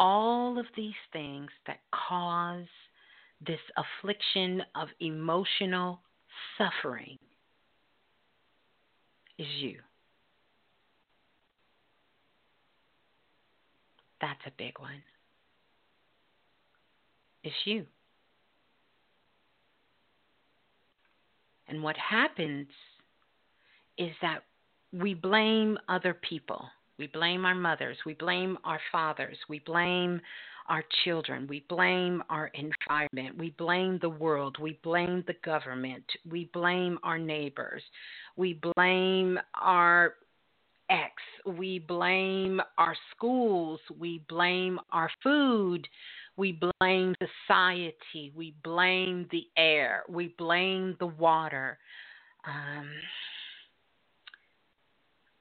All 0.04 0.58
of 0.58 0.66
these 0.74 0.98
things 1.12 1.48
that 1.68 1.78
cause 1.92 2.66
this 3.46 3.60
affliction 3.76 4.60
of 4.74 4.88
emotional 4.98 6.00
suffering 6.58 7.18
is 9.38 9.46
you. 9.60 9.76
That's 14.20 14.40
a 14.44 14.50
big 14.58 14.80
one. 14.80 15.04
It's 17.44 17.54
you. 17.64 17.86
And 21.68 21.80
what 21.80 21.96
happens 21.96 22.66
is 23.98 24.10
that 24.20 24.42
we 24.92 25.14
blame 25.14 25.78
other 25.88 26.12
people. 26.12 26.66
We 26.98 27.06
blame 27.08 27.44
our 27.44 27.54
mothers. 27.54 27.96
We 28.06 28.14
blame 28.14 28.58
our 28.64 28.80
fathers. 28.90 29.36
We 29.48 29.60
blame 29.60 30.20
our 30.68 30.84
children. 31.04 31.46
We 31.48 31.64
blame 31.68 32.22
our 32.30 32.50
environment. 32.54 33.38
We 33.38 33.50
blame 33.50 33.98
the 34.00 34.08
world. 34.08 34.56
We 34.60 34.78
blame 34.82 35.24
the 35.26 35.34
government. 35.44 36.04
We 36.30 36.50
blame 36.52 36.98
our 37.02 37.18
neighbors. 37.18 37.82
We 38.36 38.60
blame 38.76 39.38
our 39.60 40.14
ex. 40.90 41.12
We 41.46 41.80
blame 41.80 42.60
our 42.78 42.94
schools. 43.14 43.80
We 43.98 44.24
blame 44.28 44.78
our 44.90 45.10
food. 45.22 45.86
We 46.36 46.58
blame 46.80 47.14
society. 47.48 48.32
We 48.34 48.54
blame 48.64 49.26
the 49.30 49.44
air. 49.56 50.04
We 50.08 50.34
blame 50.38 50.96
the 50.98 51.06
water. 51.06 51.78
Um, 52.46 52.90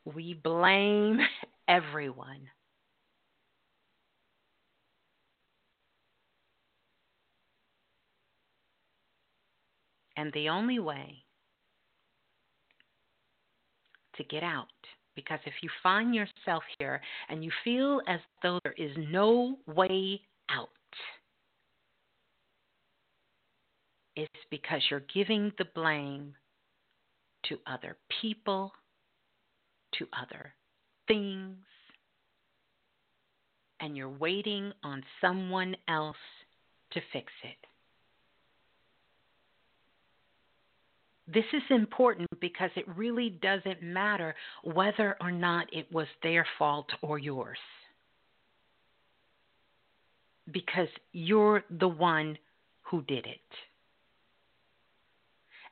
we 0.05 0.39
blame 0.43 1.19
everyone. 1.67 2.47
And 10.17 10.31
the 10.33 10.49
only 10.49 10.77
way 10.79 11.23
to 14.17 14.23
get 14.25 14.43
out, 14.43 14.67
because 15.15 15.39
if 15.45 15.53
you 15.63 15.69
find 15.81 16.13
yourself 16.13 16.63
here 16.77 17.01
and 17.29 17.43
you 17.43 17.51
feel 17.63 18.01
as 18.07 18.19
though 18.43 18.59
there 18.63 18.75
is 18.77 18.91
no 19.09 19.57
way 19.65 20.21
out, 20.49 20.69
it's 24.15 24.31
because 24.51 24.81
you're 24.89 25.03
giving 25.13 25.51
the 25.57 25.65
blame 25.73 26.35
to 27.45 27.57
other 27.65 27.97
people, 28.21 28.71
to 29.99 30.07
other 30.19 30.53
things, 31.07 31.57
and 33.79 33.97
you're 33.97 34.09
waiting 34.09 34.71
on 34.83 35.03
someone 35.19 35.75
else 35.87 36.15
to 36.91 37.01
fix 37.11 37.31
it. 37.43 37.57
This 41.33 41.45
is 41.53 41.61
important 41.69 42.27
because 42.41 42.71
it 42.75 42.85
really 42.95 43.29
doesn't 43.41 43.81
matter 43.81 44.35
whether 44.63 45.15
or 45.21 45.31
not 45.31 45.67
it 45.73 45.91
was 45.91 46.07
their 46.23 46.45
fault 46.59 46.87
or 47.01 47.19
yours. 47.19 47.57
Because 50.51 50.89
you're 51.13 51.63
the 51.79 51.87
one 51.87 52.37
who 52.81 53.01
did 53.03 53.25
it. 53.25 53.39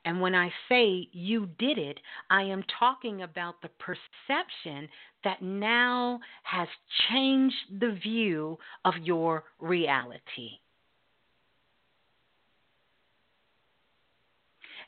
And 0.06 0.22
when 0.22 0.34
I 0.34 0.52
say 0.70 1.08
you 1.12 1.48
did 1.60 1.78
it, 1.78 2.00
I 2.30 2.44
am 2.44 2.64
talking 2.80 3.22
about 3.22 3.62
the 3.62 3.70
perception 3.70 4.88
that 5.24 5.42
now 5.42 6.20
has 6.44 6.68
changed 7.10 7.80
the 7.80 7.92
view 8.02 8.58
of 8.86 8.94
your 9.04 9.44
reality. 9.60 10.60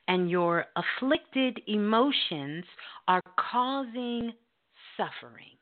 and 0.08 0.30
your 0.30 0.66
afflicted 0.76 1.62
emotions 1.68 2.66
are 3.08 3.22
causing 3.38 4.34
suffering. 4.98 5.56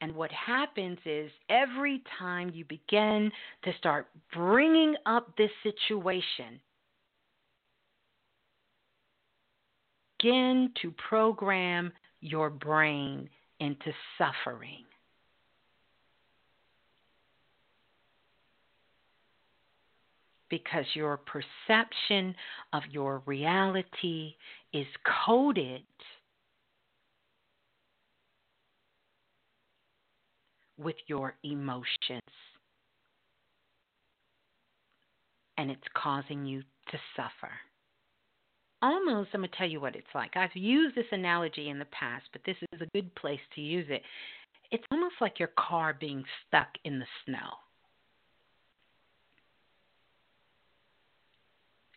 And 0.00 0.14
what 0.14 0.30
happens 0.30 0.98
is 1.04 1.30
every 1.48 2.02
time 2.18 2.50
you 2.54 2.64
begin 2.64 3.32
to 3.64 3.72
start 3.78 4.08
bringing 4.32 4.94
up 5.06 5.36
this 5.36 5.50
situation, 5.62 6.60
begin 10.20 10.70
to 10.82 10.92
program 11.08 11.92
your 12.20 12.50
brain 12.50 13.28
into 13.60 13.92
suffering. 14.16 14.84
because 20.50 20.84
your 20.94 21.18
perception 21.18 22.34
of 22.72 22.82
your 22.90 23.22
reality 23.26 24.34
is 24.72 24.86
coded 25.26 25.82
with 30.78 30.96
your 31.06 31.34
emotions. 31.44 32.22
And 35.56 35.70
it's 35.70 35.82
causing 35.94 36.46
you 36.46 36.62
to 36.90 36.98
suffer. 37.16 37.52
Almost, 38.80 39.30
I'm 39.34 39.40
going 39.40 39.50
to 39.50 39.56
tell 39.56 39.68
you 39.68 39.80
what 39.80 39.96
it's 39.96 40.06
like. 40.14 40.36
I've 40.36 40.54
used 40.54 40.94
this 40.94 41.06
analogy 41.10 41.68
in 41.68 41.80
the 41.80 41.86
past, 41.86 42.26
but 42.32 42.42
this 42.46 42.56
is 42.72 42.80
a 42.80 42.86
good 42.94 43.12
place 43.16 43.40
to 43.56 43.60
use 43.60 43.86
it. 43.88 44.02
It's 44.70 44.84
almost 44.92 45.16
like 45.20 45.40
your 45.40 45.50
car 45.58 45.96
being 45.98 46.22
stuck 46.46 46.68
in 46.84 47.00
the 47.00 47.06
snow. 47.24 47.56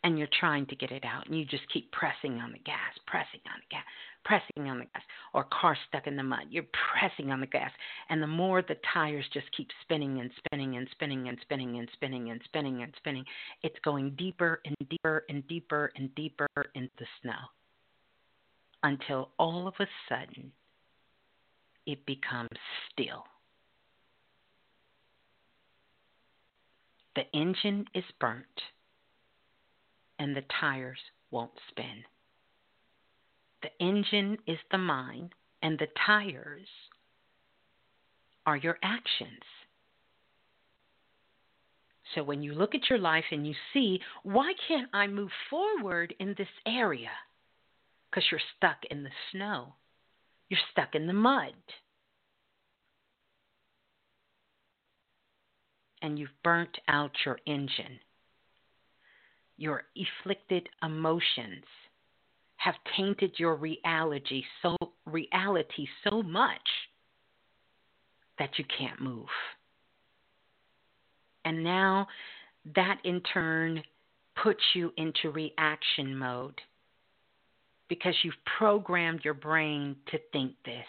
and 0.04 0.18
you're 0.18 0.28
trying 0.40 0.66
to 0.68 0.76
get 0.76 0.92
it 0.92 1.04
out 1.06 1.28
and 1.28 1.38
you 1.38 1.46
just 1.46 1.64
keep 1.72 1.92
pressing 1.92 2.40
on 2.40 2.52
the 2.52 2.60
gas, 2.60 2.94
pressing 3.08 3.42
on 3.46 3.60
the 3.62 3.76
gas, 3.76 3.84
pressing 4.24 4.70
on 4.70 4.80
the 4.80 4.86
gas, 4.86 5.04
or 5.34 5.46
car 5.46 5.78
stuck 5.88 6.08
in 6.08 6.16
the 6.16 6.24
mud. 6.24 6.46
You're 6.50 6.66
pressing 6.94 7.32
on 7.32 7.40
the 7.40 7.48
gas. 7.48 7.72
And 8.10 8.22
the 8.22 8.28
more 8.28 8.62
the 8.62 8.78
tires 8.94 9.26
just 9.34 9.48
keep 9.56 9.70
spinning 9.82 10.20
and 10.20 10.32
spinning 10.38 10.78
and 10.78 10.88
spinning 10.92 11.28
and 11.28 11.38
spinning 11.42 11.78
and 11.80 11.90
spinning 11.94 12.30
and 12.30 12.42
spinning 12.46 12.84
and 12.84 12.94
spinning, 12.98 13.26
it's 13.64 13.80
going 13.84 14.16
deeper 14.18 14.62
and 14.66 14.76
deeper 14.90 15.26
and 15.30 15.48
deeper 15.48 15.92
and 15.96 16.14
deeper 16.16 16.48
into 16.76 16.92
the 17.00 17.06
snow 17.22 17.34
until 18.84 19.30
all 19.38 19.68
of 19.68 19.74
a 19.80 19.88
sudden 20.10 20.52
it 21.86 22.06
becomes 22.06 22.50
still. 22.92 23.24
The 27.16 27.24
engine 27.34 27.86
is 27.94 28.06
burnt 28.20 28.46
and 30.20 30.36
the 30.36 30.44
tires 30.60 31.00
won't 31.32 31.52
spin. 31.70 32.04
The 33.62 33.70
engine 33.80 34.38
is 34.48 34.58
the 34.72 34.78
mind, 34.78 35.34
and 35.62 35.78
the 35.78 35.88
tires 36.06 36.68
are 38.46 38.58
your 38.58 38.78
actions. 38.82 39.44
So 42.16 42.24
when 42.24 42.42
you 42.42 42.54
look 42.54 42.76
at 42.76 42.90
your 42.90 43.00
life 43.00 43.26
and 43.32 43.48
you 43.48 43.54
see, 43.74 44.02
why 44.24 44.54
can't 44.68 44.90
I 44.94 45.08
move 45.08 45.32
forward 45.50 46.14
in 46.20 46.36
this 46.38 46.48
area? 46.66 47.12
Because 48.10 48.26
you're 48.32 48.42
stuck 48.58 48.78
in 48.90 49.04
the 49.04 49.12
snow, 49.32 49.76
you're 50.50 50.60
stuck 50.72 50.96
in 50.96 51.08
the 51.08 51.14
mud. 51.14 51.54
And 56.02 56.18
you've 56.18 56.30
burnt 56.44 56.80
out 56.88 57.12
your 57.26 57.38
engine. 57.46 58.00
Your 59.56 59.84
afflicted 59.96 60.68
emotions 60.82 61.66
have 62.62 62.76
tainted 62.96 63.32
your 63.38 63.56
reality 63.56 64.44
so 64.62 64.76
reality 65.08 65.88
so 66.04 66.22
much 66.22 66.62
that 68.38 68.52
you 68.58 68.66
can't 68.78 69.02
move. 69.02 69.26
And 71.44 71.64
now 71.64 72.08
that 72.76 73.00
in 73.04 73.20
turn 73.22 73.82
puts 74.44 74.62
you 74.76 74.94
into 74.98 75.32
reaction 75.32 76.16
mode 76.16 76.62
because 77.90 78.14
you've 78.24 78.36
programmed 78.58 79.22
your 79.26 79.34
brain 79.34 79.96
to 80.12 80.20
think 80.32 80.54
this. 80.64 80.86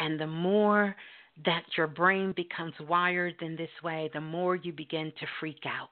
And 0.00 0.18
the 0.18 0.26
more 0.26 0.96
that 1.44 1.64
your 1.76 1.86
brain 1.86 2.32
becomes 2.36 2.74
wired 2.88 3.34
in 3.40 3.56
this 3.56 3.70
way, 3.82 4.10
the 4.12 4.20
more 4.20 4.56
you 4.56 4.72
begin 4.72 5.12
to 5.18 5.26
freak 5.40 5.64
out. 5.66 5.88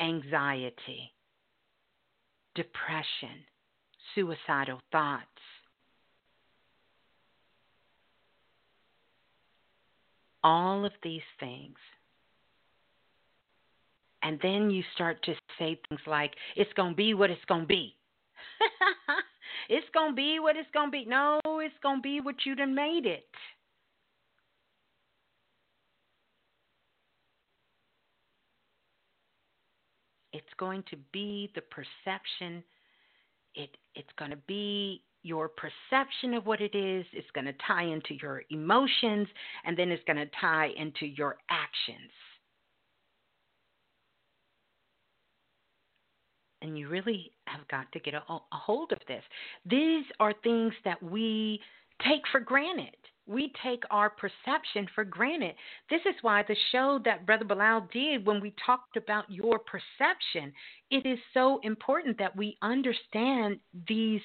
Anxiety, 0.00 1.12
depression, 2.54 3.44
suicidal 4.14 4.80
thoughts. 4.92 5.26
All 10.42 10.86
of 10.86 10.92
these 11.02 11.20
things. 11.38 11.76
And 14.22 14.38
then 14.42 14.70
you 14.70 14.82
start 14.94 15.22
to 15.24 15.34
say 15.58 15.80
things 15.88 16.00
like, 16.06 16.32
it's 16.56 16.72
going 16.74 16.92
to 16.92 16.96
be 16.96 17.14
what 17.14 17.30
it's 17.30 17.44
going 17.46 17.62
to 17.62 17.66
be. 17.66 17.94
it's 19.68 19.86
going 19.92 20.12
to 20.12 20.16
be 20.16 20.38
what 20.40 20.56
it's 20.56 20.68
going 20.72 20.88
to 20.88 20.90
be. 20.90 21.04
No, 21.06 21.40
it's 21.44 21.74
going 21.82 21.98
to 21.98 22.02
be 22.02 22.20
what 22.20 22.36
you 22.44 22.54
done 22.54 22.74
made 22.74 23.06
it. 23.06 23.26
Going 30.60 30.84
to 30.90 30.96
be 31.12 31.50
the 31.54 31.62
perception. 31.62 32.62
It 33.54 33.70
it's 33.94 34.12
going 34.18 34.30
to 34.30 34.38
be 34.46 35.02
your 35.22 35.48
perception 35.48 36.34
of 36.34 36.46
what 36.46 36.60
it 36.60 36.74
is. 36.76 37.04
It's 37.12 37.30
going 37.34 37.46
to 37.46 37.54
tie 37.66 37.84
into 37.84 38.14
your 38.20 38.42
emotions, 38.50 39.26
and 39.64 39.76
then 39.76 39.90
it's 39.90 40.04
going 40.04 40.18
to 40.18 40.30
tie 40.40 40.68
into 40.76 41.06
your 41.06 41.38
actions. 41.48 42.12
And 46.62 46.78
you 46.78 46.88
really 46.88 47.32
have 47.46 47.66
got 47.68 47.90
to 47.92 48.00
get 48.00 48.12
a, 48.12 48.22
a 48.28 48.40
hold 48.52 48.92
of 48.92 48.98
this. 49.08 49.24
These 49.64 50.04
are 50.20 50.34
things 50.42 50.74
that 50.84 51.02
we 51.02 51.58
take 52.06 52.20
for 52.30 52.40
granted 52.40 52.96
we 53.26 53.52
take 53.62 53.82
our 53.90 54.10
perception 54.10 54.88
for 54.94 55.04
granted. 55.04 55.54
This 55.88 56.00
is 56.06 56.14
why 56.22 56.42
the 56.42 56.56
show 56.72 57.00
that 57.04 57.26
Brother 57.26 57.44
Balah 57.44 57.90
did 57.92 58.26
when 58.26 58.40
we 58.40 58.54
talked 58.64 58.96
about 58.96 59.30
your 59.30 59.58
perception, 59.60 60.52
it 60.90 61.06
is 61.06 61.18
so 61.32 61.60
important 61.62 62.18
that 62.18 62.36
we 62.36 62.56
understand 62.62 63.58
these 63.88 64.22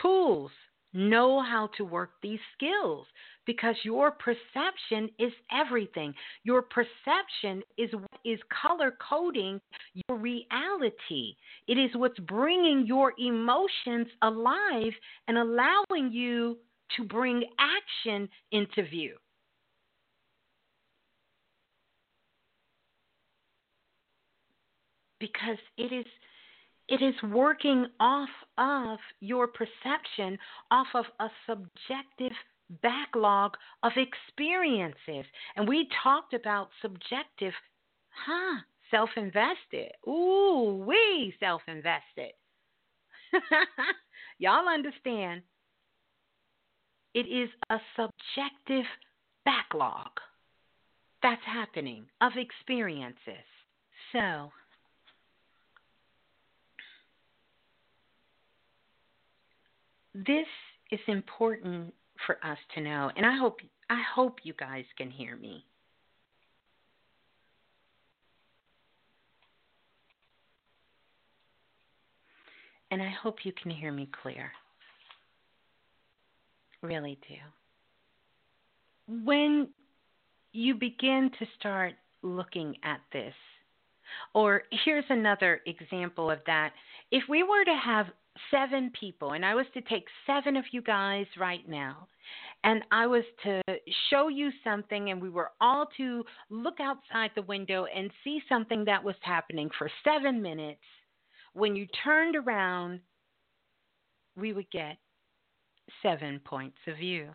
tools, 0.00 0.50
know 0.92 1.42
how 1.42 1.68
to 1.76 1.84
work 1.84 2.12
these 2.22 2.40
skills 2.56 3.06
because 3.46 3.76
your 3.82 4.10
perception 4.10 5.08
is 5.18 5.32
everything. 5.50 6.14
Your 6.44 6.62
perception 6.62 7.62
is 7.76 7.90
what 7.92 8.20
is 8.24 8.38
color 8.62 8.94
coding 9.08 9.60
your 10.08 10.18
reality. 10.18 11.34
It 11.66 11.78
is 11.78 11.90
what's 11.94 12.18
bringing 12.20 12.84
your 12.86 13.14
emotions 13.18 14.08
alive 14.22 14.92
and 15.28 15.38
allowing 15.38 16.12
you 16.12 16.58
to 16.96 17.04
bring 17.04 17.44
action 17.58 18.28
into 18.52 18.82
view. 18.88 19.16
Because 25.20 25.58
it 25.76 25.92
is 25.92 26.06
it 26.88 27.02
is 27.02 27.14
working 27.22 27.86
off 28.00 28.30
of 28.56 28.98
your 29.20 29.46
perception, 29.46 30.38
off 30.70 30.86
of 30.94 31.04
a 31.20 31.28
subjective 31.46 32.32
backlog 32.82 33.52
of 33.82 33.92
experiences. 33.96 35.26
And 35.56 35.68
we 35.68 35.86
talked 36.02 36.32
about 36.32 36.70
subjective, 36.80 37.52
huh, 38.10 38.60
self 38.90 39.10
invested. 39.16 39.92
Ooh, 40.06 40.82
we 40.86 41.34
self 41.40 41.62
invested. 41.68 42.32
Y'all 44.38 44.68
understand 44.68 45.42
it 47.18 47.26
is 47.26 47.48
a 47.68 47.78
subjective 47.96 48.84
backlog 49.44 50.10
that's 51.20 51.42
happening 51.44 52.04
of 52.20 52.30
experiences. 52.36 53.44
So, 54.12 54.52
this 60.14 60.46
is 60.92 61.00
important 61.08 61.92
for 62.24 62.36
us 62.44 62.58
to 62.76 62.80
know, 62.80 63.10
and 63.16 63.26
I 63.26 63.36
hope 63.36 63.58
I 63.90 64.00
hope 64.14 64.38
you 64.44 64.52
guys 64.52 64.84
can 64.96 65.10
hear 65.10 65.34
me. 65.36 65.64
And 72.92 73.02
I 73.02 73.10
hope 73.22 73.38
you 73.42 73.52
can 73.60 73.72
hear 73.72 73.90
me 73.90 74.08
clear. 74.22 74.52
Really 76.82 77.18
do. 77.28 77.36
When 79.24 79.68
you 80.52 80.74
begin 80.74 81.30
to 81.38 81.46
start 81.58 81.94
looking 82.22 82.76
at 82.84 83.00
this, 83.12 83.34
or 84.34 84.62
here's 84.84 85.04
another 85.08 85.60
example 85.66 86.30
of 86.30 86.38
that. 86.46 86.72
If 87.10 87.24
we 87.28 87.42
were 87.42 87.64
to 87.64 87.76
have 87.84 88.06
seven 88.50 88.90
people, 88.98 89.32
and 89.32 89.44
I 89.44 89.54
was 89.54 89.66
to 89.74 89.80
take 89.82 90.04
seven 90.26 90.56
of 90.56 90.64
you 90.72 90.82
guys 90.82 91.26
right 91.38 91.68
now, 91.68 92.08
and 92.64 92.82
I 92.90 93.06
was 93.06 93.24
to 93.44 93.62
show 94.10 94.28
you 94.28 94.50
something, 94.64 95.10
and 95.10 95.20
we 95.20 95.30
were 95.30 95.50
all 95.60 95.86
to 95.96 96.24
look 96.50 96.80
outside 96.80 97.30
the 97.34 97.42
window 97.42 97.86
and 97.94 98.10
see 98.24 98.40
something 98.48 98.84
that 98.84 99.02
was 99.02 99.16
happening 99.22 99.70
for 99.78 99.90
seven 100.04 100.42
minutes, 100.42 100.80
when 101.52 101.76
you 101.76 101.86
turned 102.04 102.36
around, 102.36 103.00
we 104.36 104.52
would 104.52 104.70
get 104.70 104.96
seven 106.02 106.40
points 106.44 106.76
of 106.86 106.96
view. 106.96 107.28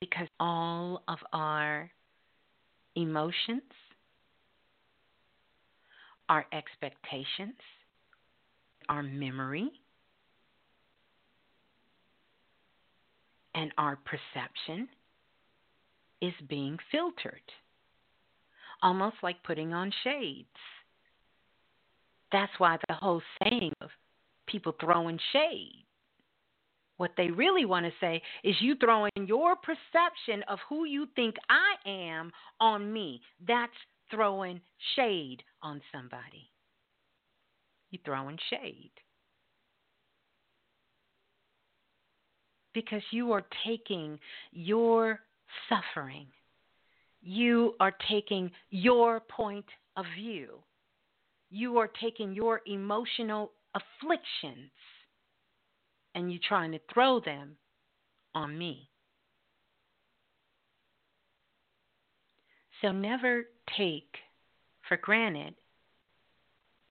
Because 0.00 0.28
all 0.40 1.02
of 1.08 1.18
our 1.32 1.90
emotions, 2.96 3.62
our 6.28 6.44
expectations, 6.52 7.54
our 8.88 9.02
memory, 9.02 9.70
and 13.54 13.72
our 13.78 13.96
perception 14.04 14.88
is 16.20 16.32
being 16.48 16.78
filtered, 16.90 17.42
almost 18.82 19.16
like 19.22 19.42
putting 19.44 19.72
on 19.72 19.92
shades. 20.04 20.48
That's 22.32 22.52
why 22.58 22.78
the 22.88 22.94
whole 22.94 23.22
saying 23.42 23.72
of 23.80 23.90
people 24.46 24.74
throwing 24.80 25.18
shade. 25.32 25.84
What 26.96 27.12
they 27.16 27.30
really 27.30 27.64
want 27.64 27.86
to 27.86 27.92
say 28.00 28.22
is 28.44 28.54
you 28.60 28.76
throwing 28.76 29.10
your 29.16 29.56
perception 29.56 30.42
of 30.48 30.58
who 30.68 30.84
you 30.84 31.06
think 31.16 31.36
I 31.48 31.88
am 31.88 32.30
on 32.60 32.92
me. 32.92 33.20
That's 33.46 33.72
throwing 34.10 34.60
shade 34.94 35.42
on 35.62 35.80
somebody. 35.92 36.50
You're 37.90 38.02
throwing 38.04 38.38
shade. 38.50 38.92
Because 42.72 43.02
you 43.10 43.32
are 43.32 43.44
taking 43.66 44.18
your 44.52 45.20
suffering, 45.68 46.26
you 47.20 47.74
are 47.80 47.92
taking 48.08 48.50
your 48.70 49.20
point 49.20 49.66
of 49.96 50.06
view, 50.16 50.58
you 51.52 51.76
are 51.76 51.90
taking 52.00 52.32
your 52.32 52.62
emotional 52.66 53.52
afflictions, 53.74 54.70
and 56.14 56.32
you're 56.32 56.40
trying 56.48 56.72
to 56.72 56.80
throw 56.92 57.20
them 57.20 57.56
on 58.34 58.56
me. 58.56 58.88
So 62.80 62.90
never 62.90 63.44
take 63.76 64.16
for 64.88 64.96
granted 64.96 65.54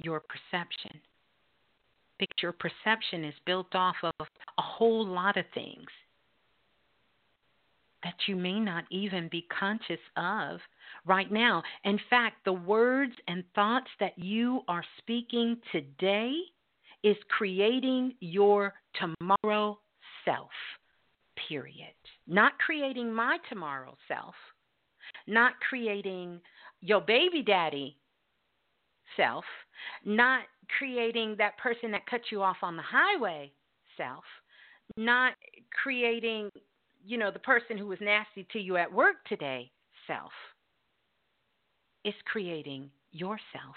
your 0.03 0.21
perception. 0.21 1.01
Because 2.19 2.37
your 2.43 2.53
perception 2.53 3.25
is 3.25 3.33
built 3.47 3.73
off 3.73 3.95
of 4.03 4.13
a 4.19 4.61
whole 4.61 5.05
lot 5.05 5.37
of 5.37 5.45
things 5.55 5.87
that 8.03 8.15
you 8.27 8.35
may 8.35 8.59
not 8.59 8.83
even 8.89 9.29
be 9.29 9.45
conscious 9.57 9.99
of 10.17 10.59
right 11.05 11.31
now. 11.31 11.63
In 11.83 11.99
fact, 12.09 12.43
the 12.45 12.53
words 12.53 13.13
and 13.27 13.43
thoughts 13.55 13.89
that 13.99 14.17
you 14.17 14.61
are 14.67 14.83
speaking 14.99 15.57
today 15.71 16.33
is 17.03 17.17
creating 17.29 18.13
your 18.19 18.73
tomorrow 18.99 19.79
self, 20.25 20.49
period. 21.47 21.93
Not 22.27 22.53
creating 22.59 23.13
my 23.13 23.37
tomorrow 23.49 23.95
self, 24.07 24.35
not 25.27 25.53
creating 25.67 26.39
your 26.81 27.01
baby 27.01 27.41
daddy 27.41 27.97
self, 29.17 29.45
not 30.05 30.43
creating 30.77 31.35
that 31.37 31.57
person 31.57 31.91
that 31.91 32.05
cut 32.05 32.21
you 32.31 32.41
off 32.41 32.57
on 32.61 32.75
the 32.75 32.83
highway 32.83 33.51
self, 33.97 34.23
not 34.97 35.33
creating, 35.83 36.49
you 37.05 37.17
know, 37.17 37.31
the 37.31 37.39
person 37.39 37.77
who 37.77 37.87
was 37.87 37.99
nasty 38.01 38.47
to 38.53 38.59
you 38.59 38.77
at 38.77 38.91
work 38.91 39.17
today 39.27 39.71
self. 40.07 40.31
is 42.03 42.13
creating 42.25 42.89
yourself. 43.11 43.75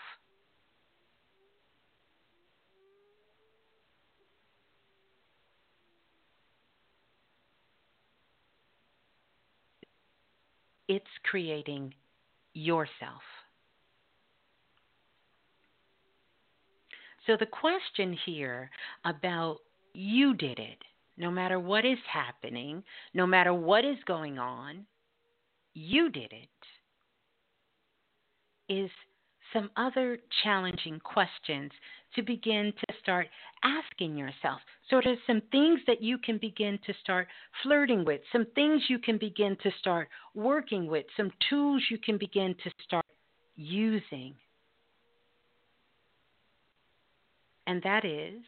It's 10.89 11.07
creating 11.25 11.95
yourself. 12.53 13.23
So 17.27 17.37
the 17.39 17.47
question 17.47 18.17
here 18.27 18.71
about 19.07 19.59
you 19.95 20.35
did 20.35 20.59
it, 20.59 20.79
no 21.17 21.31
matter 21.31 21.61
what 21.61 21.85
is 21.85 21.99
happening, 22.11 22.83
no 23.13 23.27
matter 23.27 23.55
what 23.55 23.85
is 23.85 23.99
going 24.07 24.39
on, 24.39 24.87
you 25.75 26.11
did 26.11 26.33
it, 26.33 26.49
is 28.69 28.91
some 29.53 29.71
other 29.77 30.19
challenging 30.43 30.99
questions 31.01 31.71
to 32.15 32.23
begin 32.23 32.73
to 32.79 32.95
start 33.03 33.29
asking 33.63 34.17
yourself. 34.17 34.61
Sort 34.91 35.07
of 35.07 35.17
some 35.27 35.43
things 35.51 35.81
that 35.87 36.03
you 36.03 36.19
can 36.19 36.39
begin 36.39 36.79
to 36.87 36.95
start 37.01 37.29
flirting 37.63 38.05
with, 38.05 38.21
some 38.33 38.47
things 38.55 38.83
you 38.89 38.99
can 38.99 39.19
begin 39.19 39.57
to 39.63 39.71
start 39.79 40.09
working 40.35 40.87
with, 40.87 41.07
some 41.17 41.31
tools 41.49 41.83
you 41.91 41.99
can 41.99 42.19
begin 42.19 42.55
to 42.65 42.71
start 42.85 43.07
using. 43.57 44.35
And 47.67 47.83
that 47.83 48.05
is 48.05 48.43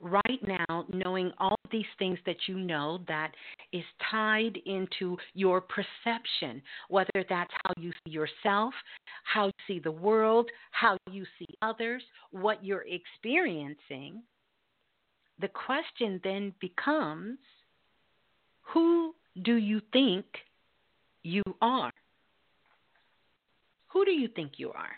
right 0.00 0.40
now, 0.46 0.84
knowing 0.92 1.32
all 1.38 1.58
these 1.70 1.84
things 1.98 2.18
that 2.26 2.36
you 2.46 2.58
know 2.58 3.00
that 3.08 3.32
is 3.72 3.84
tied 4.10 4.58
into 4.66 5.16
your 5.34 5.60
perception, 5.60 6.62
whether 6.88 7.24
that's 7.28 7.52
how 7.64 7.72
you 7.78 7.92
see 8.04 8.12
yourself, 8.12 8.72
how 9.24 9.46
you 9.46 9.52
see 9.66 9.78
the 9.78 9.90
world, 9.90 10.48
how 10.70 10.96
you 11.10 11.24
see 11.38 11.46
others, 11.62 12.02
what 12.30 12.64
you're 12.64 12.86
experiencing, 12.88 14.22
the 15.40 15.48
question 15.48 16.20
then 16.24 16.52
becomes 16.60 17.38
who 18.62 19.14
do 19.42 19.56
you 19.56 19.80
think 19.92 20.24
you 21.22 21.42
are? 21.60 21.92
Who 23.88 24.04
do 24.04 24.10
you 24.10 24.28
think 24.28 24.52
you 24.56 24.70
are? 24.72 24.92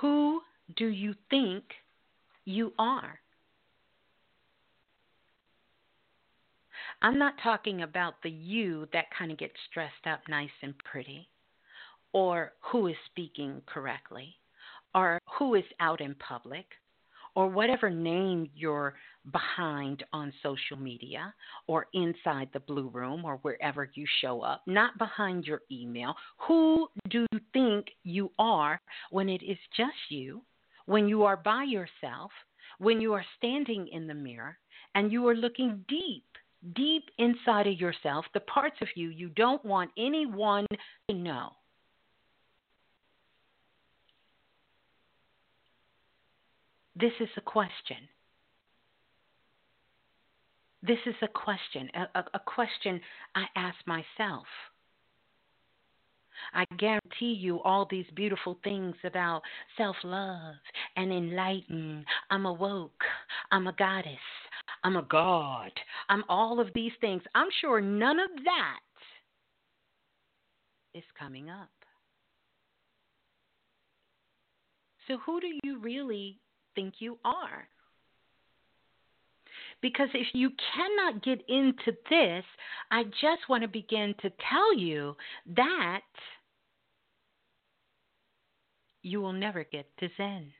Who 0.00 0.40
do 0.76 0.86
you 0.86 1.14
think 1.28 1.64
you 2.44 2.72
are? 2.78 3.20
I'm 7.02 7.18
not 7.18 7.34
talking 7.42 7.82
about 7.82 8.22
the 8.22 8.30
you 8.30 8.88
that 8.92 9.06
kind 9.16 9.30
of 9.30 9.38
gets 9.38 9.56
dressed 9.74 10.06
up 10.06 10.20
nice 10.28 10.50
and 10.62 10.74
pretty, 10.78 11.28
or 12.12 12.52
who 12.60 12.86
is 12.86 12.96
speaking 13.06 13.62
correctly, 13.66 14.36
or 14.94 15.18
who 15.38 15.54
is 15.54 15.64
out 15.80 16.00
in 16.00 16.14
public, 16.14 16.66
or 17.34 17.48
whatever 17.48 17.90
name 17.90 18.48
you're 18.54 18.94
behind 19.32 20.02
on 20.12 20.32
social 20.42 20.76
media 20.76 21.32
or 21.66 21.86
inside 21.92 22.48
the 22.52 22.60
blue 22.60 22.88
room 22.88 23.24
or 23.24 23.36
wherever 23.42 23.90
you 23.94 24.06
show 24.20 24.40
up, 24.40 24.62
not 24.66 24.96
behind 24.98 25.44
your 25.44 25.62
email. 25.70 26.14
Who 26.48 26.88
do 27.08 27.26
you 27.32 27.40
think 27.52 27.86
you 28.02 28.30
are 28.38 28.80
when 29.10 29.28
it 29.28 29.42
is 29.42 29.58
just 29.76 29.92
you, 30.08 30.42
when 30.86 31.08
you 31.08 31.24
are 31.24 31.36
by 31.36 31.64
yourself, 31.64 32.30
when 32.78 33.00
you 33.00 33.12
are 33.12 33.24
standing 33.36 33.88
in 33.88 34.06
the 34.06 34.14
mirror 34.14 34.56
and 34.94 35.12
you 35.12 35.26
are 35.28 35.36
looking 35.36 35.84
deep? 35.88 36.24
Deep 36.74 37.04
inside 37.18 37.66
of 37.66 37.80
yourself, 37.80 38.26
the 38.34 38.40
parts 38.40 38.76
of 38.82 38.88
you 38.94 39.08
you 39.08 39.30
don't 39.30 39.64
want 39.64 39.90
anyone 39.96 40.66
to 41.08 41.16
know. 41.16 41.52
This 47.00 47.12
is 47.20 47.28
a 47.36 47.40
question. 47.40 47.96
This 50.82 50.98
is 51.06 51.14
a 51.22 51.28
question, 51.28 51.88
a, 51.94 52.18
a, 52.18 52.24
a 52.34 52.38
question 52.40 53.00
I 53.34 53.44
ask 53.56 53.76
myself. 53.86 54.46
I 56.54 56.64
guarantee 56.76 57.36
you 57.38 57.60
all 57.60 57.86
these 57.90 58.06
beautiful 58.14 58.58
things 58.64 58.94
about 59.04 59.42
self 59.76 59.96
love 60.04 60.54
and 60.96 61.12
enlighten. 61.12 62.04
I'm 62.30 62.46
awoke. 62.46 63.02
I'm 63.50 63.66
a 63.66 63.72
goddess. 63.74 64.14
I'm 64.84 64.96
a 64.96 65.02
god. 65.02 65.72
I'm 66.08 66.24
all 66.28 66.60
of 66.60 66.68
these 66.74 66.92
things. 67.00 67.22
I'm 67.34 67.48
sure 67.60 67.80
none 67.80 68.18
of 68.18 68.30
that 68.44 68.80
is 70.94 71.04
coming 71.18 71.50
up. 71.50 71.68
So, 75.06 75.18
who 75.26 75.40
do 75.40 75.48
you 75.62 75.78
really 75.78 76.38
think 76.80 76.94
you 76.98 77.18
are. 77.24 77.68
Because 79.82 80.08
if 80.14 80.28
you 80.34 80.50
cannot 80.74 81.22
get 81.22 81.42
into 81.48 81.96
this, 82.08 82.44
I 82.90 83.04
just 83.04 83.48
want 83.48 83.62
to 83.62 83.68
begin 83.68 84.14
to 84.20 84.30
tell 84.50 84.76
you 84.76 85.16
that 85.56 86.00
you 89.02 89.20
will 89.20 89.32
never 89.32 89.64
get 89.64 89.86
to 89.98 90.08
Zen. 90.16 90.52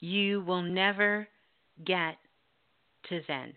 You 0.00 0.40
will 0.42 0.62
never 0.62 1.28
get 1.84 2.16
to 3.10 3.20
Zen. 3.26 3.52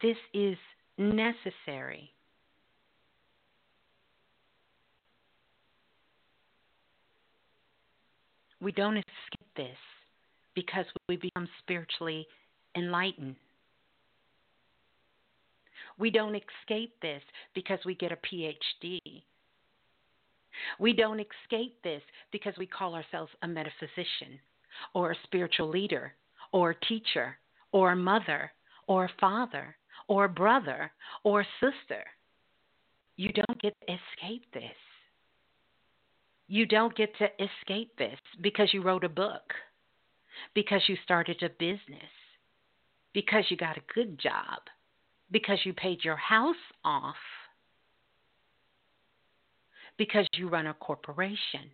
This 0.00 0.16
is 0.32 0.56
necessary. 0.96 2.12
We 8.60 8.72
don't 8.72 8.96
escape 8.96 9.48
this 9.56 9.76
because 10.54 10.86
we 11.08 11.16
become 11.16 11.48
spiritually 11.60 12.26
enlightened. 12.76 13.36
We 15.98 16.10
don't 16.10 16.34
escape 16.34 16.94
this 17.02 17.22
because 17.54 17.78
we 17.84 17.94
get 17.94 18.12
a 18.12 18.16
PhD. 18.16 18.98
We 20.78 20.92
don't 20.92 21.20
escape 21.20 21.80
this 21.82 22.02
because 22.32 22.54
we 22.58 22.66
call 22.66 22.94
ourselves 22.94 23.30
a 23.42 23.48
metaphysician 23.48 24.40
or 24.94 25.12
a 25.12 25.16
spiritual 25.24 25.68
leader 25.68 26.14
or 26.52 26.70
a 26.70 26.86
teacher 26.86 27.38
or 27.72 27.92
a 27.92 27.96
mother 27.96 28.52
or 28.86 29.04
a 29.04 29.10
father 29.20 29.76
or 30.08 30.24
a 30.24 30.28
brother 30.28 30.90
or 31.24 31.42
a 31.42 31.46
sister. 31.60 32.02
You 33.16 33.32
don't 33.32 33.60
get 33.60 33.76
escape 33.82 34.44
this. 34.52 34.62
You 36.48 36.64
don't 36.64 36.96
get 36.96 37.16
to 37.18 37.28
escape 37.34 37.96
this 37.98 38.18
because 38.40 38.72
you 38.72 38.82
wrote 38.82 39.04
a 39.04 39.08
book, 39.08 39.52
because 40.54 40.80
you 40.88 40.96
started 41.04 41.42
a 41.42 41.50
business, 41.50 42.10
because 43.12 43.44
you 43.50 43.56
got 43.56 43.76
a 43.76 43.92
good 43.94 44.18
job, 44.18 44.60
because 45.30 45.58
you 45.64 45.74
paid 45.74 46.02
your 46.02 46.16
house 46.16 46.56
off, 46.84 47.16
because 49.98 50.26
you 50.34 50.48
run 50.48 50.66
a 50.66 50.74
corporation. 50.74 51.70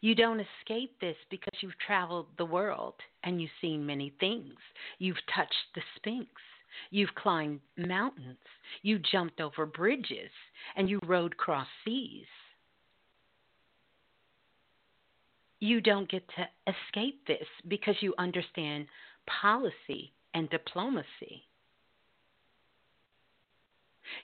You 0.00 0.14
don't 0.14 0.40
escape 0.40 0.98
this 1.00 1.16
because 1.30 1.54
you've 1.60 1.78
traveled 1.84 2.26
the 2.38 2.44
world 2.44 2.94
and 3.24 3.40
you've 3.40 3.50
seen 3.60 3.84
many 3.84 4.14
things. 4.20 4.54
You've 4.98 5.16
touched 5.34 5.54
the 5.74 5.82
Sphinx. 5.96 6.30
You've 6.90 7.14
climbed 7.14 7.60
mountains. 7.76 8.38
You 8.82 8.98
jumped 8.98 9.40
over 9.40 9.66
bridges 9.66 10.30
and 10.76 10.88
you 10.88 11.00
rode 11.04 11.32
across 11.32 11.66
seas. 11.84 12.26
You 15.58 15.80
don't 15.80 16.10
get 16.10 16.28
to 16.36 16.48
escape 16.66 17.26
this 17.26 17.46
because 17.66 17.96
you 18.00 18.14
understand 18.18 18.86
policy 19.26 20.12
and 20.34 20.50
diplomacy. 20.50 21.44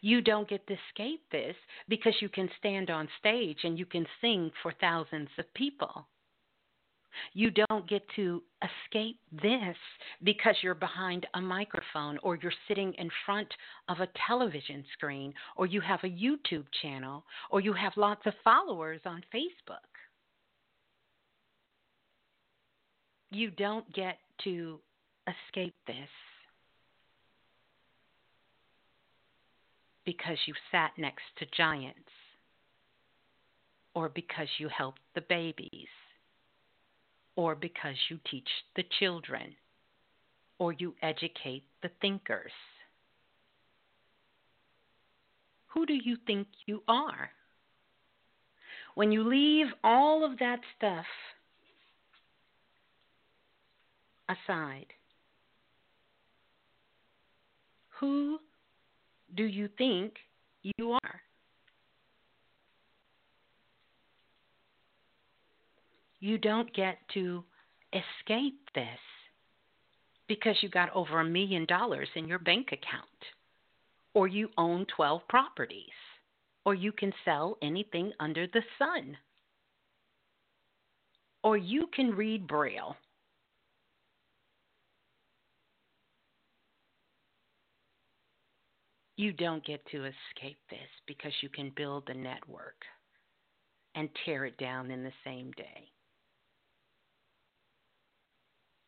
You 0.01 0.21
don't 0.21 0.49
get 0.49 0.67
to 0.67 0.75
escape 0.75 1.23
this 1.31 1.57
because 1.89 2.15
you 2.21 2.29
can 2.29 2.49
stand 2.59 2.91
on 2.91 3.09
stage 3.19 3.59
and 3.65 3.79
you 3.79 3.87
can 3.87 4.07
sing 4.21 4.51
for 4.63 4.73
thousands 4.81 5.31
of 5.39 5.53
people. 5.55 6.07
You 7.33 7.51
don't 7.51 7.89
get 7.89 8.03
to 8.17 8.43
escape 8.63 9.19
this 9.33 9.77
because 10.23 10.57
you're 10.63 10.75
behind 10.75 11.27
a 11.35 11.41
microphone 11.41 12.19
or 12.23 12.37
you're 12.37 12.53
sitting 12.69 12.93
in 12.95 13.11
front 13.27 13.49
of 13.89 14.01
a 14.01 14.09
television 14.27 14.85
screen 14.93 15.33
or 15.57 15.67
you 15.67 15.81
have 15.81 16.01
a 16.05 16.09
YouTube 16.09 16.67
channel 16.83 17.25
or 17.51 17.61
you 17.61 17.73
have 17.73 17.93
lots 17.97 18.23
of 18.27 18.35
followers 18.45 19.01
on 19.05 19.23
Facebook. 19.35 19.77
You 23.31 23.51
don't 23.51 23.91
get 23.95 24.19
to 24.45 24.79
escape 25.27 25.75
this 25.87 25.97
because 30.05 30.37
you 30.47 30.55
sat 30.71 30.91
next 30.99 31.23
to 31.39 31.47
giants 31.57 31.99
or 33.95 34.09
because 34.09 34.49
you 34.59 34.69
helped 34.69 35.01
the 35.15 35.23
babies 35.23 35.89
or 37.37 37.55
because 37.55 37.97
you 38.09 38.19
teach 38.31 38.49
the 38.77 38.85
children, 38.99 39.55
or 40.59 40.73
you 40.73 40.95
educate 41.03 41.65
the 41.83 41.91
thinkers. 42.01 42.53
Who 45.69 45.87
do 45.87 45.95
you 45.95 46.17
think 46.27 46.47
you 46.67 46.83
are? 46.87 47.31
When 48.95 49.11
you 49.11 49.27
leave 49.27 49.67
all 49.83 50.25
of 50.25 50.39
that 50.39 50.61
stuff 50.77 51.07
aside, 54.29 54.87
who 57.99 58.39
do 59.35 59.45
you 59.45 59.69
think 59.79 60.15
you 60.63 60.93
are? 60.93 61.21
You 66.23 66.39
don't 66.39 66.73
get 66.73 66.99
to 67.13 67.43
escape 67.93 68.61
this 68.77 68.87
because 70.29 70.55
you 70.63 70.69
got 70.69 70.95
over 70.95 71.19
a 71.19 71.25
million 71.25 71.67
dollars 71.67 72.09
in 72.15 72.29
your 72.29 72.39
bank 72.39 72.69
account, 72.69 73.09
or 74.15 74.29
you 74.29 74.49
own 74.57 74.87
12 74.97 75.21
properties, 75.29 75.99
or 76.65 76.75
you 76.75 76.93
can 76.93 77.13
sell 77.25 77.59
anything 77.61 78.13
under 78.21 78.47
the 78.47 78.63
sun, 78.79 79.17
or 81.43 81.57
you 81.57 81.89
can 81.93 82.13
read 82.13 82.47
Braille. 82.47 82.97
You 89.17 89.33
don't 89.33 89.67
get 89.67 89.85
to 89.87 90.05
escape 90.05 90.59
this 90.71 90.79
because 91.09 91.33
you 91.43 91.49
can 91.49 91.73
build 91.75 92.05
the 92.07 92.15
network 92.15 92.81
and 93.97 94.09
tear 94.25 94.45
it 94.45 94.57
down 94.57 94.93
in 94.93 95.03
the 95.03 95.13
same 95.25 95.51
day 95.57 95.92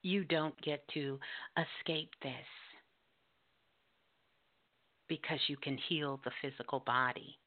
you 0.04 0.22
don't 0.22 0.60
get 0.60 0.86
to 0.92 1.18
escape 1.56 2.10
this 2.22 2.32
because 5.08 5.40
you 5.48 5.56
can 5.56 5.78
heal 5.88 6.20
the 6.24 6.30
physical 6.42 6.80
body 6.80 7.38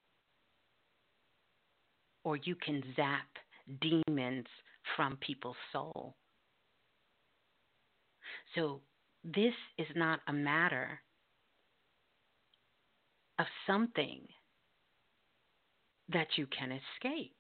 or 2.23 2.35
you 2.35 2.55
can 2.55 2.83
zap 2.95 3.27
demons 3.79 4.47
from 4.95 5.17
people's 5.17 5.55
soul. 5.71 6.15
So, 8.55 8.81
this 9.23 9.53
is 9.77 9.87
not 9.95 10.19
a 10.27 10.33
matter 10.33 10.99
of 13.39 13.45
something 13.65 14.21
that 16.09 16.27
you 16.37 16.47
can 16.47 16.71
escape. 16.71 17.36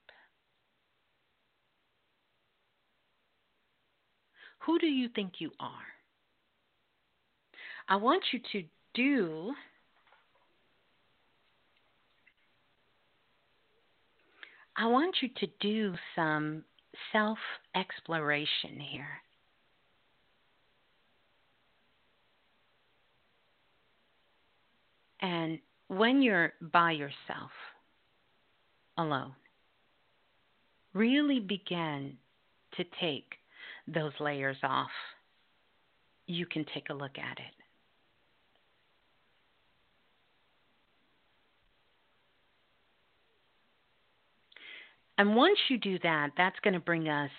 Who 4.67 4.77
do 4.79 4.85
you 4.85 5.07
think 5.15 5.35
you 5.39 5.51
are? 5.61 5.87
I 7.87 7.95
want 7.95 8.21
you 8.33 8.39
to 8.51 8.63
do 8.93 9.53
I 14.75 14.85
want 14.87 15.15
you 15.21 15.29
to 15.39 15.47
do 15.59 15.95
some 16.15 16.63
self 17.13 17.39
exploration 17.75 18.79
here. 18.79 19.07
And 25.21 25.59
when 25.87 26.21
you're 26.21 26.53
by 26.61 26.91
yourself, 26.91 27.51
alone, 28.97 29.33
really 30.93 31.39
begin 31.39 32.17
to 32.75 32.83
take 32.99 33.37
those 33.87 34.13
layers 34.19 34.57
off, 34.63 34.91
you 36.25 36.45
can 36.45 36.65
take 36.73 36.89
a 36.89 36.93
look 36.93 37.17
at 37.17 37.37
it. 37.39 37.53
And 45.17 45.35
once 45.35 45.57
you 45.69 45.77
do 45.79 45.97
that, 46.03 46.31
that's 46.37 46.59
going 46.63 46.75
to 46.75 46.79
bring 46.79 47.09
us 47.09 47.31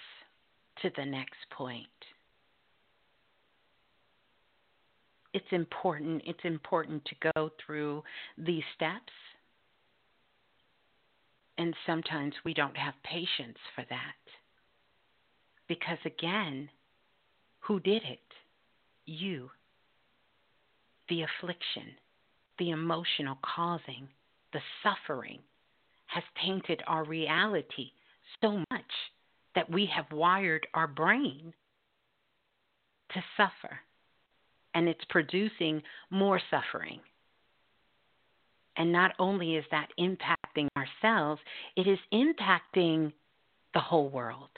to 0.82 0.90
the 0.96 1.04
next 1.04 1.36
point. 1.56 1.86
It's 5.32 5.46
important, 5.52 6.22
it's 6.26 6.44
important 6.44 7.04
to 7.04 7.30
go 7.34 7.50
through 7.64 8.02
these 8.36 8.64
steps. 8.74 9.12
And 11.58 11.74
sometimes 11.86 12.34
we 12.44 12.54
don't 12.54 12.76
have 12.76 12.94
patience 13.04 13.58
for 13.74 13.84
that. 13.90 14.27
Because 15.68 15.98
again, 16.04 16.70
who 17.60 17.80
did 17.80 18.02
it? 18.04 18.20
You. 19.04 19.50
The 21.08 21.22
affliction, 21.22 21.94
the 22.58 22.70
emotional 22.70 23.38
causing, 23.42 24.08
the 24.52 24.60
suffering 24.82 25.40
has 26.06 26.24
tainted 26.42 26.82
our 26.86 27.04
reality 27.04 27.90
so 28.40 28.64
much 28.70 28.92
that 29.54 29.70
we 29.70 29.88
have 29.94 30.10
wired 30.12 30.66
our 30.74 30.86
brain 30.86 31.52
to 33.12 33.20
suffer. 33.36 33.78
And 34.74 34.88
it's 34.88 35.04
producing 35.10 35.82
more 36.10 36.40
suffering. 36.50 37.00
And 38.76 38.92
not 38.92 39.12
only 39.18 39.56
is 39.56 39.64
that 39.70 39.88
impacting 39.98 40.68
ourselves, 40.76 41.40
it 41.76 41.86
is 41.86 41.98
impacting 42.12 43.12
the 43.74 43.80
whole 43.80 44.08
world. 44.08 44.50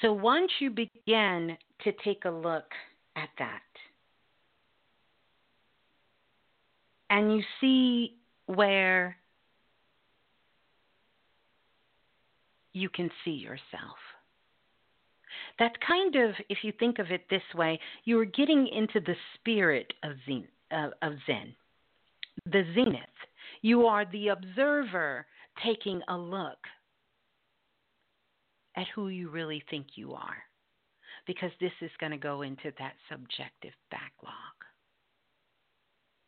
So 0.00 0.12
once 0.12 0.50
you 0.60 0.70
begin 0.70 1.56
to 1.84 1.92
take 2.04 2.24
a 2.24 2.30
look 2.30 2.70
at 3.16 3.28
that, 3.38 3.62
and 7.10 7.34
you 7.34 7.42
see 7.60 8.14
where 8.46 9.16
you 12.72 12.88
can 12.88 13.10
see 13.24 13.32
yourself. 13.32 13.98
That's 15.58 15.74
kind 15.86 16.14
of, 16.14 16.34
if 16.48 16.58
you 16.62 16.72
think 16.78 16.98
of 16.98 17.10
it 17.10 17.24
this 17.28 17.42
way, 17.54 17.80
you 18.04 18.20
are 18.20 18.24
getting 18.24 18.68
into 18.68 19.00
the 19.00 19.16
spirit 19.34 19.92
of 20.04 20.12
Zen, 20.26 20.46
uh, 20.70 20.90
of 21.02 21.14
Zen, 21.26 21.54
the 22.46 22.62
zenith. 22.74 23.02
You 23.62 23.86
are 23.86 24.04
the 24.12 24.28
observer 24.28 25.26
taking 25.64 26.00
a 26.08 26.16
look 26.16 26.58
at 28.78 28.86
who 28.94 29.08
you 29.08 29.28
really 29.28 29.62
think 29.70 29.86
you 29.96 30.12
are. 30.14 30.38
Because 31.26 31.50
this 31.60 31.72
is 31.82 31.90
going 32.00 32.12
to 32.12 32.18
go 32.18 32.42
into 32.42 32.72
that 32.78 32.94
subjective 33.10 33.74
backlog. 33.90 34.34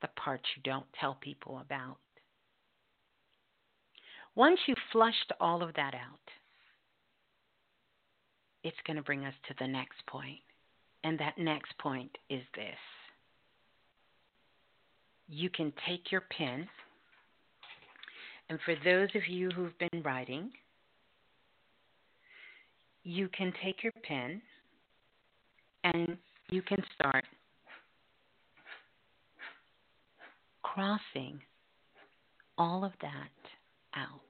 the 0.02 0.08
parts 0.16 0.44
you 0.56 0.62
don't 0.62 0.86
tell 0.98 1.16
people 1.20 1.60
about. 1.64 1.98
Once 4.34 4.58
you've 4.66 4.78
flushed 4.92 5.32
all 5.40 5.62
of 5.62 5.74
that 5.74 5.94
out, 5.94 6.30
it's 8.62 8.76
going 8.86 8.96
to 8.96 9.02
bring 9.02 9.24
us 9.24 9.34
to 9.48 9.54
the 9.58 9.66
next 9.66 10.04
point. 10.06 10.40
And 11.04 11.18
that 11.18 11.38
next 11.38 11.76
point 11.78 12.16
is 12.28 12.42
this 12.54 12.78
you 15.28 15.48
can 15.48 15.72
take 15.88 16.10
your 16.10 16.22
pen, 16.36 16.68
and 18.48 18.58
for 18.64 18.74
those 18.84 19.08
of 19.14 19.28
you 19.28 19.48
who've 19.50 19.78
been 19.78 20.02
writing, 20.02 20.50
you 23.02 23.28
can 23.28 23.52
take 23.62 23.82
your 23.82 23.92
pen 24.02 24.40
and 25.84 26.16
you 26.50 26.62
can 26.62 26.82
start 26.94 27.24
crossing 30.62 31.40
all 32.58 32.84
of 32.84 32.92
that 33.00 33.30
out. 33.96 34.20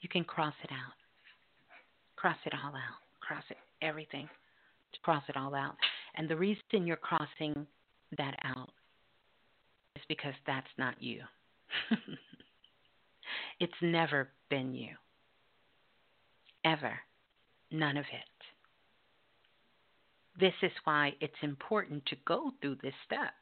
You 0.00 0.08
can 0.08 0.24
cross 0.24 0.54
it 0.62 0.70
out. 0.70 0.94
Cross 2.16 2.36
it 2.46 2.52
all 2.54 2.70
out. 2.70 3.00
Cross 3.20 3.44
it, 3.50 3.56
everything. 3.82 4.28
Cross 5.02 5.24
it 5.28 5.36
all 5.36 5.54
out. 5.54 5.76
And 6.14 6.28
the 6.28 6.36
reason 6.36 6.86
you're 6.86 6.96
crossing 6.96 7.66
that 8.16 8.34
out 8.44 8.70
is 9.96 10.02
because 10.08 10.34
that's 10.46 10.66
not 10.78 10.94
you. 11.02 11.20
it's 13.60 13.72
never 13.82 14.28
been 14.48 14.74
you. 14.74 14.90
Ever. 16.64 16.98
None 17.70 17.96
of 17.96 18.04
it. 18.04 18.30
This 20.38 20.54
is 20.62 20.72
why 20.84 21.12
it's 21.20 21.32
important 21.42 22.04
to 22.06 22.16
go 22.26 22.50
through 22.60 22.76
this 22.82 22.94
step 23.06 23.34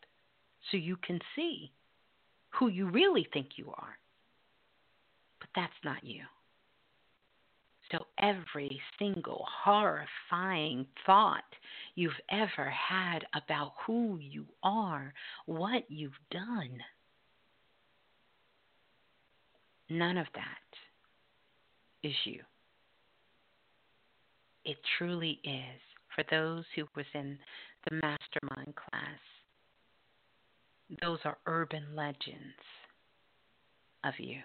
so 0.71 0.77
you 0.77 0.97
can 0.97 1.21
see 1.35 1.73
who 2.51 2.69
you 2.69 2.89
really 2.89 3.27
think 3.33 3.51
you 3.57 3.71
are. 3.71 3.97
But 5.41 5.49
that's 5.55 5.73
not 5.85 6.05
you. 6.05 6.23
So 7.91 8.07
every 8.19 8.81
single 8.99 9.45
horrifying 9.65 10.87
thought 11.05 11.45
you've 11.95 12.13
ever 12.31 12.71
had 12.71 13.21
about 13.35 13.73
who 13.87 14.19
you 14.19 14.47
are, 14.63 15.13
what 15.45 15.85
you've 15.89 16.13
done, 16.31 16.79
none 19.91 20.17
of 20.17 20.27
that 20.35 22.09
is 22.09 22.15
you. 22.25 22.41
It 24.65 24.77
truly 24.99 25.41
is 25.45 25.81
for 26.15 26.25
those 26.31 26.65
who 26.75 26.87
was 26.95 27.07
in 27.15 27.39
the 27.89 27.97
mastermind 27.97 28.75
class. 28.77 29.19
Those 31.01 31.19
are 31.25 31.39
urban 31.47 31.97
legends 31.97 32.39
of 34.05 34.15
you. 34.19 34.41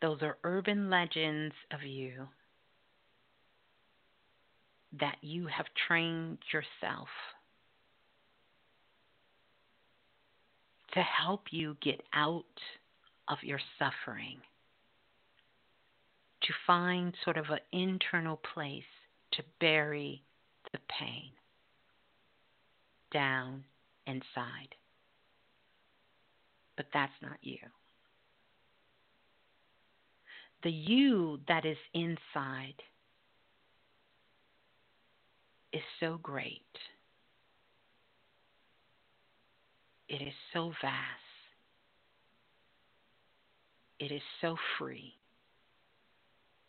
Those 0.00 0.22
are 0.22 0.38
urban 0.44 0.90
legends 0.90 1.54
of 1.72 1.82
you 1.82 2.26
that 5.00 5.16
you 5.20 5.46
have 5.46 5.66
trained 5.86 6.38
yourself 6.52 7.08
to 10.92 11.00
help 11.00 11.44
you 11.50 11.76
get 11.82 12.02
out 12.12 12.44
of 13.28 13.38
your 13.42 13.60
suffering, 13.78 14.38
to 16.42 16.52
find 16.66 17.14
sort 17.24 17.36
of 17.36 17.46
an 17.50 17.58
internal 17.72 18.40
place 18.54 18.82
to 19.32 19.42
bury 19.60 20.22
the 20.72 20.78
pain 20.98 21.30
down 23.12 23.64
inside. 24.06 24.74
But 26.76 26.86
that's 26.92 27.12
not 27.22 27.38
you. 27.42 27.58
The 30.62 30.70
you 30.70 31.40
that 31.48 31.64
is 31.64 31.76
inside 31.92 32.80
is 35.72 35.82
so 36.00 36.18
great. 36.22 36.60
It 40.08 40.22
is 40.22 40.34
so 40.52 40.72
vast. 40.82 40.96
It 43.98 44.12
is 44.12 44.22
so 44.40 44.56
free 44.78 45.14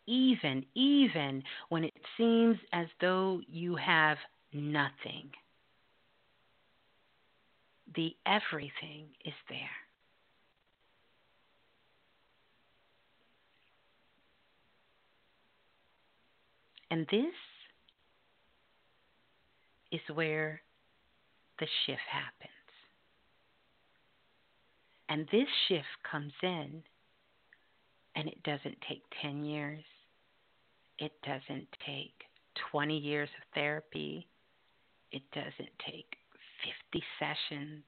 even, 0.06 0.64
even 0.74 1.42
when 1.68 1.84
it 1.84 1.94
seems 2.16 2.56
as 2.72 2.86
though 3.00 3.40
you 3.48 3.76
have 3.76 4.18
nothing. 4.52 5.30
The 7.94 8.14
everything 8.26 9.06
is 9.24 9.34
there. 9.48 9.58
And 16.90 17.06
this 17.10 17.34
is 19.90 20.00
where 20.14 20.60
the 21.58 21.66
shift 21.86 22.00
happens. 22.10 22.50
And 25.08 25.26
this 25.30 25.48
shift 25.68 25.86
comes 26.10 26.32
in, 26.42 26.82
and 28.16 28.28
it 28.28 28.42
doesn't 28.42 28.78
take 28.88 29.02
10 29.22 29.44
years, 29.44 29.84
it 30.98 31.12
doesn't 31.22 31.68
take 31.86 32.14
20 32.70 32.96
years 32.96 33.28
of 33.36 33.54
therapy. 33.54 34.28
It 35.12 35.22
doesn't 35.32 35.72
take 35.86 36.16
50 36.90 37.04
sessions. 37.18 37.84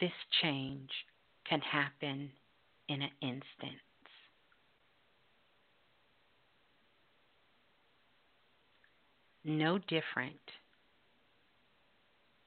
This 0.00 0.12
change 0.42 0.90
can 1.48 1.60
happen 1.60 2.30
in 2.88 3.02
an 3.02 3.10
instant. 3.20 3.80
No 9.44 9.78
different 9.78 10.40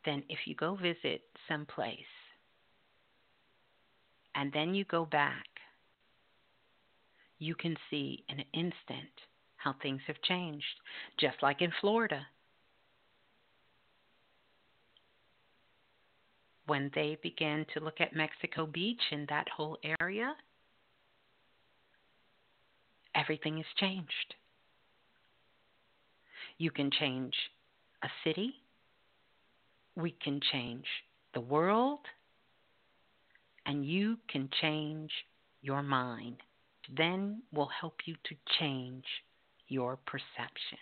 than 0.06 0.24
if 0.30 0.40
you 0.46 0.56
go 0.56 0.76
visit 0.76 1.22
someplace 1.48 1.98
and 4.36 4.52
then 4.54 4.74
you 4.74 4.86
go 4.86 5.06
back 5.06 5.49
you 7.40 7.56
can 7.56 7.76
see 7.90 8.24
in 8.30 8.40
an 8.40 8.46
instant 8.54 9.10
how 9.56 9.74
things 9.82 10.02
have 10.08 10.22
changed, 10.22 10.66
just 11.20 11.38
like 11.42 11.62
in 11.62 11.72
Florida. 11.82 12.28
When 16.66 16.92
they 16.94 17.18
began 17.24 17.66
to 17.74 17.84
look 17.84 18.00
at 18.00 18.16
Mexico 18.16 18.66
Beach 18.66 19.02
and 19.12 19.28
that 19.30 19.48
whole 19.50 19.78
area, 20.00 20.36
everything 23.16 23.58
has 23.58 23.66
changed. 23.78 24.36
You 26.58 26.72
can 26.72 26.92
change 26.92 27.34
a 28.04 28.10
city, 28.24 28.54
we 29.96 30.16
can 30.24 30.40
change 30.52 30.86
the 31.34 31.40
world, 31.40 32.00
and 33.66 33.86
you 33.86 34.18
can 34.30 34.50
change 34.62 35.12
your 35.62 35.82
mind 35.82 36.38
then 36.96 37.42
will 37.54 37.70
help 37.80 37.96
you 38.06 38.16
to 38.26 38.36
change 38.60 39.06
your 39.68 39.98
perception. 40.06 40.80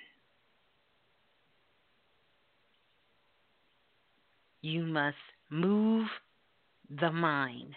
You 4.62 4.84
must 4.86 5.18
move 5.50 6.08
the 6.90 7.12
mind. 7.12 7.74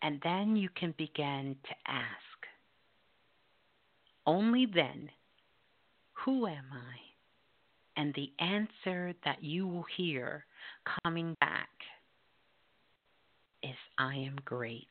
And 0.00 0.20
then 0.22 0.56
you 0.56 0.68
can 0.74 0.94
begin 0.96 1.56
to 1.64 1.90
ask. 1.90 2.06
Only 4.26 4.66
then, 4.66 5.10
who 6.12 6.46
am 6.46 6.66
I? 6.72 8.00
And 8.00 8.14
the 8.14 8.30
answer 8.38 9.14
that 9.24 9.42
you 9.42 9.66
will 9.66 9.86
hear 9.96 10.44
coming 11.02 11.36
back 11.40 11.68
is 13.62 13.76
I 13.98 14.14
am 14.14 14.36
great. 14.44 14.86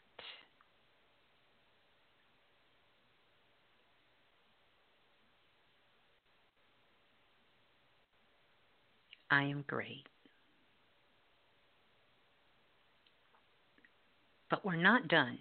I 9.29 9.43
am 9.43 9.63
great. 9.67 10.07
But 14.49 14.65
we're 14.65 14.75
not 14.77 15.09
done 15.09 15.37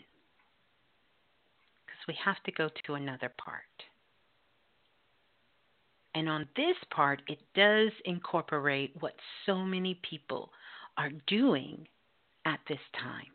because 1.86 2.00
we 2.08 2.14
have 2.24 2.42
to 2.44 2.52
go 2.52 2.68
to 2.86 2.94
another 2.94 3.32
part. 3.38 3.62
And 6.16 6.28
on 6.28 6.48
this 6.56 6.76
part, 6.90 7.22
it 7.28 7.38
does 7.54 7.92
incorporate 8.04 8.94
what 9.00 9.14
so 9.44 9.58
many 9.58 10.00
people 10.08 10.50
are 10.96 11.10
doing 11.26 11.86
at 12.46 12.60
this 12.68 12.80
time. 12.98 13.26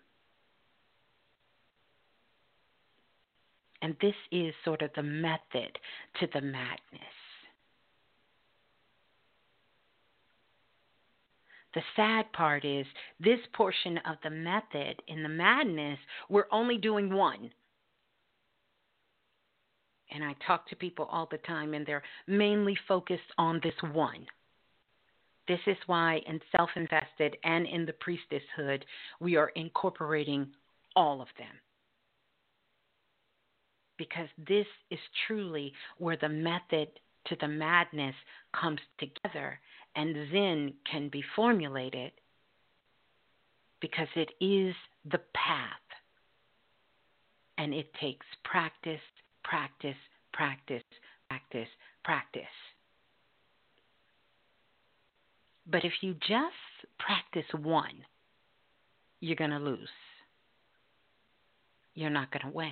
And 3.84 3.96
this 4.02 4.16
is 4.32 4.54
sort 4.64 4.82
of 4.82 4.92
the 4.96 5.04
method 5.04 5.78
to 6.20 6.28
the 6.34 6.42
madness. 6.42 7.18
The 11.74 11.82
sad 11.96 12.32
part 12.34 12.66
is 12.66 12.86
this 13.20 13.40
portion 13.54 13.98
of 14.00 14.18
the 14.24 14.30
method 14.30 15.02
in 15.08 15.24
the 15.24 15.30
madness, 15.30 16.00
we're 16.30 16.48
only 16.52 16.78
doing 16.78 17.14
one. 17.14 17.50
And 20.14 20.24
I 20.24 20.36
talk 20.46 20.68
to 20.68 20.76
people 20.76 21.08
all 21.10 21.30
the 21.32 21.38
time, 21.38 21.74
and 21.74 21.86
they're 21.86 22.04
mainly 22.28 22.78
focused 22.88 23.22
on 23.38 23.62
this 23.64 23.74
one. 23.94 24.26
This 25.52 25.60
is 25.68 25.78
why 25.86 26.22
in 26.28 26.40
self 26.56 26.70
invested 26.78 27.36
and 27.44 27.68
in 27.68 27.86
the 27.86 27.92
priestesshood, 27.92 28.84
we 29.20 29.36
are 29.36 29.50
incorporating 29.50 30.48
all 30.96 31.22
of 31.22 31.28
them. 31.38 31.54
Because 33.98 34.30
this 34.48 34.66
is 34.90 35.00
truly 35.28 35.74
where 35.98 36.16
the 36.16 36.30
method 36.30 36.88
to 37.26 37.36
the 37.42 37.50
madness 37.50 38.16
comes 38.54 38.80
together 38.98 39.60
and 39.98 40.16
Zen 40.32 40.74
can 40.90 41.10
be 41.10 41.22
formulated 41.36 42.14
because 43.82 44.08
it 44.16 44.30
is 44.40 44.74
the 45.04 45.20
path. 45.34 45.68
And 47.58 47.74
it 47.74 47.94
takes 47.96 48.26
practice, 48.46 49.02
practice, 49.44 49.98
practice, 50.32 50.84
practice, 51.28 51.68
practice. 52.06 52.71
But 55.68 55.86
if 55.86 55.94
you 56.02 56.14
just 56.14 56.90
practice 57.00 57.46
one, 57.54 58.06
you're 59.20 59.36
going 59.36 59.52
to 59.52 59.60
lose. 59.60 59.90
You're 61.94 62.10
not 62.10 62.32
going 62.32 62.46
to 62.46 62.56
win. 62.56 62.72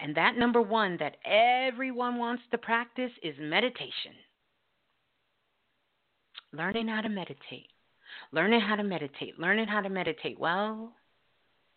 And 0.00 0.14
that 0.16 0.36
number 0.36 0.60
one 0.60 0.98
that 0.98 1.16
everyone 1.24 2.18
wants 2.18 2.42
to 2.50 2.58
practice 2.58 3.12
is 3.22 3.34
meditation. 3.38 4.12
Learning 6.52 6.88
how 6.88 7.00
to 7.00 7.08
meditate. 7.08 7.68
Learning 8.32 8.60
how 8.60 8.76
to 8.76 8.82
meditate. 8.82 9.38
Learning 9.38 9.66
how 9.66 9.80
to 9.80 9.88
meditate. 9.88 10.38
Well, 10.38 10.92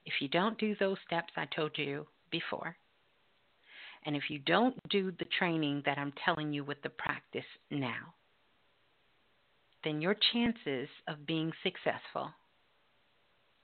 if 0.05 0.13
you 0.19 0.27
don't 0.27 0.57
do 0.57 0.75
those 0.79 0.97
steps 1.05 1.31
I 1.37 1.45
told 1.55 1.71
you 1.77 2.05
before, 2.31 2.75
and 4.05 4.15
if 4.15 4.23
you 4.29 4.39
don't 4.39 4.75
do 4.89 5.11
the 5.17 5.25
training 5.39 5.83
that 5.85 5.97
I'm 5.97 6.13
telling 6.23 6.53
you 6.53 6.63
with 6.63 6.81
the 6.83 6.89
practice 6.89 7.45
now, 7.71 8.13
then 9.85 10.01
your 10.01 10.15
chances 10.33 10.89
of 11.07 11.25
being 11.25 11.53
successful 11.63 12.31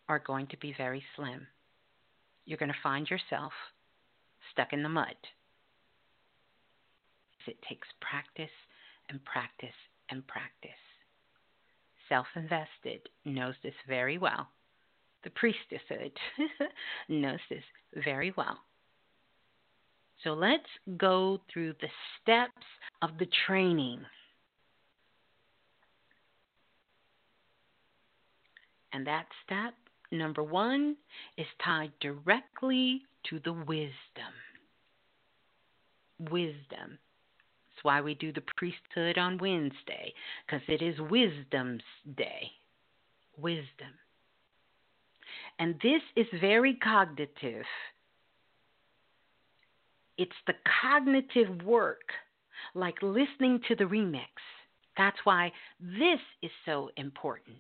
are 0.08 0.20
going 0.20 0.48
to 0.48 0.58
be 0.58 0.74
very 0.78 1.04
slim. 1.16 1.48
You're 2.46 2.58
going 2.58 2.72
to 2.72 2.78
find 2.84 3.10
yourself 3.10 3.52
stuck 4.52 4.72
in 4.72 4.84
the 4.84 4.90
mud. 4.90 5.16
It 7.48 7.58
takes 7.68 7.88
practice 8.00 8.54
and 9.10 9.24
practice 9.26 9.76
and 10.10 10.26
practice. 10.28 10.70
Self 12.08 12.28
invested 12.36 13.10
knows 13.26 13.56
this 13.64 13.74
very 13.88 14.18
well. 14.18 14.48
The 15.24 15.32
priestesshood 15.32 16.12
knows 17.10 17.40
this 17.50 17.64
very 18.04 18.34
well. 18.38 18.58
So 20.24 20.34
let's 20.34 20.64
go 20.98 21.40
through 21.52 21.74
the 21.82 21.88
steps 22.22 22.66
of 23.02 23.18
the 23.18 23.28
training. 23.48 24.02
And 28.94 29.08
that 29.08 29.26
step, 29.46 29.74
number 30.12 30.44
one, 30.44 30.96
is 31.38 31.48
tied 31.64 31.92
directly 32.00 33.02
to 33.30 33.40
the 33.40 33.54
wisdom. 33.54 34.34
Wisdom. 36.20 36.98
That's 37.70 37.84
why 37.84 38.02
we 38.02 38.16
do 38.16 38.32
the 38.34 38.44
priesthood 38.58 39.18
on 39.18 39.38
Wednesday, 39.38 40.14
because 40.46 40.62
it 40.68 40.82
is 40.82 41.00
Wisdom's 41.10 41.84
Day. 42.16 42.52
Wisdom. 43.38 43.94
And 45.60 45.76
this 45.82 46.02
is 46.16 46.28
very 46.40 46.76
cognitive. 46.76 47.66
It's 50.18 50.32
the 50.46 50.54
cognitive 50.82 51.64
work, 51.64 52.12
like 52.76 53.02
listening 53.02 53.62
to 53.68 53.76
the 53.76 53.86
remix. 53.86 54.28
That's 54.98 55.18
why 55.24 55.52
this 55.80 56.20
is 56.42 56.52
so 56.66 56.90
important. 56.98 57.58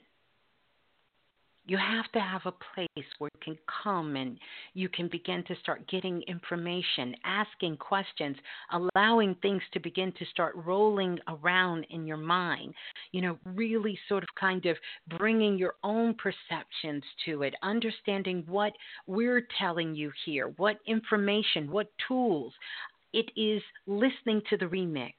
You 1.71 1.77
have 1.77 2.11
to 2.11 2.19
have 2.19 2.41
a 2.43 2.51
place 2.51 3.07
where 3.17 3.29
you 3.33 3.39
can 3.41 3.57
come 3.81 4.17
and 4.17 4.37
you 4.73 4.89
can 4.89 5.07
begin 5.07 5.41
to 5.47 5.55
start 5.63 5.87
getting 5.87 6.21
information, 6.23 7.15
asking 7.23 7.77
questions, 7.77 8.35
allowing 8.73 9.35
things 9.35 9.61
to 9.71 9.79
begin 9.79 10.11
to 10.19 10.25
start 10.25 10.53
rolling 10.65 11.17
around 11.29 11.85
in 11.89 12.05
your 12.05 12.17
mind. 12.17 12.73
You 13.13 13.21
know, 13.21 13.39
really 13.45 13.97
sort 14.09 14.23
of 14.23 14.29
kind 14.37 14.65
of 14.65 14.75
bringing 15.17 15.57
your 15.57 15.75
own 15.81 16.13
perceptions 16.15 17.05
to 17.23 17.43
it, 17.43 17.53
understanding 17.63 18.43
what 18.47 18.73
we're 19.07 19.47
telling 19.57 19.95
you 19.95 20.11
here, 20.25 20.53
what 20.57 20.75
information, 20.87 21.71
what 21.71 21.87
tools. 22.05 22.51
It 23.13 23.31
is 23.37 23.61
listening 23.87 24.41
to 24.49 24.57
the 24.57 24.65
remix 24.65 25.13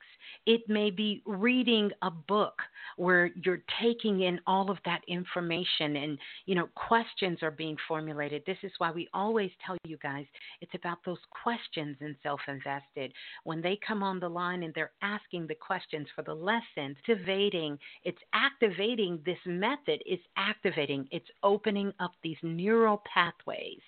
it 0.47 0.69
may 0.69 0.91
be 0.91 1.23
reading 1.25 1.91
a 2.03 2.11
book 2.11 2.61
where 2.97 3.31
you're 3.45 3.63
taking 3.81 4.23
in 4.23 4.41
all 4.47 4.71
of 4.71 4.79
that 4.85 5.01
information 5.07 5.97
and, 5.97 6.19
you 6.47 6.55
know, 6.55 6.69
questions 6.75 7.39
are 7.43 7.51
being 7.51 7.77
formulated. 7.87 8.43
This 8.47 8.59
is 8.63 8.73
why 8.79 8.91
we 8.91 9.09
always 9.15 9.51
tell 9.65 9.77
you 9.85 9.97
guys 10.03 10.27
it's 10.61 10.75
about 10.75 10.99
those 11.05 11.19
questions 11.31 11.97
in 12.01 12.17
self 12.23 12.41
invested. 12.49 13.13
When 13.45 13.63
they 13.63 13.79
come 13.87 14.03
on 14.03 14.19
the 14.19 14.29
line 14.29 14.63
and 14.63 14.75
they're 14.75 14.93
asking 15.03 15.47
the 15.47 15.55
questions 15.55 16.09
for 16.15 16.23
the 16.23 16.35
lessons, 16.35 16.97
activating, 17.09 17.79
it's 18.05 18.19
activating 18.33 19.21
this 19.25 19.39
method, 19.47 20.03
it's 20.07 20.23
activating, 20.37 21.09
it's 21.11 21.29
opening 21.43 21.93
up 22.01 22.13
these 22.23 22.37
neural 22.43 23.03
pathways. 23.13 23.81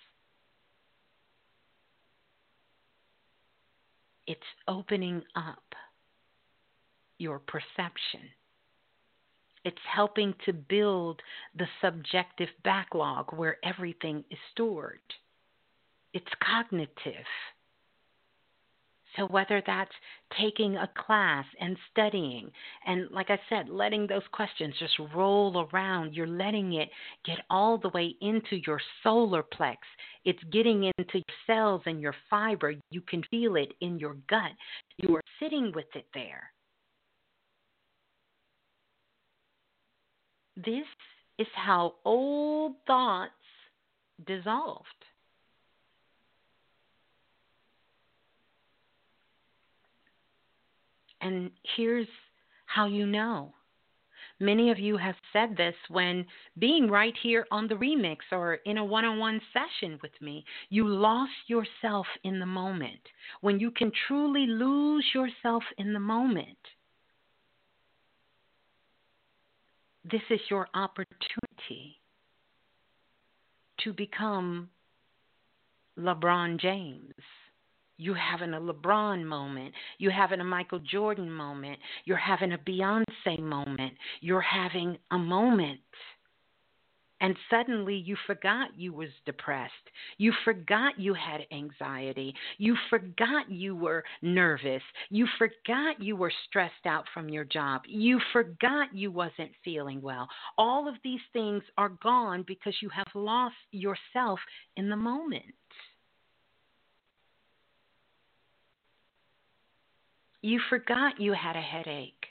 It's 4.26 4.40
opening 4.68 5.22
up 5.36 5.62
your 7.24 7.40
perception. 7.40 8.20
It's 9.64 9.76
helping 9.90 10.34
to 10.44 10.52
build 10.52 11.22
the 11.59 11.66
subjective 11.80 12.51
backlog 12.64 13.32
where 13.34 13.56
everything 13.64 14.22
is 14.30 14.38
stored. 14.52 15.01
It's 16.12 16.26
cognitive. 16.46 17.24
So, 19.16 19.26
whether 19.26 19.62
that's 19.64 19.92
taking 20.38 20.76
a 20.76 20.90
class 21.06 21.46
and 21.60 21.76
studying, 21.92 22.51
and 22.84 23.09
like 23.10 23.30
I 23.30 23.38
said, 23.48 23.68
letting 23.68 24.06
those 24.06 24.26
questions 24.32 24.74
just 24.78 24.98
roll 25.14 25.68
around, 25.72 26.14
you're 26.14 26.26
letting 26.26 26.74
it 26.74 26.90
get 27.24 27.38
all 27.48 27.78
the 27.78 27.90
way 27.90 28.16
into 28.20 28.56
your 28.66 28.80
solar 29.02 29.44
plex. 29.44 29.76
It's 30.24 30.42
getting 30.52 30.90
into 30.98 31.14
your 31.14 31.36
cells 31.46 31.82
and 31.86 32.01
your 32.01 32.14
fiber. 32.28 32.74
You 32.90 33.01
can 33.02 33.22
feel 33.30 33.56
it 33.56 33.72
in 33.80 33.98
your 33.98 34.16
gut. 34.28 34.51
You 34.98 35.14
are 35.16 35.22
sitting 35.40 35.72
with 35.74 35.86
it 35.94 36.06
there. 36.12 36.51
This 40.56 40.86
is 41.39 41.47
how 41.55 41.94
old 42.05 42.74
thoughts 42.86 43.32
dissolved. 44.26 44.86
And 51.20 51.51
here's 51.76 52.06
how 52.66 52.86
you 52.86 53.06
know. 53.06 53.55
Many 54.40 54.70
of 54.70 54.78
you 54.78 54.97
have 54.97 55.14
said 55.32 55.56
this 55.56 55.74
when 55.89 56.26
being 56.59 56.90
right 56.90 57.14
here 57.22 57.47
on 57.51 57.68
the 57.68 57.76
remix 57.76 58.18
or 58.32 58.55
in 58.66 58.78
a 58.78 58.85
one 58.85 59.05
on 59.05 59.18
one 59.18 59.40
session 59.52 59.98
with 60.02 60.12
me. 60.20 60.44
You 60.70 60.89
lost 60.89 61.32
yourself 61.47 62.06
in 62.24 62.40
the 62.40 62.47
moment. 62.47 63.01
When 63.43 63.60
you 63.60 63.70
can 63.70 63.93
truly 64.06 64.47
lose 64.47 65.06
yourself 65.14 65.62
in 65.78 65.93
the 65.93 66.01
moment, 66.01 66.59
this 70.10 70.22
is 70.31 70.40
your 70.51 70.68
opportunity 70.74 72.01
to 73.82 73.93
become 73.93 74.68
LeBron 75.98 76.60
James. 76.60 77.14
You're 77.97 78.16
having 78.16 78.55
a 78.55 78.60
LeBron 78.60 79.24
moment. 79.24 79.72
You're 79.98 80.12
having 80.12 80.40
a 80.40 80.44
Michael 80.44 80.81
Jordan 80.81 81.31
moment. 81.31 81.78
You're 82.05 82.16
having 82.16 82.52
a 82.52 82.59
Beyonce 82.59 83.39
moment. 83.39 83.94
You're 84.20 84.40
having 84.40 84.98
a 85.12 85.18
moment 85.18 85.81
and 87.24 87.36
suddenly 87.48 87.96
you 87.96 88.16
forgot 88.26 88.68
you 88.76 88.92
was 88.92 89.09
depressed. 89.24 89.72
You 90.18 90.30
forgot 90.44 91.01
you 91.01 91.14
had 91.14 91.40
anxiety. 91.52 92.34
You 92.59 92.76
forgot 92.90 93.51
you 93.51 93.74
were 93.74 94.05
nervous. 94.20 94.82
You 95.09 95.26
forgot 95.38 96.02
you 96.02 96.16
were 96.16 96.32
stressed 96.46 96.84
out 96.84 97.06
from 97.14 97.30
your 97.30 97.44
job. 97.44 97.80
You 97.86 98.20
forgot 98.30 98.94
you 98.94 99.10
wasn't 99.10 99.52
feeling 99.64 100.02
well. 100.02 100.28
All 100.59 100.86
of 100.86 100.96
these 101.02 101.22
things 101.32 101.62
are 101.78 101.92
gone 102.02 102.44
because 102.46 102.74
you 102.82 102.90
have 102.90 103.09
lost 103.14 103.55
yourself 103.70 104.38
in 104.76 104.90
the 104.90 104.96
moment. 104.96 105.44
You 110.42 110.60
forgot 110.68 111.18
you 111.18 111.32
had 111.32 111.56
a 111.56 111.62
headache. 111.62 112.26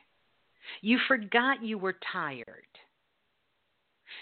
You 0.81 0.99
forgot 1.07 1.63
you 1.63 1.79
were 1.79 1.95
tired. 2.11 2.72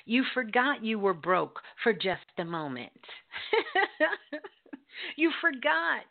You 0.06 0.24
forgot 0.34 0.84
you 0.84 1.00
were 1.00 1.14
broke 1.14 1.60
for 1.84 1.94
just 1.94 2.22
a 2.38 2.46
moment. 2.46 2.92
you 5.16 5.32
forgot. 5.42 6.04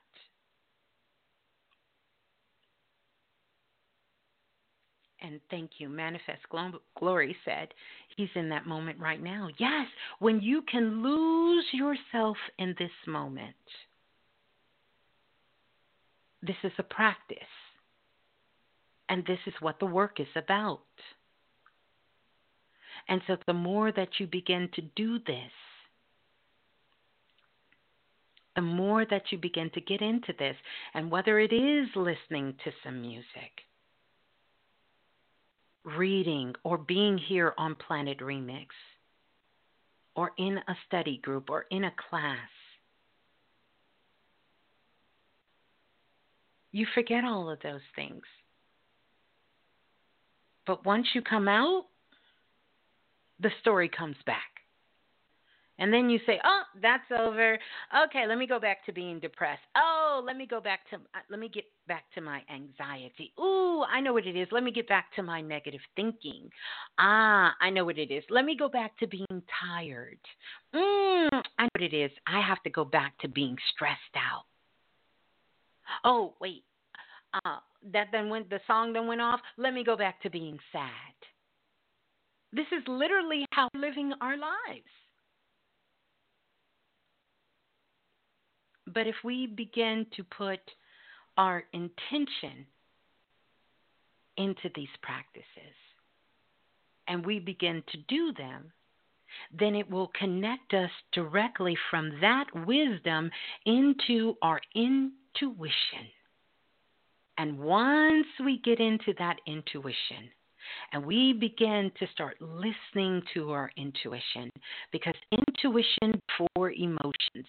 And 5.22 5.40
thank 5.50 5.72
you. 5.78 5.88
Manifest 5.88 6.40
Glory 6.98 7.36
said 7.44 7.68
he's 8.16 8.30
in 8.34 8.48
that 8.48 8.66
moment 8.66 8.98
right 8.98 9.22
now. 9.22 9.48
Yes, 9.58 9.86
when 10.18 10.40
you 10.40 10.62
can 10.62 11.02
lose 11.02 11.66
yourself 11.72 12.36
in 12.58 12.74
this 12.78 12.90
moment, 13.06 13.54
this 16.42 16.56
is 16.64 16.72
a 16.78 16.82
practice. 16.82 17.38
And 19.10 19.26
this 19.26 19.40
is 19.46 19.54
what 19.60 19.78
the 19.80 19.86
work 19.86 20.20
is 20.20 20.28
about. 20.36 20.80
And 23.08 23.20
so 23.26 23.36
the 23.46 23.52
more 23.52 23.92
that 23.92 24.08
you 24.18 24.26
begin 24.26 24.68
to 24.74 24.82
do 24.94 25.18
this, 25.20 25.52
the 28.56 28.62
more 28.62 29.04
that 29.06 29.22
you 29.30 29.38
begin 29.38 29.70
to 29.70 29.80
get 29.80 30.02
into 30.02 30.32
this, 30.38 30.56
and 30.94 31.10
whether 31.10 31.38
it 31.38 31.52
is 31.52 31.88
listening 31.94 32.54
to 32.64 32.72
some 32.84 33.00
music, 33.00 33.62
reading, 35.84 36.54
or 36.64 36.76
being 36.76 37.16
here 37.16 37.54
on 37.56 37.74
Planet 37.74 38.18
Remix, 38.18 38.66
or 40.14 40.32
in 40.36 40.58
a 40.58 40.76
study 40.86 41.18
group, 41.18 41.48
or 41.48 41.66
in 41.70 41.84
a 41.84 41.92
class, 42.10 42.38
you 46.72 46.86
forget 46.94 47.24
all 47.24 47.48
of 47.48 47.60
those 47.62 47.80
things. 47.96 48.24
But 50.66 50.84
once 50.84 51.06
you 51.14 51.22
come 51.22 51.48
out, 51.48 51.86
the 53.40 53.50
story 53.60 53.88
comes 53.88 54.16
back. 54.26 54.50
And 55.78 55.90
then 55.90 56.10
you 56.10 56.20
say, 56.26 56.38
"Oh, 56.44 56.62
that's 56.82 57.10
over. 57.10 57.58
Okay, 58.04 58.26
let 58.26 58.36
me 58.36 58.46
go 58.46 58.60
back 58.60 58.84
to 58.84 58.92
being 58.92 59.18
depressed. 59.18 59.62
Oh, 59.74 60.22
let 60.22 60.36
me 60.36 60.46
go 60.46 60.60
back 60.60 60.80
to 60.90 60.96
uh, 60.96 61.20
let 61.30 61.40
me 61.40 61.48
get 61.48 61.64
back 61.88 62.04
to 62.14 62.20
my 62.20 62.42
anxiety. 62.54 63.32
Ooh, 63.40 63.82
I 63.90 64.00
know 64.02 64.12
what 64.12 64.26
it 64.26 64.36
is. 64.36 64.46
Let 64.52 64.62
me 64.62 64.72
get 64.72 64.86
back 64.86 65.06
to 65.16 65.22
my 65.22 65.40
negative 65.40 65.80
thinking. 65.96 66.50
Ah, 66.98 67.54
I 67.62 67.70
know 67.70 67.86
what 67.86 67.96
it 67.96 68.10
is. 68.10 68.22
Let 68.28 68.44
me 68.44 68.56
go 68.58 68.68
back 68.68 68.98
to 68.98 69.06
being 69.06 69.42
tired. 69.58 70.20
Mm, 70.74 71.30
I 71.58 71.62
know 71.62 71.68
what 71.74 71.82
it 71.82 71.94
is. 71.94 72.10
I 72.26 72.46
have 72.46 72.62
to 72.64 72.70
go 72.70 72.84
back 72.84 73.16
to 73.20 73.28
being 73.28 73.56
stressed 73.74 74.16
out. 74.16 74.44
Oh, 76.04 76.34
wait. 76.42 76.64
Uh, 77.32 77.58
that 77.92 78.08
then 78.12 78.28
went 78.28 78.50
the 78.50 78.60
song 78.66 78.92
then 78.92 79.06
went 79.06 79.22
off. 79.22 79.40
Let 79.56 79.72
me 79.72 79.82
go 79.82 79.96
back 79.96 80.20
to 80.22 80.30
being 80.30 80.58
sad. 80.72 80.90
This 82.52 82.66
is 82.72 82.82
literally 82.88 83.46
how 83.52 83.68
we're 83.74 83.80
living 83.80 84.12
our 84.20 84.36
lives. 84.36 84.90
But 88.92 89.06
if 89.06 89.14
we 89.22 89.46
begin 89.46 90.06
to 90.16 90.24
put 90.24 90.60
our 91.36 91.64
intention 91.72 92.66
into 94.36 94.68
these 94.74 94.88
practices 95.02 95.76
and 97.06 97.24
we 97.24 97.38
begin 97.38 97.82
to 97.92 97.98
do 98.08 98.32
them, 98.36 98.72
then 99.56 99.76
it 99.76 99.88
will 99.88 100.10
connect 100.18 100.74
us 100.74 100.90
directly 101.12 101.76
from 101.90 102.20
that 102.20 102.46
wisdom 102.66 103.30
into 103.64 104.34
our 104.42 104.60
intuition. 104.74 106.10
And 107.38 107.58
once 107.58 108.26
we 108.44 108.58
get 108.58 108.80
into 108.80 109.14
that 109.18 109.36
intuition, 109.46 110.30
and 110.92 111.04
we 111.04 111.32
begin 111.32 111.90
to 111.98 112.06
start 112.12 112.36
listening 112.40 113.22
to 113.34 113.50
our 113.52 113.70
intuition 113.76 114.50
because 114.92 115.14
intuition 115.32 116.20
for 116.36 116.70
emotions. 116.72 117.46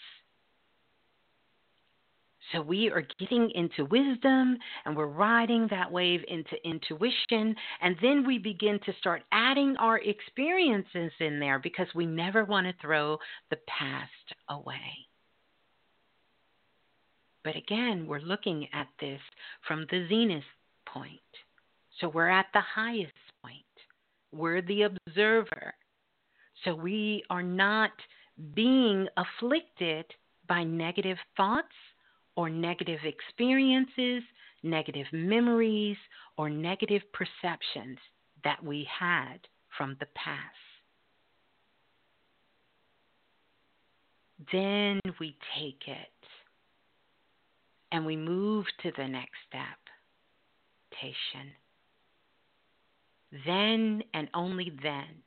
So 2.51 2.61
we 2.61 2.89
are 2.89 3.03
getting 3.19 3.49
into 3.51 3.85
wisdom 3.85 4.57
and 4.85 4.95
we're 4.95 5.05
riding 5.05 5.67
that 5.69 5.91
wave 5.91 6.21
into 6.27 6.55
intuition. 6.65 7.55
And 7.81 7.95
then 8.01 8.25
we 8.25 8.37
begin 8.37 8.79
to 8.85 8.93
start 8.99 9.23
adding 9.31 9.75
our 9.77 9.99
experiences 9.99 11.11
in 11.19 11.39
there 11.39 11.59
because 11.59 11.87
we 11.95 12.05
never 12.05 12.43
want 12.43 12.67
to 12.67 12.73
throw 12.81 13.17
the 13.49 13.57
past 13.67 14.09
away. 14.49 15.07
But 17.43 17.55
again, 17.55 18.05
we're 18.05 18.19
looking 18.19 18.67
at 18.73 18.87
this 18.99 19.21
from 19.67 19.85
the 19.89 20.07
zenith 20.09 20.43
point. 20.85 21.19
So 22.01 22.09
we're 22.09 22.29
at 22.29 22.47
the 22.53 22.61
highest 22.61 23.13
point. 23.43 23.55
We're 24.33 24.61
the 24.61 24.83
observer. 24.83 25.73
So 26.65 26.75
we 26.75 27.23
are 27.29 27.43
not 27.43 27.91
being 28.55 29.07
afflicted 29.17 30.05
by 30.47 30.63
negative 30.63 31.17
thoughts 31.37 31.67
or 32.35 32.49
negative 32.49 32.99
experiences, 33.03 34.23
negative 34.63 35.05
memories, 35.13 35.97
or 36.37 36.49
negative 36.49 37.03
perceptions 37.13 37.99
that 38.43 38.63
we 38.63 38.87
had 38.99 39.37
from 39.77 39.95
the 39.99 40.07
past. 40.15 40.39
Then 44.51 44.99
we 45.19 45.37
take 45.59 45.83
it 45.87 46.07
and 47.91 48.05
we 48.05 48.15
move 48.15 48.65
to 48.81 48.91
the 48.97 49.07
next 49.07 49.37
step. 49.47 49.77
Meditation. 51.01 51.53
Then 53.45 54.03
and 54.13 54.29
only 54.33 54.73
then 54.83 55.23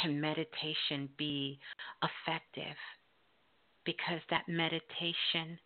can 0.00 0.20
meditation 0.20 1.08
be 1.16 1.58
effective. 2.02 2.76
Because 3.84 4.20
that 4.28 4.48
meditation, 4.48 5.58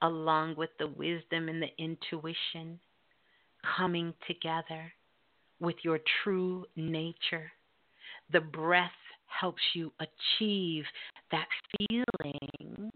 along 0.00 0.56
with 0.56 0.70
the 0.78 0.88
wisdom 0.88 1.48
and 1.48 1.62
the 1.62 1.68
intuition 1.78 2.80
coming 3.76 4.14
together 4.26 4.92
with 5.60 5.76
your 5.82 6.00
true 6.22 6.64
nature, 6.76 7.52
the 8.32 8.40
breath 8.40 8.90
helps 9.26 9.62
you 9.74 9.92
achieve 10.00 10.84
that 11.30 11.48
feeling, 11.78 12.90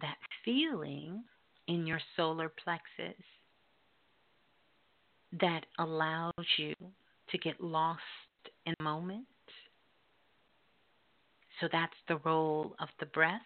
that 0.00 0.16
feeling 0.44 1.22
in 1.68 1.86
your 1.86 2.00
solar 2.16 2.48
plexus 2.48 3.22
that 5.40 5.66
allows 5.78 6.32
you 6.56 6.74
to 7.30 7.38
get 7.38 7.60
lost 7.60 8.00
in 8.66 8.74
the 8.78 8.84
moment. 8.84 9.26
So 11.60 11.68
that's 11.70 11.92
the 12.06 12.18
role 12.24 12.74
of 12.80 12.88
the 13.00 13.06
breath. 13.06 13.40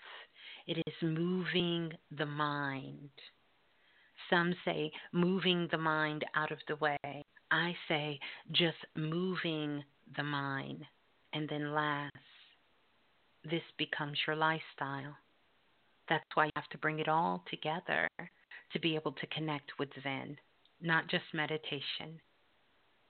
It 0.66 0.78
is 0.86 0.94
moving 1.02 1.92
the 2.16 2.26
mind. 2.26 3.10
Some 4.30 4.54
say 4.64 4.92
moving 5.12 5.68
the 5.70 5.78
mind 5.78 6.24
out 6.36 6.52
of 6.52 6.58
the 6.68 6.76
way. 6.76 7.24
I 7.50 7.74
say 7.88 8.20
just 8.52 8.76
moving 8.94 9.82
the 10.16 10.22
mind. 10.22 10.84
And 11.32 11.48
then 11.48 11.74
last, 11.74 12.12
this 13.44 13.62
becomes 13.78 14.18
your 14.26 14.36
lifestyle. 14.36 15.16
That's 16.08 16.24
why 16.34 16.46
you 16.46 16.52
have 16.56 16.68
to 16.70 16.78
bring 16.78 16.98
it 16.98 17.08
all 17.08 17.42
together 17.50 18.08
to 18.72 18.80
be 18.80 18.94
able 18.94 19.12
to 19.12 19.26
connect 19.28 19.72
with 19.78 19.88
Zen 20.02 20.36
not 20.82 21.08
just 21.08 21.24
meditation, 21.32 22.20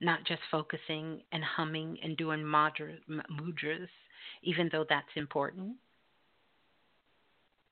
not 0.01 0.25
just 0.25 0.41
focusing 0.51 1.23
and 1.33 1.43
humming 1.43 1.97
and 2.03 2.17
doing 2.17 2.41
mudras, 2.41 3.89
even 4.43 4.69
though 4.71 4.85
that's 4.89 5.07
important. 5.17 5.77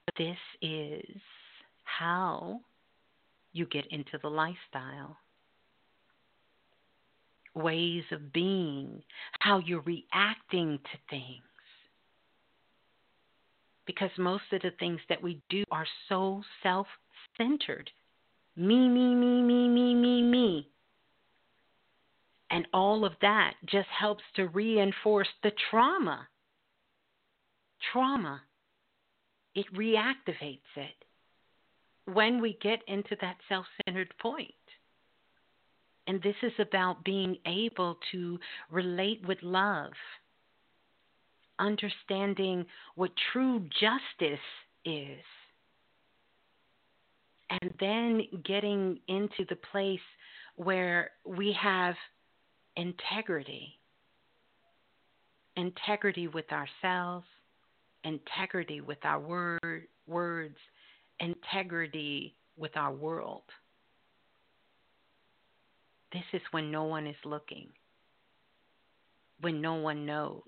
But 0.06 0.14
This 0.16 0.38
is 0.62 1.20
how 1.84 2.60
you 3.52 3.66
get 3.66 3.86
into 3.90 4.18
the 4.22 4.28
lifestyle. 4.30 5.16
Ways 7.54 8.04
of 8.12 8.32
being, 8.32 9.02
how 9.40 9.58
you're 9.58 9.82
reacting 9.82 10.78
to 10.78 10.98
things. 11.10 11.42
Because 13.86 14.10
most 14.18 14.44
of 14.52 14.62
the 14.62 14.70
things 14.78 15.00
that 15.08 15.20
we 15.20 15.40
do 15.50 15.64
are 15.72 15.86
so 16.08 16.42
self 16.62 16.86
centered. 17.36 17.90
Me, 18.56 18.88
me, 18.88 19.14
me, 19.14 19.42
me, 19.42 19.68
me, 19.68 19.94
me, 19.94 20.22
me. 20.22 20.68
And 22.50 22.66
all 22.74 23.04
of 23.04 23.12
that 23.20 23.54
just 23.64 23.88
helps 23.88 24.24
to 24.36 24.48
reinforce 24.48 25.28
the 25.42 25.52
trauma. 25.70 26.28
Trauma. 27.92 28.42
It 29.54 29.72
reactivates 29.74 30.76
it 30.76 31.04
when 32.12 32.40
we 32.40 32.58
get 32.60 32.80
into 32.88 33.16
that 33.20 33.36
self 33.48 33.66
centered 33.84 34.12
point. 34.20 34.50
And 36.06 36.20
this 36.22 36.36
is 36.42 36.52
about 36.58 37.04
being 37.04 37.36
able 37.46 37.98
to 38.10 38.38
relate 38.70 39.26
with 39.26 39.38
love, 39.42 39.92
understanding 41.58 42.66
what 42.96 43.12
true 43.32 43.60
justice 43.80 44.40
is 44.84 45.22
and 47.50 47.74
then 47.80 48.22
getting 48.44 48.98
into 49.08 49.44
the 49.48 49.56
place 49.72 50.00
where 50.56 51.10
we 51.24 51.56
have 51.60 51.94
integrity 52.76 53.80
integrity 55.56 56.28
with 56.28 56.46
ourselves, 56.52 57.26
integrity 58.04 58.80
with 58.80 58.98
our 59.04 59.20
word, 59.20 59.86
words, 60.06 60.56
integrity 61.20 62.34
with 62.56 62.76
our 62.76 62.92
world. 62.92 63.42
This 66.12 66.24
is 66.32 66.42
when 66.50 66.70
no 66.70 66.84
one 66.84 67.06
is 67.06 67.16
looking, 67.24 67.68
when 69.40 69.60
no 69.60 69.74
one 69.74 70.06
knows, 70.06 70.42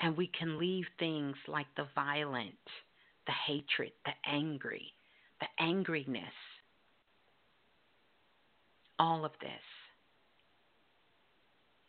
and 0.00 0.16
we 0.16 0.30
can 0.38 0.58
leave 0.58 0.84
things 0.98 1.34
like 1.46 1.66
the 1.76 1.86
violent, 1.94 2.54
the 3.26 3.32
hatred, 3.46 3.92
the 4.04 4.12
angry, 4.30 4.92
the 5.40 5.64
angriness, 5.64 6.22
all 8.98 9.24
of 9.24 9.32
this. 9.40 9.50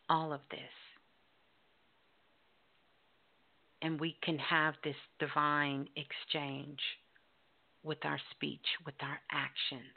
All 0.08 0.32
of 0.32 0.40
this 0.50 0.60
and 3.82 4.00
we 4.00 4.16
can 4.22 4.38
have 4.38 4.74
this 4.84 4.96
divine 5.18 5.88
exchange 5.96 6.80
with 7.82 7.98
our 8.04 8.20
speech, 8.30 8.66
with 8.84 8.94
our 9.00 9.18
actions, 9.30 9.96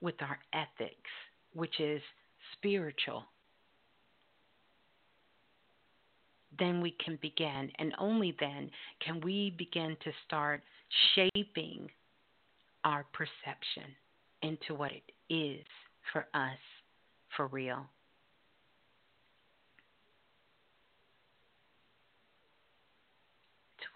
with 0.00 0.16
our 0.20 0.38
ethics, 0.52 1.10
which 1.54 1.80
is 1.80 2.02
spiritual. 2.52 3.24
Then 6.58 6.80
we 6.80 6.94
can 7.04 7.18
begin, 7.20 7.70
and 7.78 7.94
only 7.98 8.34
then 8.38 8.70
can 9.04 9.20
we 9.20 9.54
begin 9.58 9.96
to 10.04 10.10
start 10.26 10.62
shaping 11.14 11.90
our 12.84 13.04
perception 13.12 13.90
into 14.42 14.74
what 14.74 14.92
it 14.92 15.12
is 15.32 15.64
for 16.12 16.26
us 16.34 16.58
for 17.36 17.48
real. 17.48 17.86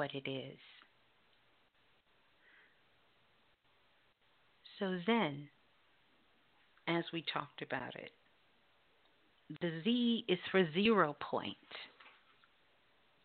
what 0.01 0.15
it 0.15 0.27
is. 0.31 0.57
So 4.79 4.99
then, 5.07 5.51
as 6.89 7.05
we 7.13 7.23
talked 7.31 7.61
about 7.61 7.95
it, 7.97 8.11
the 9.61 9.83
Z 9.85 10.25
is 10.27 10.39
for 10.51 10.67
zero 10.73 11.15
point. 11.21 11.57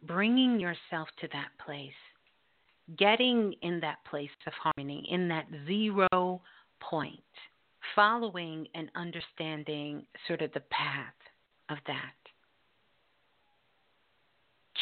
Bringing 0.08 0.60
yourself 0.60 1.08
to 1.22 1.28
that 1.34 1.50
place, 1.64 1.92
getting 2.98 3.54
in 3.62 3.80
that 3.80 3.98
place 4.10 4.30
of 4.46 4.54
harmony, 4.54 5.08
in 5.10 5.28
that 5.30 5.48
zero 5.68 6.42
point, 6.80 7.20
following 7.96 8.68
and 8.76 8.90
understanding 8.96 10.06
sort 10.28 10.42
of 10.42 10.52
the 10.54 10.64
path 10.72 11.14
of 11.70 11.78
that. 11.88 12.14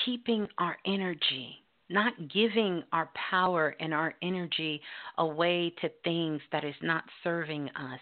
Keeping 0.06 0.48
our 0.58 0.78
energy 0.86 1.64
not 1.90 2.14
giving 2.34 2.84
our 2.92 3.10
power 3.30 3.76
and 3.80 3.94
our 3.94 4.16
energy 4.22 4.82
away 5.20 5.74
to 5.82 5.90
things 6.04 6.42
that 6.52 6.64
is 6.64 6.76
not 6.82 7.04
serving 7.24 7.70
us, 7.70 8.00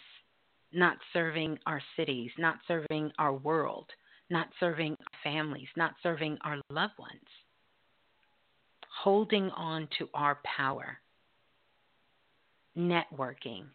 not 0.71 0.97
serving 1.13 1.57
our 1.65 1.81
cities, 1.97 2.31
not 2.37 2.55
serving 2.67 3.11
our 3.19 3.33
world, 3.33 3.87
not 4.31 4.47
serving 4.59 4.93
our 4.93 5.19
families, 5.23 5.67
not 5.75 5.93
serving 6.01 6.37
our 6.43 6.57
loved 6.69 6.97
ones. 6.97 7.19
Holding 9.03 9.49
on 9.51 9.87
to 9.99 10.09
our 10.13 10.39
power. 10.57 10.97
Networking. 12.77 13.65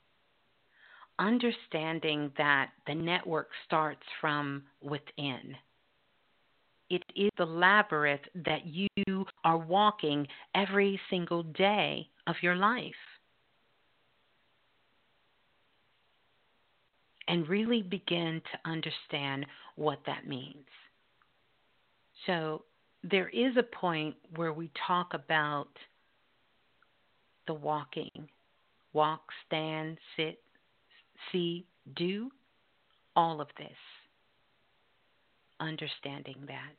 Understanding 1.18 2.32
that 2.36 2.70
the 2.86 2.94
network 2.94 3.48
starts 3.66 4.02
from 4.20 4.64
within 4.82 5.56
it 6.90 7.02
is 7.14 7.30
the 7.36 7.46
labyrinth 7.46 8.22
that 8.44 8.66
you 8.66 9.26
are 9.44 9.58
walking 9.58 10.26
every 10.54 11.00
single 11.10 11.42
day 11.42 12.08
of 12.26 12.36
your 12.42 12.56
life. 12.56 12.92
And 17.28 17.48
really 17.48 17.82
begin 17.82 18.40
to 18.52 18.70
understand 18.70 19.46
what 19.77 20.01
that 20.07 20.27
means. 20.27 20.66
So, 22.27 22.65
there 23.05 23.28
is 23.28 23.57
a 23.57 23.62
point 23.62 24.16
where 24.35 24.53
we 24.53 24.70
talk 24.86 25.15
about 25.15 25.69
the 27.47 27.55
walking 27.55 28.28
walk, 28.93 29.20
stand, 29.47 29.98
sit, 30.16 30.40
see, 31.31 31.66
do, 31.97 32.31
all 33.15 33.40
of 33.43 33.48
this 33.59 33.77
understanding 35.61 36.36
that. 36.47 36.73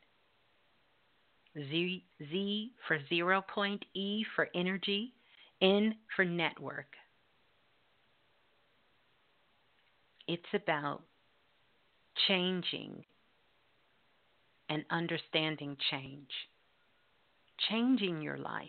Z, 1.56 2.04
Z 2.30 2.72
for 2.88 3.00
zero 3.10 3.44
point, 3.54 3.84
E 3.94 4.24
for 4.36 4.50
energy, 4.54 5.14
N 5.62 5.96
for 6.16 6.26
network. 6.26 6.88
It's 10.28 10.44
about 10.54 11.02
changing 12.28 13.04
and 14.70 14.84
understanding 14.90 15.78
change, 15.92 16.30
changing 17.70 18.22
your 18.22 18.38
life 18.38 18.68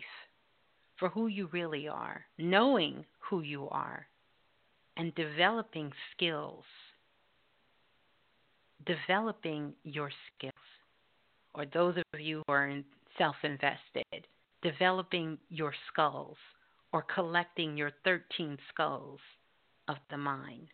for 0.97 1.09
who 1.09 1.27
you 1.27 1.49
really 1.51 1.87
are, 1.87 2.25
knowing 2.37 3.05
who 3.19 3.41
you 3.41 3.67
are, 3.69 4.07
and 4.97 5.13
developing 5.15 5.91
skills. 6.15 6.63
Developing 8.85 9.73
your 9.83 10.09
skills, 10.37 10.53
or 11.53 11.65
those 11.65 11.95
of 12.13 12.19
you 12.19 12.41
who 12.47 12.53
are 12.53 12.81
self 13.17 13.35
invested, 13.43 14.25
developing 14.63 15.37
your 15.49 15.73
skulls 15.91 16.37
or 16.91 17.03
collecting 17.13 17.77
your 17.77 17.91
13 18.03 18.57
skulls 18.73 19.19
of 19.87 19.97
the 20.09 20.17
mind. 20.17 20.67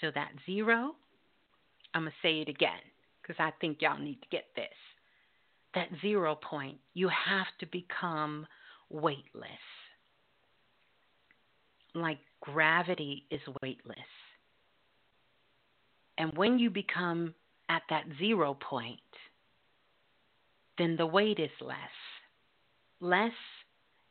So 0.00 0.10
that 0.14 0.30
zero, 0.46 0.94
I'm 1.94 2.02
going 2.02 2.12
to 2.12 2.26
say 2.26 2.40
it 2.40 2.48
again 2.48 2.80
because 3.20 3.36
I 3.38 3.52
think 3.60 3.78
y'all 3.80 3.98
need 3.98 4.20
to 4.22 4.28
get 4.30 4.44
this. 4.54 4.66
That 5.74 5.88
zero 6.00 6.34
point, 6.36 6.78
you 6.94 7.08
have 7.08 7.46
to 7.60 7.66
become 7.66 8.46
weightless. 8.90 9.48
Like 11.94 12.18
gravity 12.40 13.24
is 13.30 13.40
weightless. 13.62 13.98
And 16.16 16.36
when 16.36 16.58
you 16.58 16.70
become 16.70 17.34
at 17.68 17.82
that 17.90 18.04
zero 18.18 18.54
point, 18.54 18.98
then 20.78 20.96
the 20.96 21.06
weight 21.06 21.38
is 21.38 21.50
less. 21.60 21.76
Less 23.00 23.32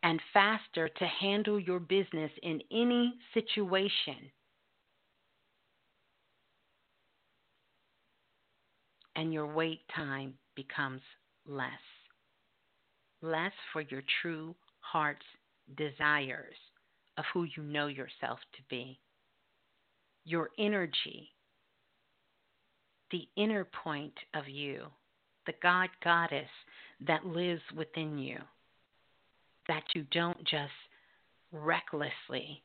and 0.04 0.22
faster 0.34 0.90
to 0.90 1.06
handle 1.06 1.60
your 1.60 1.80
business 1.80 2.32
in 2.44 2.62
any 2.72 3.16
situation. 3.34 4.32
And 9.18 9.34
your 9.34 9.48
wait 9.48 9.82
time 9.94 10.36
becomes 10.56 11.02
less. 11.46 11.68
Less 13.22 13.52
for 13.74 13.82
your 13.82 14.04
true 14.22 14.56
heart's 14.80 15.26
desires 15.76 16.56
of 17.18 17.26
who 17.34 17.44
you 17.44 17.64
know 17.64 17.88
yourself 17.88 18.40
to 18.56 18.62
be. 18.70 19.00
Your 20.24 20.52
energy 20.60 21.32
the 23.12 23.28
inner 23.36 23.66
point 23.84 24.14
of 24.34 24.48
you, 24.48 24.86
the 25.46 25.54
God 25.62 25.90
goddess 26.04 26.50
that 27.06 27.26
lives 27.26 27.62
within 27.76 28.18
you, 28.18 28.38
that 29.68 29.84
you 29.96 30.06
don't 30.12 30.44
just 30.44 30.72
recklessly 31.52 32.62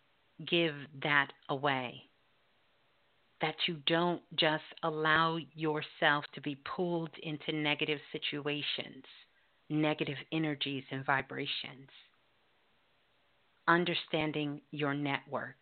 give 0.48 0.74
that 1.02 1.28
away, 1.48 2.02
that 3.42 3.54
you 3.66 3.76
don't 3.86 4.22
just 4.36 4.64
allow 4.82 5.36
yourself 5.54 6.24
to 6.34 6.40
be 6.40 6.56
pulled 6.76 7.10
into 7.22 7.52
negative 7.52 7.98
situations, 8.12 9.04
negative 9.68 10.16
energies 10.32 10.84
and 10.90 11.04
vibrations. 11.04 11.90
Understanding 13.68 14.60
your 14.70 14.94
network, 14.94 15.56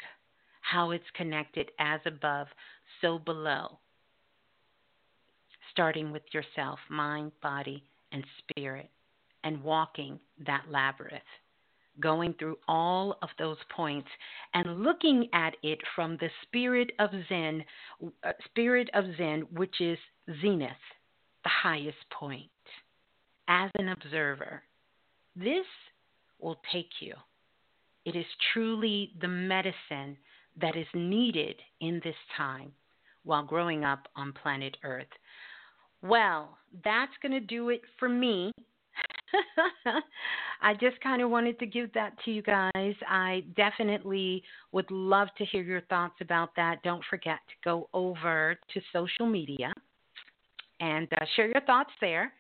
how 0.60 0.92
it's 0.92 1.04
connected 1.16 1.70
as 1.80 2.00
above, 2.06 2.46
so 3.00 3.18
below 3.18 3.78
starting 5.70 6.12
with 6.12 6.22
yourself, 6.32 6.78
mind, 6.88 7.32
body, 7.42 7.82
and 8.12 8.24
spirit, 8.38 8.90
and 9.44 9.62
walking 9.62 10.18
that 10.46 10.64
labyrinth, 10.70 11.22
going 12.00 12.34
through 12.34 12.58
all 12.68 13.16
of 13.22 13.28
those 13.38 13.58
points 13.74 14.08
and 14.54 14.82
looking 14.82 15.28
at 15.32 15.54
it 15.62 15.78
from 15.94 16.16
the 16.18 16.30
spirit 16.42 16.90
of 16.98 17.10
Zen, 17.28 17.64
uh, 18.24 18.32
spirit 18.44 18.90
of 18.94 19.04
Zen, 19.16 19.46
which 19.52 19.80
is 19.80 19.98
zenith, 20.40 20.70
the 21.44 21.50
highest 21.50 21.98
point, 22.10 22.50
as 23.48 23.70
an 23.76 23.88
observer. 23.88 24.62
This 25.36 25.66
will 26.40 26.60
take 26.72 26.90
you 27.00 27.14
It 28.04 28.16
is 28.16 28.26
truly 28.52 29.12
the 29.20 29.28
medicine 29.28 30.16
that 30.60 30.76
is 30.76 30.86
needed 30.94 31.56
in 31.80 32.00
this 32.02 32.16
time 32.36 32.72
while 33.24 33.42
growing 33.44 33.84
up 33.84 34.08
on 34.16 34.32
planet 34.32 34.76
Earth. 34.82 35.06
Well, 36.02 36.56
that's 36.84 37.12
going 37.22 37.32
to 37.32 37.40
do 37.40 37.68
it 37.68 37.82
for 37.98 38.08
me. 38.08 38.52
I 40.62 40.74
just 40.74 41.00
kind 41.00 41.22
of 41.22 41.30
wanted 41.30 41.58
to 41.60 41.66
give 41.66 41.92
that 41.94 42.12
to 42.24 42.30
you 42.30 42.42
guys. 42.42 42.94
I 43.08 43.44
definitely 43.56 44.42
would 44.72 44.90
love 44.90 45.28
to 45.38 45.44
hear 45.44 45.62
your 45.62 45.82
thoughts 45.82 46.14
about 46.20 46.50
that. 46.56 46.82
Don't 46.82 47.04
forget 47.08 47.38
to 47.48 47.54
go 47.64 47.88
over 47.92 48.58
to 48.74 48.80
social 48.92 49.26
media 49.26 49.72
and 50.80 51.08
uh, 51.12 51.24
share 51.36 51.46
your 51.46 51.62
thoughts 51.62 51.90
there. 52.00 52.32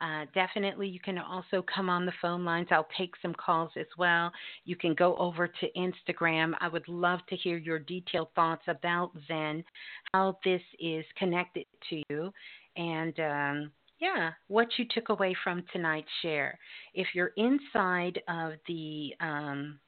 Uh, 0.00 0.26
definitely, 0.34 0.86
you 0.86 1.00
can 1.00 1.16
also 1.16 1.64
come 1.74 1.88
on 1.88 2.04
the 2.04 2.12
phone 2.20 2.44
lines. 2.44 2.68
I'll 2.70 2.88
take 2.98 3.14
some 3.22 3.34
calls 3.34 3.70
as 3.78 3.86
well. 3.96 4.30
You 4.66 4.76
can 4.76 4.94
go 4.94 5.16
over 5.16 5.48
to 5.48 5.66
Instagram. 5.74 6.52
I 6.60 6.68
would 6.68 6.86
love 6.86 7.20
to 7.30 7.36
hear 7.36 7.56
your 7.56 7.78
detailed 7.78 8.28
thoughts 8.34 8.64
about 8.68 9.12
Zen, 9.26 9.64
how 10.12 10.38
this 10.44 10.60
is 10.78 11.04
connected 11.16 11.64
to 11.88 12.02
you, 12.10 12.30
and 12.76 13.18
um, 13.20 13.72
yeah, 13.98 14.32
what 14.48 14.68
you 14.78 14.84
took 14.90 15.08
away 15.08 15.34
from 15.42 15.64
tonight's 15.72 16.08
share. 16.22 16.58
If 16.94 17.08
you're 17.14 17.32
inside 17.36 18.20
of 18.28 18.52
the, 18.66 19.14
um, 19.20 19.78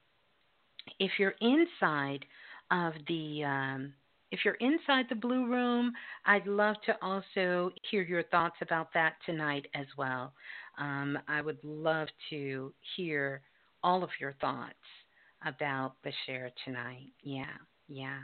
if 0.99 1.13
you're 1.19 1.35
inside 1.41 2.25
of 2.71 2.95
the, 3.07 3.45
um, 3.45 3.93
if 4.31 4.41
you're 4.45 4.55
inside 4.55 5.07
the 5.09 5.15
blue 5.15 5.47
room, 5.47 5.93
I'd 6.27 6.47
love 6.47 6.77
to 6.87 6.97
also 7.03 7.73
hear 7.91 8.03
your 8.03 8.25
thoughts 8.25 8.57
about 8.61 8.93
that 8.95 9.15
tonight 9.25 9.67
as 9.75 9.87
well. 9.97 10.33
Um, 10.79 11.19
I 11.29 11.41
would 11.41 11.59
love 11.63 12.09
to 12.31 12.73
hear 12.97 13.43
all 13.83 14.03
of 14.03 14.11
your 14.21 14.35
thoughts 14.41 14.75
about 15.47 15.95
the 16.05 16.13
share 16.27 16.51
tonight. 16.65 17.13
Yeah, 17.23 17.57
yeah. 17.89 18.19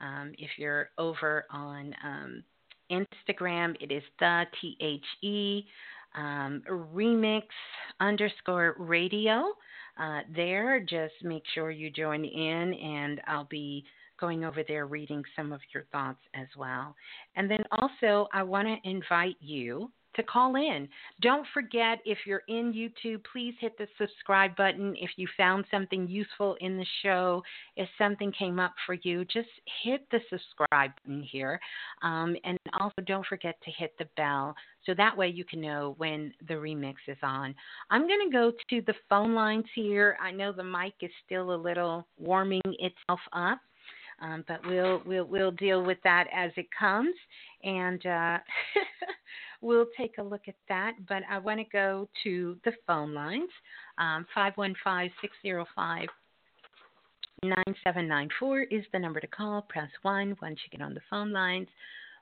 Um, 0.00 0.32
if 0.36 0.50
you're 0.58 0.90
over 0.98 1.46
on 1.50 1.94
um, 2.04 2.44
Instagram, 2.90 3.74
it 3.80 3.92
is 3.92 4.02
the 4.18 4.44
T 4.60 4.76
H 4.80 5.04
E 5.22 5.64
um, 6.16 6.62
remix 6.70 7.42
underscore 8.00 8.74
radio. 8.78 9.52
Uh, 9.98 10.20
there, 10.34 10.80
just 10.80 11.14
make 11.22 11.42
sure 11.54 11.70
you 11.70 11.90
join 11.90 12.24
in, 12.24 12.74
and 12.74 13.20
I'll 13.26 13.48
be 13.50 13.84
going 14.20 14.44
over 14.44 14.62
there 14.66 14.86
reading 14.86 15.22
some 15.34 15.52
of 15.52 15.60
your 15.72 15.84
thoughts 15.92 16.20
as 16.34 16.46
well. 16.56 16.94
And 17.36 17.50
then 17.50 17.62
also, 17.72 18.28
I 18.32 18.42
want 18.42 18.66
to 18.68 18.88
invite 18.88 19.36
you 19.40 19.90
to 20.16 20.22
call 20.22 20.56
in. 20.56 20.88
Don't 21.20 21.46
forget, 21.54 21.98
if 22.04 22.18
you're 22.26 22.42
in 22.48 22.72
YouTube, 22.72 23.22
please 23.30 23.54
hit 23.60 23.76
the 23.78 23.86
subscribe 23.98 24.56
button. 24.56 24.94
If 24.98 25.10
you 25.16 25.28
found 25.36 25.64
something 25.70 26.08
useful 26.08 26.56
in 26.60 26.76
the 26.76 26.86
show, 27.02 27.42
if 27.76 27.88
something 27.98 28.32
came 28.32 28.58
up 28.58 28.74
for 28.84 28.94
you, 29.02 29.24
just 29.24 29.48
hit 29.82 30.06
the 30.10 30.20
subscribe 30.30 30.90
button 30.96 31.22
here. 31.22 31.60
Um, 32.02 32.36
and 32.44 32.58
also, 32.78 33.02
don't 33.06 33.26
forget 33.26 33.56
to 33.64 33.70
hit 33.70 33.94
the 33.98 34.08
bell 34.16 34.54
so 34.86 34.94
that 34.94 35.16
way 35.16 35.28
you 35.28 35.44
can 35.44 35.60
know 35.60 35.94
when 35.98 36.32
the 36.48 36.54
remix 36.54 36.94
is 37.08 37.18
on. 37.22 37.54
I'm 37.90 38.06
going 38.06 38.30
to 38.30 38.32
go 38.32 38.52
to 38.70 38.82
the 38.86 38.94
phone 39.08 39.34
lines 39.34 39.66
here. 39.74 40.16
I 40.22 40.30
know 40.30 40.52
the 40.52 40.64
mic 40.64 40.94
is 41.02 41.10
still 41.24 41.54
a 41.54 41.56
little 41.56 42.06
warming 42.18 42.62
itself 42.64 43.20
up. 43.32 43.58
Um, 44.22 44.44
but 44.48 44.60
we'll 44.66 45.02
we'll 45.04 45.26
we'll 45.26 45.50
deal 45.50 45.84
with 45.84 45.98
that 46.04 46.26
as 46.34 46.50
it 46.56 46.68
comes, 46.78 47.14
and 47.62 48.04
uh, 48.06 48.38
we'll 49.66 49.86
take 49.96 50.18
a 50.18 50.22
look 50.22 50.42
at 50.48 50.54
that. 50.68 50.92
But 51.08 51.22
I 51.30 51.38
want 51.38 51.58
to 51.60 51.64
go 51.64 52.08
to 52.22 52.56
the 52.64 52.72
phone 52.86 53.12
lines 53.12 53.50
um, 53.98 54.26
515 54.34 55.10
605 55.20 56.08
9794 57.42 58.62
is 58.62 58.84
the 58.92 58.98
number 58.98 59.20
to 59.20 59.26
call. 59.26 59.62
Press 59.68 59.90
1 60.02 60.36
once 60.40 60.58
you 60.64 60.76
get 60.78 60.84
on 60.84 60.94
the 60.94 61.00
phone 61.10 61.32
lines. 61.32 61.68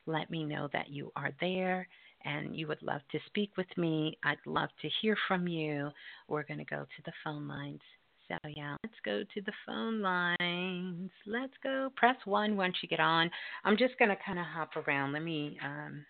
Let 0.07 0.31
me 0.31 0.45
know 0.45 0.69
that 0.73 0.91
you 0.91 1.13
are 1.15 1.31
there 1.41 1.87
and 2.25 2.57
you 2.57 2.67
would 2.67 2.83
love 2.83 3.01
to 3.13 3.19
speak 3.27 3.51
with 3.57 3.67
me. 3.77 4.19
I'd 4.25 4.39
love 4.47 4.71
to 4.83 4.89
hear 5.01 5.17
from 5.29 5.47
you. 5.47 5.91
We're 6.29 6.43
going 6.43 6.59
to 6.59 6.65
go 6.65 6.83
to 6.83 7.03
the 7.05 7.13
phone 7.23 7.47
lines. 7.47 7.81
So, 8.29 8.37
yeah, 8.57 8.77
let's 8.83 8.95
go 9.05 9.23
to 9.23 9.41
the 9.43 9.53
phone 9.67 10.01
lines. 10.01 11.11
Let's 11.27 11.53
go. 11.63 11.91
Press 11.95 12.17
1 12.25 12.57
once 12.57 12.75
you 12.83 12.89
get 12.89 13.01
on. 13.01 13.31
I'm 13.65 13.77
just 13.77 13.99
going 13.99 14.09
to 14.09 14.17
kind 14.25 14.39
of 14.39 14.47
hop 14.47 14.71
around. 14.77 15.13
Let 15.13 15.23
me 15.23 15.59
um, 15.63 16.05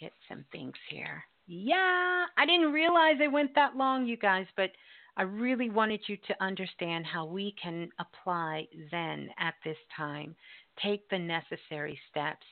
get 0.00 0.12
some 0.28 0.44
things 0.52 0.74
here. 0.88 1.24
Yeah, 1.46 2.26
I 2.36 2.46
didn't 2.46 2.72
realize 2.72 3.16
it 3.20 3.30
went 3.30 3.54
that 3.54 3.76
long, 3.76 4.06
you 4.06 4.16
guys, 4.16 4.46
but 4.56 4.70
I 5.16 5.22
really 5.22 5.68
wanted 5.68 6.00
you 6.06 6.16
to 6.28 6.42
understand 6.42 7.04
how 7.04 7.26
we 7.26 7.54
can 7.62 7.90
apply 7.98 8.66
Zen 8.90 9.28
at 9.38 9.54
this 9.64 9.76
time. 9.94 10.34
Take 10.82 11.08
the 11.10 11.18
necessary 11.18 11.98
steps, 12.10 12.46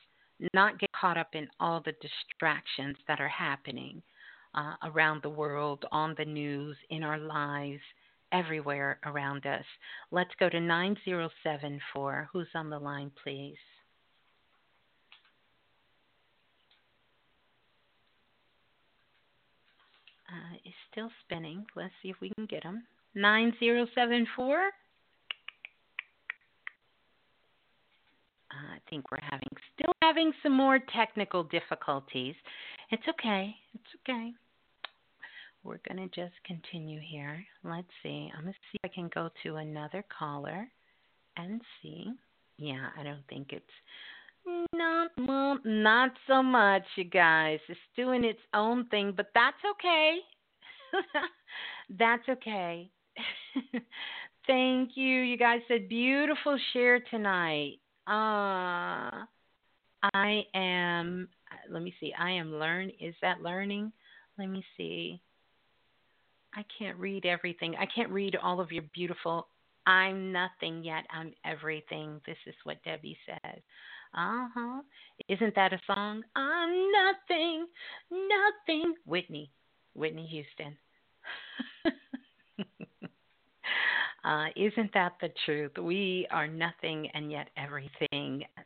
not 0.53 0.79
get 0.79 0.91
caught 0.91 1.17
up 1.17 1.29
in 1.33 1.47
all 1.59 1.81
the 1.83 1.93
distractions 1.93 2.97
that 3.07 3.19
are 3.19 3.27
happening 3.27 4.03
uh, 4.53 4.75
around 4.83 5.23
the 5.23 5.29
world, 5.29 5.85
on 5.91 6.13
the 6.17 6.25
news, 6.25 6.77
in 6.89 7.03
our 7.03 7.17
lives, 7.17 7.81
everywhere 8.31 8.99
around 9.05 9.45
us. 9.45 9.65
Let's 10.11 10.31
go 10.39 10.49
to 10.49 10.59
9074. 10.59 12.29
Who's 12.31 12.47
on 12.53 12.69
the 12.69 12.79
line, 12.79 13.11
please? 13.23 13.57
Uh, 20.31 20.55
is 20.65 20.73
still 20.91 21.09
spinning. 21.25 21.65
Let's 21.75 21.93
see 22.01 22.09
if 22.09 22.15
we 22.21 22.31
can 22.35 22.45
get 22.45 22.63
him. 22.63 22.83
9074. 23.15 24.57
Uh, 28.51 28.73
I 28.75 28.79
think 28.89 29.11
we're 29.11 29.17
having 29.21 29.47
still 29.75 29.93
having 30.01 30.31
some 30.43 30.53
more 30.53 30.79
technical 30.95 31.43
difficulties. 31.43 32.35
It's 32.91 33.03
okay. 33.07 33.55
It's 33.73 34.09
okay. 34.09 34.31
We're 35.63 35.79
going 35.87 36.09
to 36.09 36.15
just 36.15 36.33
continue 36.45 36.99
here. 36.99 37.45
Let's 37.63 37.87
see. 38.01 38.31
I'm 38.35 38.43
going 38.43 38.53
to 38.53 38.59
see 38.71 38.79
if 38.83 38.91
I 38.91 38.93
can 38.93 39.09
go 39.13 39.29
to 39.43 39.57
another 39.57 40.03
caller 40.17 40.67
and 41.37 41.61
see. 41.81 42.11
Yeah, 42.57 42.89
I 42.97 43.03
don't 43.03 43.23
think 43.29 43.47
it's 43.51 43.65
not 44.73 45.11
not 45.65 46.11
so 46.27 46.41
much, 46.41 46.83
you 46.95 47.03
guys. 47.03 47.59
It's 47.67 47.79
doing 47.95 48.23
its 48.23 48.39
own 48.53 48.85
thing, 48.87 49.13
but 49.15 49.27
that's 49.33 49.57
okay. 49.71 50.17
that's 51.99 52.27
okay. 52.29 52.89
Thank 54.47 54.91
you. 54.95 55.19
You 55.19 55.37
guys 55.37 55.59
said 55.67 55.87
beautiful 55.87 56.57
share 56.73 56.99
tonight. 56.99 57.77
Uh 58.07 59.25
I 60.13 60.43
am 60.55 61.27
let 61.69 61.83
me 61.83 61.93
see. 61.99 62.13
I 62.17 62.31
am 62.31 62.55
learn 62.55 62.91
is 62.99 63.15
that 63.21 63.41
learning? 63.41 63.91
Let 64.37 64.49
me 64.49 64.63
see. 64.77 65.21
I 66.53 66.65
can't 66.77 66.97
read 66.97 67.25
everything. 67.25 67.75
I 67.79 67.85
can't 67.85 68.09
read 68.09 68.35
all 68.41 68.59
of 68.59 68.71
your 68.71 68.83
beautiful 68.93 69.47
I'm 69.85 70.31
nothing 70.31 70.83
yet. 70.83 71.05
I'm 71.11 71.33
everything. 71.45 72.21
This 72.25 72.37
is 72.45 72.55
what 72.63 72.83
Debbie 72.83 73.17
says. 73.25 73.61
Uh 74.13 74.47
huh. 74.53 74.81
Isn't 75.29 75.55
that 75.55 75.73
a 75.73 75.79
song? 75.87 76.23
I'm 76.35 76.91
nothing, 76.91 77.65
nothing. 78.11 78.93
Whitney, 79.05 79.51
Whitney 79.93 80.27
Houston. 80.27 80.77
uh, 84.25 84.45
isn't 84.55 84.93
that 84.93 85.13
the 85.21 85.29
truth? 85.45 85.71
We 85.79 86.27
are 86.31 86.47
nothing 86.47 87.09
and 87.13 87.31
yet 87.31 87.49
everything 87.55 88.43
at 88.57 88.65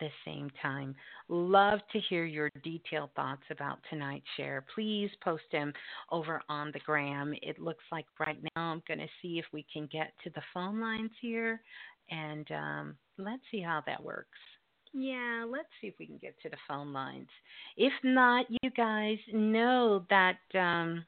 the 0.00 0.08
same 0.24 0.50
time. 0.62 0.94
Love 1.28 1.80
to 1.92 2.00
hear 2.08 2.24
your 2.24 2.50
detailed 2.64 3.10
thoughts 3.14 3.42
about 3.50 3.78
tonight's 3.90 4.26
share. 4.36 4.64
Please 4.74 5.10
post 5.22 5.44
them 5.52 5.72
over 6.10 6.40
on 6.48 6.70
the 6.72 6.80
gram. 6.80 7.34
It 7.42 7.60
looks 7.60 7.84
like 7.92 8.06
right 8.18 8.38
now 8.56 8.62
I'm 8.72 8.82
going 8.88 9.00
to 9.00 9.08
see 9.20 9.38
if 9.38 9.44
we 9.52 9.66
can 9.72 9.88
get 9.92 10.12
to 10.24 10.30
the 10.30 10.42
phone 10.54 10.80
lines 10.80 11.10
here, 11.20 11.60
and 12.10 12.50
um, 12.50 12.96
let's 13.18 13.42
see 13.50 13.60
how 13.60 13.82
that 13.86 14.02
works. 14.02 14.38
Yeah, 14.92 15.46
let's 15.48 15.68
see 15.80 15.86
if 15.86 15.94
we 15.98 16.06
can 16.06 16.18
get 16.18 16.34
to 16.42 16.48
the 16.48 16.56
phone 16.68 16.92
lines. 16.92 17.28
If 17.76 17.92
not, 18.02 18.46
you 18.50 18.70
guys 18.76 19.18
know 19.32 20.04
that 20.10 20.38
um, 20.54 21.04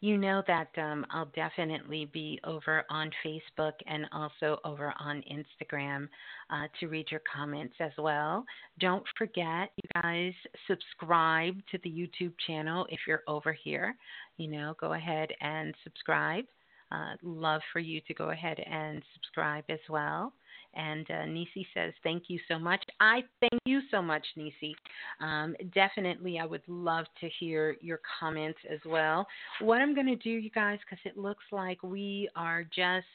you 0.00 0.16
know 0.16 0.42
that 0.46 0.68
um, 0.78 1.04
I'll 1.10 1.30
definitely 1.36 2.06
be 2.06 2.40
over 2.44 2.84
on 2.88 3.10
Facebook 3.24 3.74
and 3.86 4.06
also 4.12 4.58
over 4.64 4.94
on 4.98 5.22
Instagram 5.30 6.08
uh, 6.48 6.68
to 6.80 6.88
read 6.88 7.06
your 7.10 7.20
comments 7.32 7.74
as 7.80 7.92
well. 7.98 8.44
Don't 8.80 9.04
forget, 9.18 9.70
you 9.76 10.02
guys, 10.02 10.32
subscribe 10.66 11.56
to 11.70 11.78
the 11.84 11.90
YouTube 11.90 12.32
channel 12.46 12.86
if 12.88 13.00
you're 13.06 13.22
over 13.28 13.52
here. 13.52 13.94
You 14.38 14.48
know, 14.48 14.74
go 14.80 14.94
ahead 14.94 15.30
and 15.40 15.74
subscribe. 15.84 16.46
Uh, 16.90 17.14
love 17.22 17.60
for 17.72 17.78
you 17.78 18.00
to 18.08 18.14
go 18.14 18.30
ahead 18.30 18.58
and 18.58 19.02
subscribe 19.14 19.64
as 19.68 19.78
well. 19.88 20.32
And 20.74 21.10
uh, 21.10 21.26
Nisi 21.26 21.66
says, 21.74 21.92
Thank 22.02 22.24
you 22.28 22.38
so 22.48 22.58
much. 22.58 22.82
I 23.00 23.22
thank 23.40 23.60
you 23.64 23.80
so 23.90 24.00
much, 24.00 24.24
Nisi. 24.36 24.74
Um, 25.20 25.56
definitely, 25.74 26.38
I 26.38 26.46
would 26.46 26.62
love 26.68 27.06
to 27.20 27.28
hear 27.40 27.76
your 27.80 28.00
comments 28.20 28.58
as 28.72 28.78
well. 28.86 29.26
What 29.60 29.80
I'm 29.80 29.94
going 29.94 30.06
to 30.06 30.16
do, 30.16 30.30
you 30.30 30.50
guys, 30.50 30.78
because 30.88 31.02
it 31.04 31.18
looks 31.18 31.44
like 31.50 31.82
we 31.82 32.28
are 32.36 32.62
just 32.64 33.06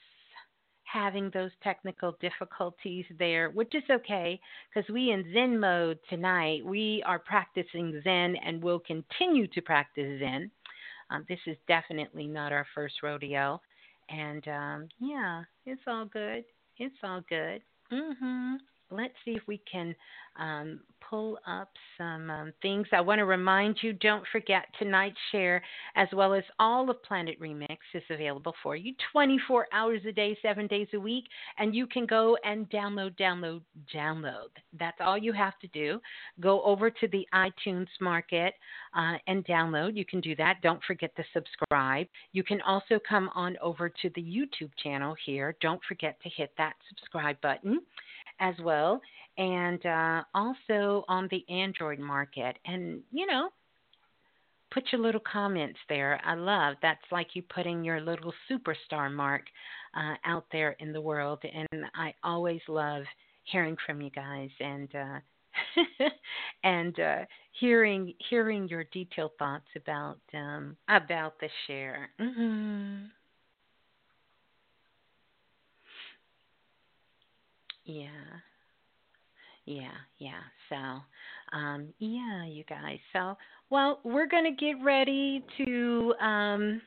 having 0.83 1.31
those 1.33 1.51
technical 1.63 2.15
difficulties 2.21 3.05
there, 3.17 3.49
which 3.49 3.73
is 3.73 3.83
okay 3.89 4.39
because 4.73 4.89
we 4.89 5.11
in 5.11 5.25
Zen 5.33 5.59
mode 5.59 5.99
tonight, 6.09 6.65
we 6.65 7.03
are 7.05 7.19
practicing 7.19 8.01
Zen 8.03 8.35
and 8.45 8.63
will 8.63 8.79
continue 8.79 9.47
to 9.47 9.61
practice 9.61 10.19
Zen. 10.19 10.51
Um, 11.09 11.25
this 11.27 11.39
is 11.47 11.57
definitely 11.67 12.27
not 12.27 12.51
our 12.51 12.65
first 12.73 12.95
rodeo. 13.03 13.61
And 14.09 14.47
um, 14.47 14.87
yeah, 14.99 15.43
it's 15.65 15.81
all 15.87 16.05
good. 16.05 16.45
It's 16.77 17.03
all 17.03 17.21
good. 17.21 17.63
Mhm. 17.91 18.59
Let's 18.95 19.13
see 19.23 19.31
if 19.31 19.43
we 19.47 19.61
can 19.71 19.95
um, 20.37 20.79
pull 21.09 21.37
up 21.47 21.69
some 21.97 22.29
um, 22.29 22.53
things. 22.61 22.87
I 22.91 23.01
want 23.01 23.19
to 23.19 23.25
remind 23.25 23.77
you 23.81 23.93
don't 23.93 24.23
forget 24.31 24.65
tonight's 24.79 25.17
share, 25.31 25.61
as 25.95 26.07
well 26.13 26.33
as 26.33 26.43
all 26.59 26.89
of 26.89 27.01
Planet 27.03 27.39
Remix, 27.39 27.77
is 27.93 28.03
available 28.09 28.53
for 28.63 28.75
you 28.75 28.93
24 29.11 29.67
hours 29.71 30.01
a 30.07 30.11
day, 30.11 30.37
seven 30.41 30.67
days 30.67 30.87
a 30.93 30.99
week. 30.99 31.25
And 31.57 31.75
you 31.75 31.87
can 31.87 32.05
go 32.05 32.37
and 32.43 32.69
download, 32.69 33.17
download, 33.17 33.61
download. 33.93 34.49
That's 34.77 34.97
all 34.99 35.17
you 35.17 35.33
have 35.33 35.57
to 35.59 35.67
do. 35.67 35.99
Go 36.39 36.63
over 36.63 36.89
to 36.89 37.07
the 37.07 37.25
iTunes 37.33 37.87
market 38.01 38.55
uh, 38.97 39.13
and 39.27 39.45
download. 39.45 39.95
You 39.95 40.05
can 40.05 40.21
do 40.21 40.35
that. 40.37 40.61
Don't 40.63 40.83
forget 40.85 41.15
to 41.15 41.23
subscribe. 41.33 42.07
You 42.33 42.43
can 42.43 42.61
also 42.61 42.99
come 43.07 43.29
on 43.35 43.57
over 43.61 43.89
to 43.89 44.09
the 44.15 44.21
YouTube 44.21 44.71
channel 44.81 45.15
here. 45.25 45.55
Don't 45.61 45.81
forget 45.87 46.17
to 46.23 46.29
hit 46.29 46.51
that 46.57 46.73
subscribe 46.89 47.39
button 47.41 47.81
as 48.39 48.55
well 48.63 49.01
and 49.37 49.85
uh, 49.85 50.23
also 50.33 51.03
on 51.07 51.27
the 51.29 51.43
Android 51.49 51.99
market. 51.99 52.57
And, 52.65 53.01
you 53.11 53.25
know, 53.25 53.49
put 54.71 54.83
your 54.91 55.01
little 55.01 55.21
comments 55.21 55.79
there. 55.89 56.19
I 56.25 56.35
love 56.35 56.75
that's 56.81 57.01
like 57.11 57.27
you 57.33 57.43
putting 57.43 57.83
your 57.83 57.99
little 58.01 58.33
superstar 58.49 59.11
mark 59.11 59.43
uh, 59.95 60.15
out 60.25 60.45
there 60.51 60.75
in 60.79 60.93
the 60.93 61.01
world. 61.01 61.39
And 61.43 61.85
I 61.95 62.13
always 62.23 62.61
love 62.67 63.03
hearing 63.43 63.77
from 63.85 64.01
you 64.01 64.09
guys 64.09 64.49
and 64.59 64.89
uh, 64.95 65.19
and 66.63 66.99
uh, 66.99 67.19
hearing 67.59 68.13
hearing 68.29 68.67
your 68.67 68.85
detailed 68.91 69.31
thoughts 69.39 69.67
about 69.75 70.19
um, 70.33 70.75
about 70.89 71.39
the 71.39 71.49
share. 71.67 72.09
Mm-hmm. 72.19 73.05
Yeah. 77.85 78.41
Yeah, 79.65 79.97
yeah. 80.19 80.41
So, 80.69 81.57
um, 81.57 81.87
yeah, 81.99 82.45
you 82.45 82.63
guys. 82.65 82.99
So, 83.13 83.35
well, 83.69 83.99
we're 84.03 84.27
going 84.27 84.43
to 84.43 84.51
get 84.51 84.83
ready 84.83 85.43
to 85.57 86.13
um, 86.21 86.81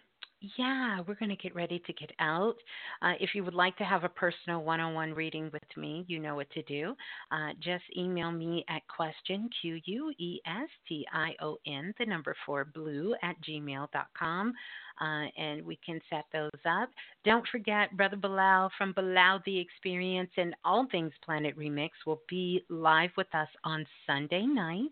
yeah, 0.57 1.01
we're 1.07 1.15
going 1.15 1.31
to 1.31 1.37
get 1.37 1.55
ready 1.55 1.83
to 1.87 1.93
get 1.93 2.13
out. 2.21 2.57
Uh, 3.03 3.13
if 3.21 3.31
you 3.35 3.43
would 3.43 3.55
like 3.55 3.77
to 3.79 3.85
have 3.85 4.05
a 4.05 4.09
personal 4.09 4.63
one 4.63 4.81
on 4.81 4.95
one 4.95 5.13
reading 5.13 5.51
with 5.53 5.63
me, 5.77 6.05
you 6.07 6.19
know 6.19 6.37
what 6.37 6.51
to 6.51 6.63
do. 6.63 6.95
Uh, 7.33 7.51
just 7.61 7.83
email 7.97 8.31
me 8.31 8.65
at 8.69 8.83
question, 8.89 9.51
Q 9.61 9.81
U 9.85 10.13
E 10.19 10.41
S 10.47 10.69
T 10.89 11.05
I 11.13 11.33
O 11.43 11.59
N, 11.67 11.93
the 11.99 12.07
number 12.07 12.37
four, 12.47 12.65
blue 12.65 13.15
at 13.23 13.35
gmail.com. 13.43 14.53
Uh, 15.01 15.27
and 15.37 15.65
we 15.65 15.79
can 15.85 16.01
set 16.11 16.25
those 16.33 16.51
up. 16.69 16.89
Don't 17.25 17.47
forget, 17.51 17.97
Brother 17.97 18.17
Balah 18.17 18.69
from 18.77 18.93
Balah 18.95 19.43
the 19.45 19.59
Experience 19.59 20.31
and 20.37 20.55
All 20.65 20.87
Things 20.91 21.13
Planet 21.25 21.57
Remix 21.57 21.91
will 22.07 22.23
be 22.29 22.65
live 22.69 23.11
with 23.17 23.33
us 23.33 23.49
on 23.65 23.87
Sunday 24.07 24.45
night. 24.45 24.91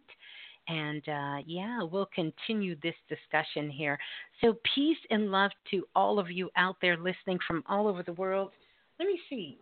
And 0.69 1.03
uh, 1.09 1.43
yeah, 1.47 1.83
we'll 1.83 2.09
continue 2.15 2.77
this 2.83 2.95
discussion 3.09 3.71
here. 3.71 3.99
So, 4.41 4.57
peace 4.75 4.99
and 5.11 5.31
love 5.31 5.53
to 5.71 5.87
all 5.95 6.19
of 6.19 6.31
you 6.31 6.51
out 6.57 6.77
there 6.83 6.97
listening 6.97 7.39
from 7.47 7.63
all 7.69 7.87
over 7.87 8.03
the 8.03 8.15
world. 8.15 8.51
Let 8.99 9.07
me 9.07 9.21
see. 9.31 9.59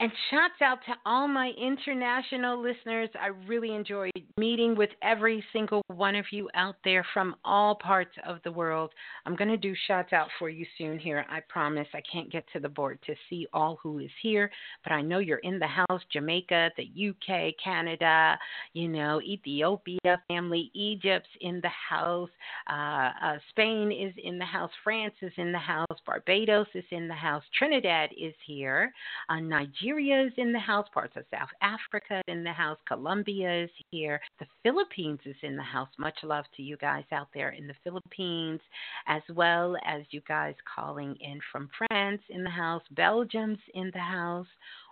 And 0.00 0.10
shouts 0.28 0.60
out 0.60 0.78
to 0.86 0.94
all 1.06 1.28
my 1.28 1.52
international 1.56 2.60
listeners. 2.60 3.08
I 3.14 3.28
really 3.46 3.72
enjoyed 3.76 4.10
meeting 4.36 4.74
with 4.74 4.90
every 5.02 5.42
single 5.52 5.82
one 5.86 6.16
of 6.16 6.24
you 6.32 6.50
out 6.54 6.74
there 6.82 7.06
from 7.14 7.36
all 7.44 7.76
parts 7.76 8.10
of 8.26 8.38
the 8.42 8.50
world. 8.50 8.90
I'm 9.24 9.36
going 9.36 9.50
to 9.50 9.56
do 9.56 9.72
shouts 9.86 10.12
out 10.12 10.26
for 10.36 10.50
you 10.50 10.66
soon 10.76 10.98
here. 10.98 11.24
I 11.30 11.38
promise. 11.48 11.86
I 11.94 12.02
can't 12.10 12.30
get 12.30 12.44
to 12.52 12.58
the 12.58 12.68
board 12.68 12.98
to 13.06 13.14
see 13.30 13.46
all 13.52 13.78
who 13.80 14.00
is 14.00 14.10
here, 14.20 14.50
but 14.82 14.92
I 14.92 15.00
know 15.00 15.20
you're 15.20 15.38
in 15.38 15.60
the 15.60 15.68
house 15.68 16.02
Jamaica, 16.12 16.72
the 16.76 17.10
UK, 17.10 17.54
Canada, 17.62 18.36
you 18.72 18.88
know, 18.88 19.20
Ethiopia 19.22 20.20
family, 20.26 20.72
Egypt's 20.74 21.28
in 21.40 21.60
the 21.60 21.68
house, 21.68 22.30
uh, 22.68 23.10
uh, 23.22 23.36
Spain 23.50 23.92
is 23.92 24.12
in 24.24 24.40
the 24.40 24.44
house, 24.44 24.72
France 24.82 25.14
is 25.22 25.32
in 25.36 25.52
the 25.52 25.58
house, 25.58 25.86
Barbados 26.04 26.66
is 26.74 26.84
in 26.90 27.06
the 27.06 27.14
house, 27.14 27.44
Trinidad 27.56 28.10
is 28.18 28.34
here, 28.44 28.92
uh, 29.28 29.38
Nigeria 29.38 29.83
Nigeria 29.84 30.24
is 30.24 30.32
in 30.38 30.50
the 30.50 30.58
house, 30.58 30.86
parts 30.94 31.14
of 31.14 31.24
South 31.30 31.50
Africa 31.60 32.22
in 32.26 32.42
the 32.42 32.52
house, 32.52 32.78
Colombia 32.88 33.64
is 33.64 33.70
here, 33.90 34.18
the 34.38 34.46
Philippines 34.62 35.18
is 35.26 35.36
in 35.42 35.56
the 35.56 35.62
house. 35.62 35.90
Much 35.98 36.16
love 36.22 36.46
to 36.56 36.62
you 36.62 36.78
guys 36.78 37.04
out 37.12 37.28
there 37.34 37.50
in 37.50 37.66
the 37.66 37.74
Philippines, 37.84 38.60
as 39.08 39.20
well 39.34 39.76
as 39.84 40.00
you 40.08 40.22
guys 40.26 40.54
calling 40.74 41.14
in 41.20 41.38
from 41.52 41.68
France 41.76 42.22
in 42.30 42.42
the 42.42 42.48
house, 42.48 42.80
Belgium's 42.92 43.58
in 43.74 43.90
the 43.92 44.00
house. 44.00 44.46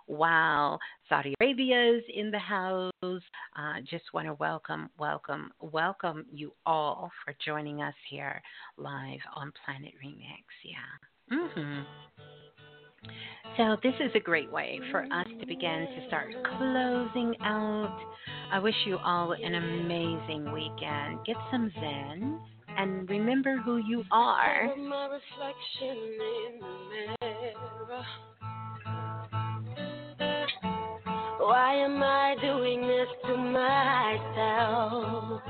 Wow, 0.05 0.77
Saudi 1.09 1.33
Arabia's 1.41 2.03
in 2.13 2.29
the 2.29 2.37
house. 2.37 2.91
Uh, 3.01 3.81
just 3.89 4.13
want 4.13 4.27
to 4.27 4.35
welcome, 4.35 4.89
welcome, 4.99 5.49
welcome 5.59 6.23
you 6.31 6.53
all 6.67 7.09
for 7.25 7.33
joining 7.43 7.81
us 7.81 7.95
here 8.11 8.39
live 8.77 9.21
on 9.35 9.51
Planet 9.65 9.93
Remix. 10.05 10.43
Yeah. 10.63 11.35
Mm-hmm. 11.35 11.81
So, 13.57 13.77
this 13.83 13.93
is 13.99 14.11
a 14.15 14.19
great 14.19 14.51
way 14.51 14.79
for 14.89 15.03
us 15.03 15.27
to 15.39 15.45
begin 15.45 15.87
to 15.95 16.07
start 16.07 16.33
closing 16.57 17.35
out. 17.41 17.99
I 18.51 18.57
wish 18.59 18.75
you 18.85 18.97
all 18.97 19.33
an 19.33 19.55
amazing 19.55 20.51
weekend. 20.51 21.23
Get 21.25 21.37
some 21.51 21.71
Zen 21.79 22.39
and 22.77 23.09
remember 23.09 23.57
who 23.57 23.77
you 23.77 24.03
are. 24.11 24.67
Why 31.39 31.75
am 31.75 32.01
I 32.01 32.35
doing 32.41 32.81
this 32.81 33.07
to 33.27 33.37
myself? 33.37 35.41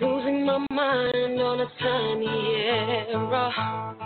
Losing 0.00 0.44
my 0.44 0.66
mind 0.70 1.40
on 1.40 1.60
a 1.60 1.68
tiny 1.80 2.26
error. 3.12 3.97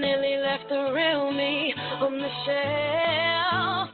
Nearly 0.00 0.38
left 0.38 0.68
the 0.70 0.92
real 0.94 1.30
me 1.30 1.74
on 2.00 2.18
the 2.18 2.30
shelf. 2.46 3.89